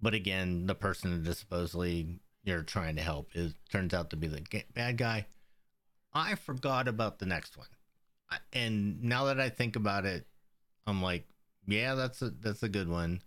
but 0.00 0.14
again, 0.14 0.66
the 0.66 0.74
person 0.74 1.22
that 1.22 1.28
is 1.28 1.38
supposedly 1.38 2.20
you're 2.44 2.62
trying 2.62 2.96
to 2.96 3.02
help 3.02 3.30
is 3.34 3.54
turns 3.70 3.92
out 3.94 4.10
to 4.10 4.16
be 4.16 4.26
the 4.26 4.42
bad 4.74 4.96
guy. 4.96 5.26
I 6.12 6.34
forgot 6.34 6.88
about 6.88 7.18
the 7.18 7.26
next 7.26 7.56
one, 7.56 7.68
I- 8.30 8.38
and 8.52 9.02
now 9.02 9.24
that 9.26 9.40
I 9.40 9.50
think 9.50 9.76
about 9.76 10.04
it, 10.06 10.26
I'm 10.86 11.02
like, 11.02 11.26
yeah, 11.66 11.94
that's 11.94 12.22
a 12.22 12.30
that's 12.30 12.62
a 12.62 12.68
good 12.68 12.88
one, 12.88 13.22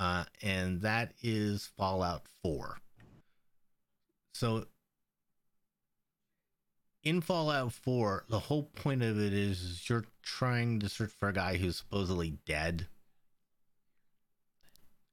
uh, 0.00 0.24
and 0.42 0.82
that 0.82 1.14
is 1.22 1.66
Fallout 1.76 2.26
Four. 2.42 2.78
So 4.32 4.66
in 7.02 7.20
Fallout 7.20 7.72
4, 7.72 8.24
the 8.28 8.38
whole 8.38 8.64
point 8.64 9.02
of 9.02 9.18
it 9.18 9.32
is, 9.32 9.62
is 9.62 9.88
you're 9.88 10.04
trying 10.22 10.80
to 10.80 10.88
search 10.88 11.10
for 11.10 11.28
a 11.28 11.32
guy 11.32 11.56
who's 11.56 11.76
supposedly 11.76 12.38
dead. 12.44 12.86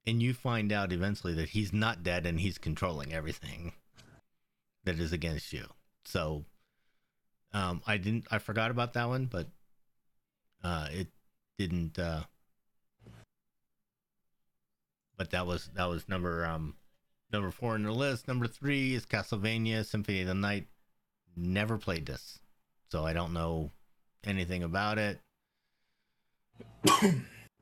And 0.08 0.22
you 0.22 0.34
find 0.34 0.72
out 0.72 0.92
eventually 0.92 1.34
that 1.34 1.50
he's 1.50 1.74
not 1.74 2.04
dead 2.04 2.26
and 2.26 2.40
he's 2.40 2.58
controlling 2.58 3.14
everything 3.14 3.74
that 4.84 5.00
is 5.00 5.12
against 5.12 5.52
you. 5.52 5.66
So 6.06 6.46
um 7.54 7.82
I 7.88 7.98
didn't 7.98 8.26
I 8.32 8.38
forgot 8.38 8.72
about 8.72 8.94
that 8.94 9.08
one, 9.08 9.26
but 9.26 9.48
uh 10.64 10.88
it 10.92 11.08
didn't 11.58 11.98
uh 11.98 12.24
but 15.18 15.32
that 15.32 15.48
was 15.48 15.70
that 15.76 15.90
was 15.90 16.08
number 16.08 16.46
um 16.46 16.76
number 17.32 17.52
4 17.52 17.76
in 17.76 17.84
the 17.84 17.92
list. 17.92 18.28
Number 18.28 18.48
3 18.48 18.94
is 18.94 19.06
Castlevania 19.06 19.86
Symphony 19.86 20.22
of 20.22 20.28
the 20.28 20.34
Night 20.34 20.68
never 21.36 21.78
played 21.78 22.06
this, 22.06 22.40
so 22.90 23.06
I 23.06 23.14
don't 23.14 23.34
know 23.34 23.72
anything 24.24 24.64
about 24.64 24.98
it. 24.98 25.20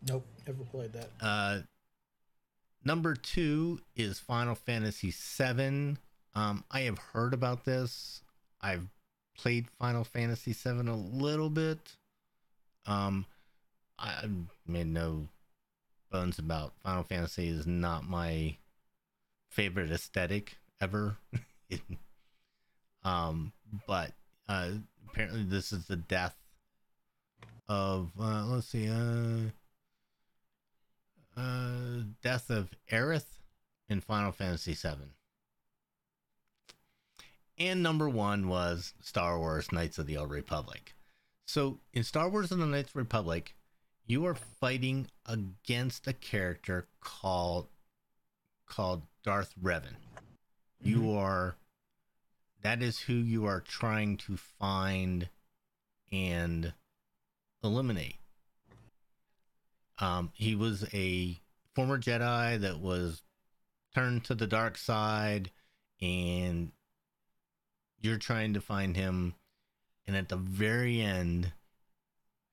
Nope, 0.05 0.25
never 0.45 0.63
played 0.65 0.91
that. 0.91 1.09
Uh, 1.21 1.59
number 2.83 3.15
two 3.15 3.79
is 3.95 4.19
Final 4.19 4.55
Fantasy 4.55 5.11
VII. 5.11 5.97
Um, 6.35 6.63
I 6.71 6.81
have 6.81 6.97
heard 6.97 7.33
about 7.33 7.65
this. 7.65 8.21
I've 8.61 8.87
played 9.37 9.67
Final 9.79 10.03
Fantasy 10.03 10.53
VII 10.53 10.89
a 10.89 10.95
little 10.95 11.49
bit. 11.49 11.97
Um, 12.85 13.25
I 13.97 14.27
made 14.67 14.87
no 14.87 15.27
bones 16.11 16.39
about 16.39 16.73
Final 16.83 17.03
Fantasy 17.03 17.47
is 17.49 17.65
not 17.65 18.07
my 18.07 18.57
favorite 19.49 19.91
aesthetic 19.91 20.57
ever. 20.81 21.17
um, 23.03 23.53
but 23.87 24.11
uh, 24.47 24.69
apparently 25.09 25.43
this 25.43 25.71
is 25.71 25.85
the 25.85 25.95
death 25.95 26.35
of 27.67 28.11
uh, 28.19 28.45
let's 28.45 28.67
see, 28.67 28.89
uh, 28.89 29.49
uh, 31.35 32.03
death 32.21 32.49
of 32.49 32.69
Aerith 32.91 33.39
in 33.89 34.01
Final 34.01 34.31
Fantasy 34.31 34.73
VII. 34.73 35.13
And 37.57 37.83
number 37.83 38.09
one 38.09 38.47
was 38.47 38.93
Star 39.01 39.37
Wars 39.37 39.71
Knights 39.71 39.97
of 39.97 40.07
the 40.07 40.17
Old 40.17 40.31
Republic. 40.31 40.95
So 41.45 41.79
in 41.93 42.03
Star 42.03 42.29
Wars 42.29 42.51
and 42.51 42.61
the 42.61 42.65
Knights 42.65 42.89
of 42.89 42.93
the 42.93 42.99
Republic, 42.99 43.55
you 44.05 44.25
are 44.25 44.35
fighting 44.35 45.07
against 45.25 46.07
a 46.07 46.13
character 46.13 46.87
called 46.99 47.67
called 48.65 49.03
Darth 49.23 49.53
Revan. 49.61 49.95
You 50.81 51.13
are 51.13 51.55
that 52.63 52.81
is 52.81 52.99
who 53.01 53.13
you 53.13 53.45
are 53.45 53.59
trying 53.59 54.17
to 54.17 54.37
find 54.37 55.29
and 56.11 56.73
eliminate. 57.63 58.15
Um, 60.03 60.31
he 60.33 60.53
was 60.53 60.85
a 60.93 61.39
former 61.75 61.97
Jedi 61.97 62.59
that 62.59 62.79
was 62.79 63.23
turned 63.95 64.25
to 64.25 64.35
the 64.35 64.47
dark 64.47 64.77
side, 64.77 65.49
and 66.01 66.73
you're 68.01 68.17
trying 68.17 68.53
to 68.55 68.61
find 68.61 68.97
him. 68.97 69.35
And 70.05 70.17
at 70.17 70.27
the 70.27 70.35
very 70.35 70.99
end, 70.99 71.53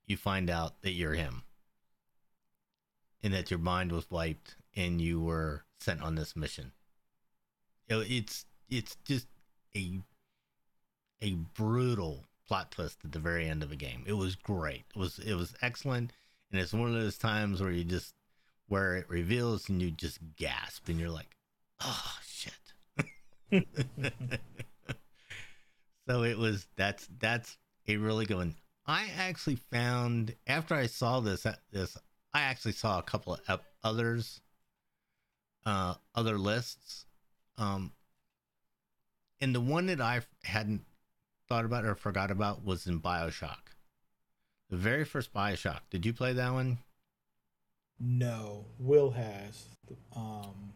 you 0.07 0.16
find 0.16 0.48
out 0.48 0.80
that 0.82 0.92
you're 0.92 1.14
him, 1.14 1.42
and 3.20 3.34
that 3.34 3.51
your 3.51 3.59
mind 3.59 3.90
was 3.90 4.09
wiped, 4.09 4.55
and 4.76 5.01
you 5.01 5.20
were 5.20 5.64
sent 5.80 6.03
on 6.03 6.14
this 6.14 6.36
mission. 6.36 6.70
It's 7.88 8.44
it's 8.68 8.96
just 9.05 9.26
a 9.74 9.98
a 11.20 11.32
brutal 11.32 12.26
plot 12.46 12.70
twist 12.70 12.98
at 13.05 13.11
the 13.11 13.18
very 13.18 13.48
end 13.48 13.64
of 13.64 13.72
a 13.72 13.76
game. 13.76 14.05
It 14.07 14.12
was 14.12 14.36
great. 14.36 14.84
It 14.94 14.98
was 15.01 15.18
it 15.18 15.34
was 15.34 15.57
excellent, 15.61 16.12
and 16.51 16.61
it's 16.61 16.72
one 16.72 16.94
of 16.94 17.01
those 17.01 17.18
times 17.18 17.61
where 17.61 17.70
you 17.70 17.84
just 17.84 18.14
where 18.68 18.96
it 18.96 19.09
reveals 19.09 19.68
and 19.68 19.82
you 19.82 19.90
just 19.90 20.18
gasp 20.36 20.88
and 20.88 20.98
you're 20.98 21.11
like, 21.11 21.36
oh 21.82 22.14
shit. 22.26 22.53
so 26.09 26.22
it 26.22 26.38
was 26.38 26.66
that's 26.76 27.09
that's 27.18 27.59
a 27.88 27.96
really 27.96 28.26
good 28.26 28.36
one. 28.36 28.55
I 28.86 29.09
actually 29.18 29.57
found 29.57 30.34
after 30.46 30.74
I 30.74 30.86
saw 30.86 31.20
this 31.20 31.46
this 31.72 31.96
I 32.32 32.42
actually 32.42 32.72
saw 32.72 32.98
a 32.98 33.03
couple 33.03 33.38
of 33.48 33.61
others 33.82 34.40
uh, 35.66 35.94
other 36.14 36.38
lists. 36.38 37.07
Um, 37.59 37.92
and 39.40 39.55
the 39.55 39.61
one 39.61 39.86
that 39.86 40.01
I 40.01 40.22
hadn't 40.44 40.82
thought 41.48 41.64
about 41.64 41.84
or 41.84 41.94
forgot 41.94 42.30
about 42.30 42.64
was 42.64 42.86
in 42.86 43.01
Bioshock. 43.01 43.74
The 44.71 44.77
very 44.77 45.05
first 45.05 45.35
Bioshock. 45.35 45.81
Did 45.91 46.07
you 46.07 46.12
play 46.12 46.33
that 46.33 46.53
one? 46.53 46.79
No, 47.99 48.64
Will 48.79 49.11
has. 49.11 49.66
Um, 50.14 50.73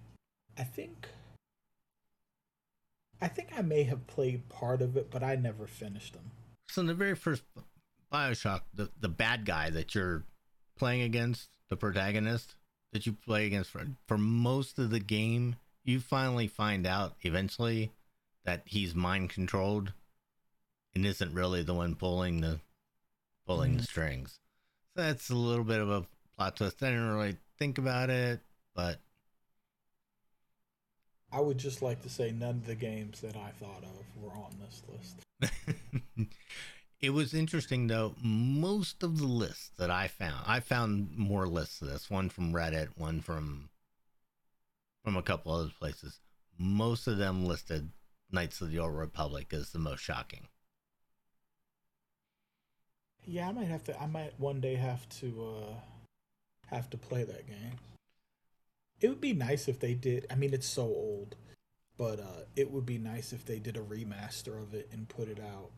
I 0.58 0.64
think. 0.64 1.08
I 3.20 3.28
think 3.28 3.48
I 3.56 3.62
may 3.62 3.84
have 3.84 4.06
played 4.06 4.48
part 4.48 4.82
of 4.82 4.96
it, 4.96 5.10
but 5.10 5.22
I 5.22 5.36
never 5.36 5.66
finished 5.66 6.12
them. 6.12 6.32
So 6.68 6.80
in 6.80 6.88
the 6.88 6.94
very 6.94 7.14
first 7.14 7.44
Bioshock, 8.12 8.62
the 8.74 8.90
the 9.00 9.08
bad 9.08 9.46
guy 9.46 9.70
that 9.70 9.94
you're 9.94 10.24
playing 10.76 11.02
against, 11.02 11.48
the 11.68 11.76
protagonist 11.76 12.56
that 12.92 13.06
you 13.06 13.12
play 13.12 13.46
against 13.46 13.70
for 13.70 13.86
for 14.06 14.18
most 14.18 14.78
of 14.78 14.90
the 14.90 15.00
game, 15.00 15.56
you 15.84 16.00
finally 16.00 16.48
find 16.48 16.84
out 16.84 17.14
eventually 17.22 17.92
that 18.44 18.62
he's 18.66 18.94
mind 18.94 19.30
controlled 19.30 19.92
and 20.94 21.06
isn't 21.06 21.32
really 21.32 21.62
the 21.62 21.74
one 21.74 21.94
pulling 21.94 22.40
the 22.40 22.60
pulling 23.46 23.76
the 23.76 23.82
Mhm. 23.82 23.86
strings. 23.86 24.40
So 24.94 25.02
that's 25.02 25.30
a 25.30 25.34
little 25.34 25.64
bit 25.64 25.80
of 25.80 25.90
a 25.90 26.06
plot 26.36 26.56
twist. 26.56 26.82
I 26.82 26.90
didn't 26.90 27.08
really 27.08 27.38
think 27.58 27.78
about 27.78 28.10
it, 28.10 28.40
but 28.74 29.00
I 31.32 31.40
would 31.40 31.58
just 31.58 31.82
like 31.82 32.00
to 32.02 32.08
say 32.08 32.30
none 32.30 32.50
of 32.56 32.66
the 32.66 32.76
games 32.76 33.20
that 33.20 33.36
I 33.36 33.50
thought 33.52 33.82
of 33.82 34.16
were 34.22 34.32
on 34.32 34.56
this 34.60 34.82
list. 34.88 35.20
it 37.00 37.10
was 37.10 37.34
interesting 37.34 37.88
though. 37.88 38.14
Most 38.22 39.02
of 39.02 39.18
the 39.18 39.26
lists 39.26 39.70
that 39.78 39.90
I 39.90 40.06
found, 40.08 40.44
I 40.46 40.60
found 40.60 41.16
more 41.16 41.48
lists 41.48 41.82
of 41.82 41.88
this. 41.88 42.08
One 42.08 42.28
from 42.28 42.52
Reddit, 42.52 42.96
one 42.96 43.20
from 43.20 43.70
from 45.02 45.16
a 45.16 45.22
couple 45.22 45.52
other 45.52 45.70
places. 45.70 46.20
Most 46.56 47.06
of 47.06 47.18
them 47.18 47.44
listed 47.44 47.90
Knights 48.30 48.60
of 48.60 48.70
the 48.70 48.78
Old 48.78 48.94
Republic 48.94 49.52
as 49.52 49.70
the 49.70 49.78
most 49.78 50.00
shocking. 50.00 50.48
Yeah, 53.26 53.48
I 53.48 53.52
might 53.52 53.68
have 53.68 53.84
to. 53.84 54.00
I 54.00 54.06
might 54.06 54.38
one 54.38 54.60
day 54.60 54.74
have 54.74 55.08
to 55.20 55.44
uh 55.44 55.74
have 56.74 56.90
to 56.90 56.96
play 56.98 57.24
that 57.24 57.46
game. 57.46 57.78
It 59.00 59.08
would 59.08 59.20
be 59.20 59.32
nice 59.32 59.68
if 59.68 59.80
they 59.80 59.94
did. 59.94 60.26
I 60.30 60.34
mean, 60.34 60.54
it's 60.54 60.66
so 60.68 60.82
old, 60.82 61.36
but 61.96 62.20
uh 62.20 62.44
it 62.56 62.70
would 62.70 62.86
be 62.86 62.98
nice 62.98 63.32
if 63.32 63.44
they 63.44 63.58
did 63.58 63.76
a 63.76 63.80
remaster 63.80 64.60
of 64.60 64.74
it 64.74 64.88
and 64.92 65.08
put 65.08 65.28
it 65.28 65.40
out 65.40 65.70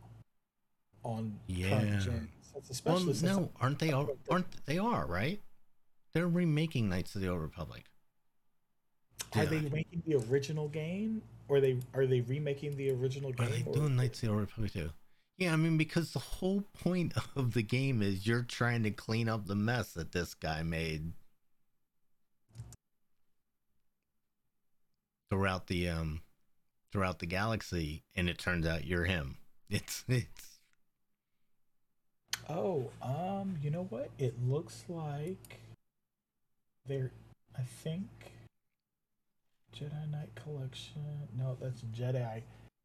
on 1.03 1.39
Yeah. 1.47 1.71
current 1.71 2.03
gens. 2.03 2.31
That's 2.55 2.85
Well, 2.85 3.01
no, 3.23 3.51
aren't 3.61 3.79
they? 3.79 3.93
All, 3.93 4.09
aren't 4.31 4.65
they 4.67 4.79
are 4.79 5.07
right? 5.07 5.41
They're 6.13 6.29
remaking 6.29 6.89
Knights 6.89 7.15
of 7.15 7.21
the 7.21 7.29
Old 7.29 7.43
Republic. 7.43 7.85
are 9.35 9.45
they 9.45 9.61
making 9.61 10.03
the 10.07 10.15
original 10.15 10.69
game, 10.69 11.21
or 11.49 11.57
are 11.57 11.61
they 11.61 11.79
are 11.93 12.07
they 12.07 12.23
remaking 12.23 12.77
the 12.77 12.91
original 12.91 13.33
game? 13.33 13.47
Are 13.47 13.51
they 13.51 13.63
doing 13.63 13.97
Knights 13.97 14.23
of 14.23 14.29
the 14.29 14.33
Old 14.33 14.41
Republic 14.41 14.73
too? 14.73 14.91
Yeah, 15.39 15.53
I 15.53 15.57
mean 15.57 15.77
because 15.77 16.13
the 16.13 16.19
whole 16.19 16.65
point 16.83 17.13
of 17.37 17.53
the 17.55 17.63
game 17.63 18.03
is 18.03 18.27
you're 18.27 18.43
trying 18.43 18.83
to 18.85 18.91
clean 18.91 19.29
up 19.29 19.47
the 19.47 19.55
mess 19.55 19.93
that 19.93 20.13
this 20.13 20.35
guy 20.35 20.63
made 20.63 21.13
throughout 25.31 25.67
the 25.67 25.89
um 25.89 26.23
throughout 26.93 27.19
the 27.19 27.27
galaxy, 27.27 28.05
and 28.15 28.29
it 28.29 28.39
turns 28.39 28.67
out 28.67 28.85
you're 28.85 29.05
him. 29.05 29.39
It's 29.69 30.05
it's 30.07 30.61
Oh, 32.49 32.91
um, 33.03 33.57
you 33.61 33.71
know 33.71 33.87
what? 33.91 34.11
It 34.17 34.37
looks 34.47 34.85
like 34.89 35.59
they're 36.87 37.11
I 37.59 37.63
think 37.63 38.09
Jedi 39.75 40.09
Knight 40.11 40.31
Collection. 40.37 41.03
No, 41.37 41.57
that's 41.61 41.83
Jedi. 41.83 42.43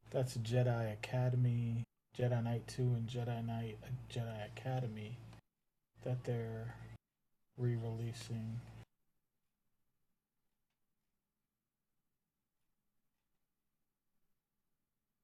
That's 0.10 0.38
Jedi 0.38 0.92
Academy, 0.94 1.84
Jedi 2.18 2.44
Knight 2.44 2.68
2 2.68 2.82
and 2.82 3.08
Jedi 3.08 3.46
Knight 3.46 3.78
uh, 3.84 3.88
Jedi 4.14 4.46
Academy 4.46 5.18
that 6.04 6.24
they're 6.24 6.76
re-releasing. 7.58 8.60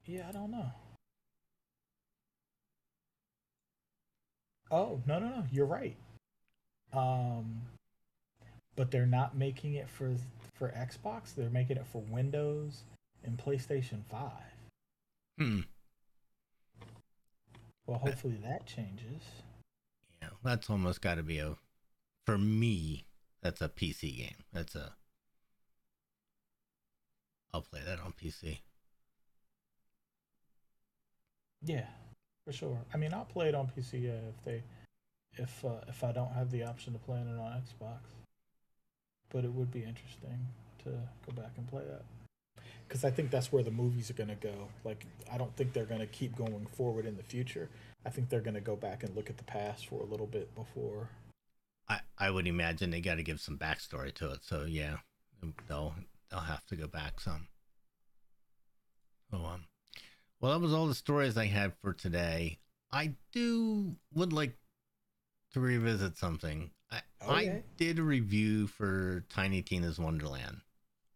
Yeah, 0.05 0.25
I 0.29 0.31
don't 0.31 0.51
know. 0.51 0.71
Oh, 4.71 5.01
no, 5.05 5.19
no, 5.19 5.27
no. 5.27 5.43
You're 5.51 5.65
right. 5.65 5.95
Um, 6.93 7.61
but 8.75 8.91
they're 8.91 9.05
not 9.05 9.35
making 9.35 9.73
it 9.73 9.89
for 9.89 10.15
for 10.55 10.69
Xbox. 10.69 11.35
They're 11.35 11.49
making 11.49 11.77
it 11.77 11.85
for 11.85 12.01
Windows 12.01 12.83
and 13.23 13.38
PlayStation 13.38 14.03
5. 14.09 14.31
hmm. 15.38 15.59
Well, 17.88 17.99
hopefully 17.99 18.38
that 18.43 18.65
changes. 18.65 19.23
Yeah, 20.21 20.29
that's 20.43 20.69
almost 20.69 21.01
got 21.01 21.15
to 21.15 21.23
be 21.23 21.39
a 21.39 21.55
for 22.25 22.38
me. 22.38 23.05
That's 23.41 23.61
a 23.61 23.69
PC 23.69 24.17
game. 24.17 24.43
That's 24.51 24.75
a. 24.75 24.93
I'll 27.53 27.61
play 27.61 27.79
that 27.85 28.01
on 28.01 28.13
PC. 28.21 28.59
Yeah, 31.63 31.85
for 32.45 32.51
sure. 32.51 32.77
I 32.93 32.97
mean, 32.97 33.13
I'll 33.13 33.25
play 33.25 33.47
it 33.47 33.55
on 33.55 33.67
PC 33.67 34.03
yeah, 34.03 34.11
if 34.11 34.43
they 34.43 34.63
if 35.38 35.63
uh, 35.63 35.79
if 35.88 36.03
I 36.03 36.11
don't 36.11 36.31
have 36.33 36.51
the 36.51 36.63
option 36.63 36.91
to 36.93 36.99
play 36.99 37.17
it 37.17 37.27
on 37.27 37.61
Xbox. 37.61 37.99
But 39.29 39.45
it 39.45 39.53
would 39.53 39.71
be 39.71 39.83
interesting 39.83 40.47
to 40.83 40.89
go 41.25 41.41
back 41.41 41.51
and 41.57 41.67
play 41.67 41.83
that. 41.89 42.03
Because 42.88 43.03
I 43.03 43.11
think 43.11 43.31
that's 43.31 43.51
where 43.51 43.63
the 43.63 43.71
movies 43.71 44.09
are 44.09 44.13
going 44.13 44.29
to 44.29 44.35
go. 44.35 44.69
Like, 44.83 45.05
I 45.31 45.38
don't 45.38 45.55
think 45.55 45.73
they're 45.73 45.85
going 45.85 45.99
to 45.99 46.07
keep 46.07 46.35
going 46.35 46.67
forward 46.75 47.05
in 47.05 47.17
the 47.17 47.23
future. 47.23 47.69
I 48.05 48.09
think 48.09 48.29
they're 48.29 48.39
going 48.39 48.53
to 48.53 48.61
go 48.61 48.75
back 48.75 49.03
and 49.03 49.15
look 49.15 49.29
at 49.29 49.38
the 49.38 49.43
past 49.43 49.88
for 49.88 50.01
a 50.01 50.05
little 50.05 50.27
bit 50.27 50.53
before. 50.55 51.09
I, 51.89 51.99
I 52.17 52.29
would 52.29 52.47
imagine 52.47 52.91
they 52.91 53.01
got 53.01 53.15
to 53.15 53.23
give 53.23 53.39
some 53.39 53.57
backstory 53.57 54.13
to 54.15 54.31
it. 54.31 54.39
So 54.43 54.65
yeah, 54.67 54.97
they'll 55.67 55.95
they'll 56.29 56.39
have 56.39 56.65
to 56.67 56.75
go 56.75 56.88
back 56.88 57.19
some. 57.19 57.47
Oh 59.31 59.45
um, 59.45 59.65
well 60.39 60.53
that 60.53 60.61
was 60.63 60.73
all 60.73 60.88
the 60.88 60.95
stories 60.95 61.38
I 61.38 61.45
had 61.45 61.73
for 61.81 61.93
today. 61.93 62.59
I 62.91 63.15
do 63.33 63.95
would 64.13 64.33
like 64.33 64.55
to 65.53 65.59
revisit 65.59 66.17
something. 66.17 66.71
I, 66.89 67.01
I 67.27 67.63
did 67.75 67.99
a 67.99 68.03
review 68.03 68.67
for 68.67 69.25
Tiny 69.29 69.61
Tina's 69.61 69.99
Wonderland 69.99 70.61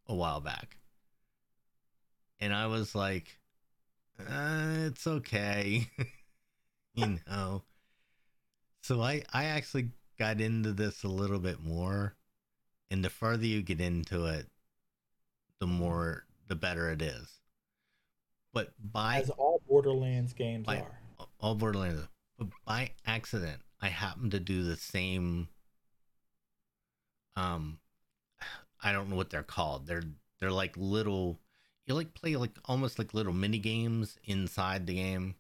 a 0.08 0.16
while 0.16 0.42
back, 0.42 0.76
and 2.42 2.54
I 2.54 2.68
was 2.68 2.94
like, 2.96 3.40
uh, 4.20 4.88
"It's 4.88 5.08
okay," 5.08 5.88
you 6.96 7.20
know. 7.30 7.64
So 8.82 9.02
I 9.02 9.24
I 9.32 9.46
actually 9.46 9.90
got 10.18 10.42
into 10.42 10.74
this 10.74 11.04
a 11.04 11.08
little 11.08 11.40
bit 11.40 11.62
more, 11.62 12.16
and 12.90 13.06
the 13.06 13.10
further 13.10 13.46
you 13.46 13.62
get 13.62 13.80
into 13.80 14.26
it, 14.26 14.48
the 15.60 15.68
more 15.68 16.26
the 16.48 16.56
better 16.56 16.90
it 16.92 17.02
is. 17.02 17.40
But 18.54 18.74
by 18.80 19.18
As 19.20 19.30
all 19.30 19.62
Borderlands 19.68 20.34
games 20.34 20.66
By- 20.66 20.82
are. 20.82 21.28
all 21.40 21.56
Borderlands, 21.56 22.08
but 22.38 22.48
by 22.66 22.92
accident, 23.06 23.62
I 23.80 23.88
happened 23.90 24.32
to 24.32 24.40
do 24.40 24.64
the 24.64 24.76
same. 24.76 25.48
Um, 27.36 27.80
I 28.84 28.92
don't 28.92 29.10
know 29.10 29.16
what 29.16 29.30
they're 29.30 29.44
called. 29.44 29.86
They're 29.88 30.04
they're 30.40 30.52
like 30.52 30.76
little. 30.76 31.40
You 31.86 31.96
like 31.96 32.14
play 32.14 32.36
like 32.36 32.58
almost 32.66 33.00
like 33.00 33.14
little 33.14 33.34
mini 33.34 33.60
games 33.60 34.18
inside 34.24 34.88
the 34.88 34.96
game. 34.96 35.36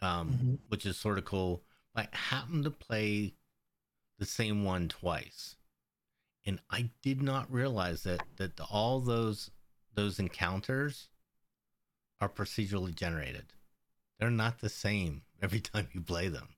Um, 0.00 0.30
Mhm. 0.30 0.58
which 0.68 0.86
is 0.86 0.96
sort 0.96 1.18
of 1.18 1.24
cool. 1.24 1.64
But 1.92 2.08
I 2.12 2.16
happened 2.16 2.62
to 2.64 2.70
play 2.70 3.34
the 4.18 4.26
same 4.26 4.62
one 4.62 4.88
twice, 4.88 5.56
and 6.44 6.60
I 6.70 6.90
did 7.02 7.20
not 7.20 7.50
realize 7.50 8.04
that 8.04 8.24
that 8.36 8.60
all 8.60 9.00
those 9.00 9.50
those 9.94 10.20
encounters 10.20 11.08
are 12.20 12.28
procedurally 12.28 12.94
generated. 12.94 13.52
They're 14.18 14.30
not 14.30 14.60
the 14.60 14.68
same 14.68 15.24
every 15.42 15.60
time 15.60 15.88
you 15.92 16.00
play 16.00 16.28
them. 16.28 16.54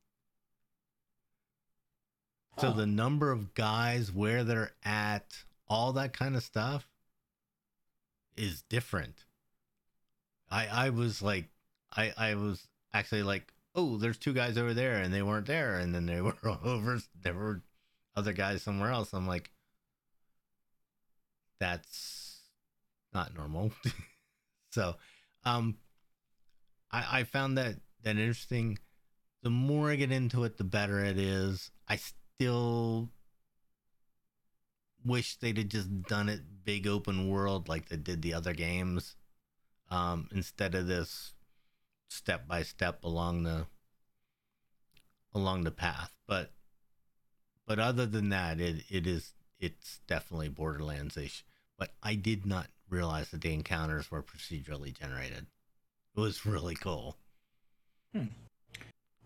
So 2.59 2.73
the 2.73 2.87
number 2.87 3.31
of 3.33 3.55
guys, 3.55 4.13
where 4.13 4.45
they're 4.45 4.75
at, 4.83 5.45
all 5.67 5.95
that 5.95 6.13
kind 6.13 6.37
of 6.37 6.43
stuff 6.43 6.87
is 8.41 8.63
different. 8.63 9.25
I 10.51 10.67
I 10.67 10.91
was 10.91 11.23
like 11.23 11.49
I 11.95 12.13
I 12.17 12.35
was 12.35 12.67
actually 12.93 13.23
like, 13.23 13.53
"Oh, 13.75 13.99
there's 13.99 14.19
two 14.19 14.33
guys 14.33 14.57
over 14.57 14.75
there 14.75 14.97
and 14.97 15.13
they 15.13 15.23
weren't 15.23 15.47
there 15.47 15.79
and 15.79 15.95
then 15.95 16.07
they 16.07 16.21
were 16.21 16.37
over 16.43 16.99
there 17.23 17.35
were 17.35 17.63
other 18.17 18.33
guys 18.33 18.63
somewhere 18.63 18.91
else." 18.91 19.13
I'm 19.13 19.27
like 19.27 19.51
that's 21.59 22.41
not 23.13 23.35
normal. 23.35 23.73
so, 24.71 24.97
um 25.45 25.77
I 26.91 27.21
I 27.21 27.25
found 27.25 27.59
that 27.59 27.77
that 28.03 28.17
interesting. 28.17 28.79
The 29.43 29.51
more 29.51 29.91
I 29.91 29.97
get 29.97 30.13
into 30.13 30.45
it, 30.45 30.59
the 30.59 30.65
better 30.65 31.03
it 31.03 31.19
is. 31.19 31.71
I 31.89 31.97
still 31.97 33.09
wish 35.05 35.37
they'd 35.37 35.59
have 35.59 35.69
just 35.69 36.03
done 36.03 36.29
it 36.29 36.41
big 36.65 36.87
open 36.87 37.29
world 37.29 37.69
like 37.69 37.89
they 37.89 37.97
did 37.97 38.23
the 38.23 38.35
other 38.35 38.53
games, 38.53 39.17
um, 39.91 40.29
instead 40.33 40.75
of 40.75 40.87
this 40.87 41.35
step 42.09 42.47
by 42.47 42.63
step 42.63 43.03
along 43.05 43.45
the 43.45 43.67
along 45.35 45.65
the 45.65 45.71
path. 45.71 46.13
But 46.27 46.53
but 47.67 47.79
other 47.79 48.07
than 48.07 48.29
that, 48.31 48.61
it 48.61 48.85
it 48.89 49.07
is 49.07 49.35
it's 49.59 50.01
definitely 50.07 50.49
Borderlands 50.49 51.17
ish. 51.17 51.45
But 51.79 51.95
I 52.03 52.15
did 52.15 52.45
not 52.45 52.69
realize 52.89 53.31
that 53.31 53.41
the 53.41 53.55
encounters 53.55 54.11
were 54.11 54.23
procedurally 54.23 54.99
generated. 54.99 55.47
It 56.17 56.21
was 56.21 56.45
really 56.45 56.75
cool. 56.75 57.17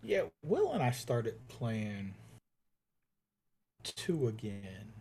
Yeah, 0.03 0.23
Will 0.43 0.71
and 0.71 0.83
I 0.83 0.91
started 0.91 1.47
playing 1.47 2.13
two 3.83 4.27
again. 4.27 4.93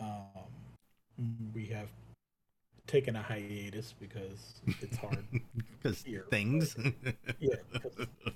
Um, 0.00 1.52
we 1.54 1.66
have 1.66 1.88
taken 2.86 3.16
a 3.16 3.22
hiatus 3.22 3.94
because 3.98 4.60
it's 4.80 4.96
hard. 4.96 5.24
Because 5.80 6.04
things. 6.28 6.76
yeah, 7.38 7.54
because 7.72 7.92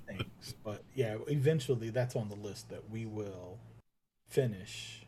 things. 0.07 0.55
But 0.63 0.81
yeah, 0.95 1.17
eventually 1.27 1.89
that's 1.89 2.15
on 2.15 2.29
the 2.29 2.35
list 2.35 2.69
that 2.69 2.89
we 2.89 3.05
will 3.05 3.57
finish 4.29 5.05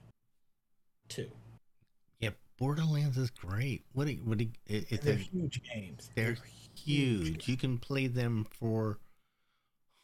two. 1.08 1.30
yeah, 2.20 2.32
Borderlands 2.58 3.18
is 3.18 3.30
great. 3.30 3.86
What? 3.94 4.10
A, 4.10 4.16
what? 4.16 4.42
A, 4.42 4.50
it, 4.66 4.86
it's 4.90 5.06
they're 5.06 5.14
a, 5.14 5.18
huge 5.18 5.62
games. 5.74 6.10
they're 6.14 6.34
huge 6.34 6.66
huge. 6.76 7.48
You 7.48 7.58
can 7.58 7.78
play 7.78 8.08
them 8.08 8.46
for 8.60 9.00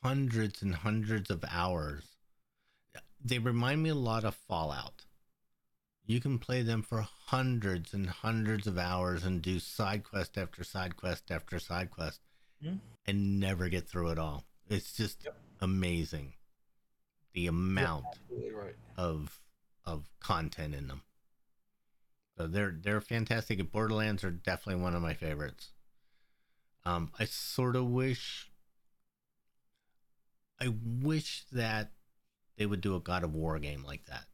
hundreds 0.04 0.62
and 0.62 0.76
hundreds 0.76 1.30
of 1.30 1.44
hours. 1.50 2.04
They 3.24 3.38
remind 3.38 3.84
me 3.84 3.90
a 3.90 3.96
lot 3.96 4.24
of 4.24 4.36
Fallout. 4.36 5.06
You 6.06 6.20
can 6.20 6.40
play 6.40 6.62
them 6.62 6.82
for 6.82 7.02
hundreds 7.02 7.94
and 7.94 8.08
hundreds 8.10 8.68
of 8.68 8.78
hours 8.78 9.24
and 9.24 9.42
do 9.42 9.60
side 9.60 10.04
quest 10.04 10.38
after 10.38 10.64
side 10.64 10.98
quest 10.98 11.32
after 11.32 11.60
side 11.60 11.90
quest 11.92 12.22
Mhm. 12.62 12.80
and 13.06 13.40
never 13.40 13.70
get 13.70 13.88
through 13.88 14.10
it 14.10 14.18
all. 14.20 14.46
It's 14.68 14.94
just 14.94 15.24
Yep. 15.24 15.38
amazing 15.62 16.34
the 17.34 17.48
amount 17.48 18.20
right. 18.30 18.76
of 18.98 19.42
of 19.86 20.12
content 20.20 20.76
in 20.76 20.88
them. 20.88 21.04
So 22.38 22.48
they're 22.48 22.72
they're 22.72 23.02
fantastic. 23.02 23.72
Borderlands 23.72 24.24
are 24.24 24.32
definitely 24.32 24.82
one 24.82 24.96
of 24.96 25.02
my 25.02 25.14
favorites. 25.14 25.74
Um, 26.84 27.12
I 27.20 27.26
sort 27.26 27.76
of 27.76 27.86
wish, 27.88 28.52
I 30.60 30.68
wish 30.70 31.46
that 31.52 31.94
they 32.58 32.66
would 32.66 32.82
do 32.82 32.96
a 32.96 33.00
God 33.00 33.24
of 33.24 33.34
War 33.34 33.60
game 33.60 33.84
like 33.84 34.06
that. 34.06 34.28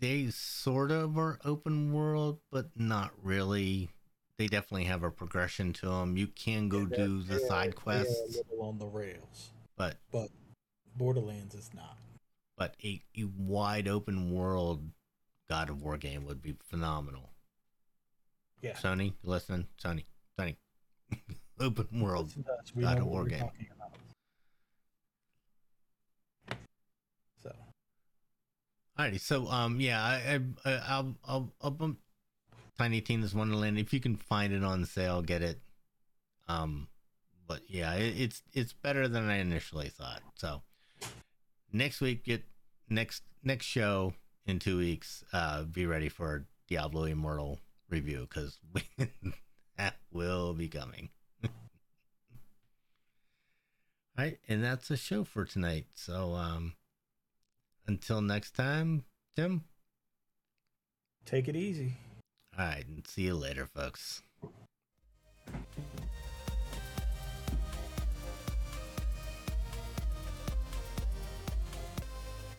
They 0.00 0.30
sort 0.30 0.90
of 0.90 1.18
are 1.18 1.38
open 1.44 1.92
world, 1.92 2.38
but 2.50 2.68
not 2.76 3.12
really. 3.22 3.88
They 4.36 4.46
definitely 4.46 4.84
have 4.84 5.02
a 5.02 5.10
progression 5.10 5.72
to 5.74 5.86
them. 5.88 6.16
You 6.16 6.28
can 6.28 6.68
go 6.68 6.86
Yeah, 6.88 6.96
do 6.96 7.22
the 7.22 7.40
side 7.40 7.74
quests, 7.74 8.38
on 8.60 8.78
the 8.78 8.86
rails, 8.86 9.50
but 9.76 9.96
but 10.12 10.28
Borderlands 10.96 11.54
is 11.54 11.70
not. 11.74 11.96
but 12.56 12.76
a, 12.84 13.02
a 13.16 13.24
wide 13.36 13.88
open 13.88 14.32
world 14.32 14.88
God 15.48 15.68
of 15.70 15.82
War 15.82 15.96
game 15.96 16.24
would 16.26 16.40
be 16.42 16.54
phenomenal. 16.68 17.32
Yeah. 18.62 18.74
Sony, 18.74 19.14
listen? 19.24 19.66
Sony, 19.82 20.04
Sony, 20.38 20.56
open 21.60 21.88
world. 22.00 22.26
Listen 22.28 22.44
to 22.44 22.52
us, 22.52 22.72
we 22.74 22.82
God 22.84 22.98
of 22.98 23.06
War 23.06 23.24
game. 23.24 23.40
about. 23.40 23.92
So 27.42 27.52
Alrighty, 28.98 29.20
so 29.20 29.46
um, 29.46 29.80
yeah, 29.80 30.02
I, 30.02 30.40
I 30.64 30.80
I'll 30.88 31.14
I'll 31.24 31.52
I'll 31.62 31.70
bump 31.70 31.98
Tiny 32.76 33.00
Tina's 33.00 33.32
Wonderland 33.32 33.78
if 33.78 33.92
you 33.92 34.00
can 34.00 34.16
find 34.16 34.52
it 34.52 34.64
on 34.64 34.84
sale, 34.86 35.22
get 35.22 35.40
it. 35.40 35.60
Um, 36.48 36.88
but 37.46 37.60
yeah, 37.68 37.94
it, 37.94 38.20
it's 38.20 38.42
it's 38.52 38.72
better 38.72 39.06
than 39.06 39.28
I 39.28 39.36
initially 39.38 39.88
thought. 39.88 40.22
So 40.34 40.62
next 41.72 42.00
week, 42.00 42.24
get 42.24 42.42
next 42.88 43.22
next 43.44 43.66
show 43.66 44.14
in 44.46 44.58
two 44.58 44.78
weeks. 44.78 45.22
Uh, 45.32 45.62
be 45.62 45.86
ready 45.86 46.08
for 46.08 46.46
Diablo 46.66 47.04
Immortal 47.04 47.60
review 47.88 48.26
because 48.28 48.58
that 49.78 49.94
will 50.10 50.54
be 50.54 50.66
coming. 50.66 51.10
All 51.44 51.50
right, 54.18 54.38
and 54.48 54.64
that's 54.64 54.90
a 54.90 54.96
show 54.96 55.22
for 55.22 55.44
tonight. 55.44 55.86
So 55.94 56.34
um, 56.34 56.74
until 57.88 58.20
next 58.20 58.52
time, 58.52 59.04
Tim. 59.34 59.64
take 61.24 61.48
it 61.48 61.56
easy. 61.56 61.96
All 62.56 62.64
right, 62.64 62.86
and 62.86 63.06
see 63.06 63.22
you 63.22 63.34
later, 63.34 63.66
folks. 63.66 64.22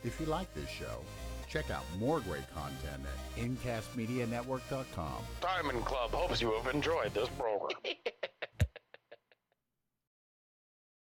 If 0.04 0.20
you 0.20 0.26
like 0.26 0.54
this 0.54 0.70
show, 0.70 1.04
check 1.50 1.70
out 1.70 1.84
more 2.00 2.22
great 2.22 2.44
content 2.54 3.04
at 3.06 3.44
incastmedianetwork.com. 3.44 5.24
Diamond 5.42 5.86
Club 5.86 6.12
hopes 6.12 6.42
you 6.42 6.54
have 6.54 6.74
enjoyed 6.74 7.14
this 7.14 7.30
program. 7.38 7.78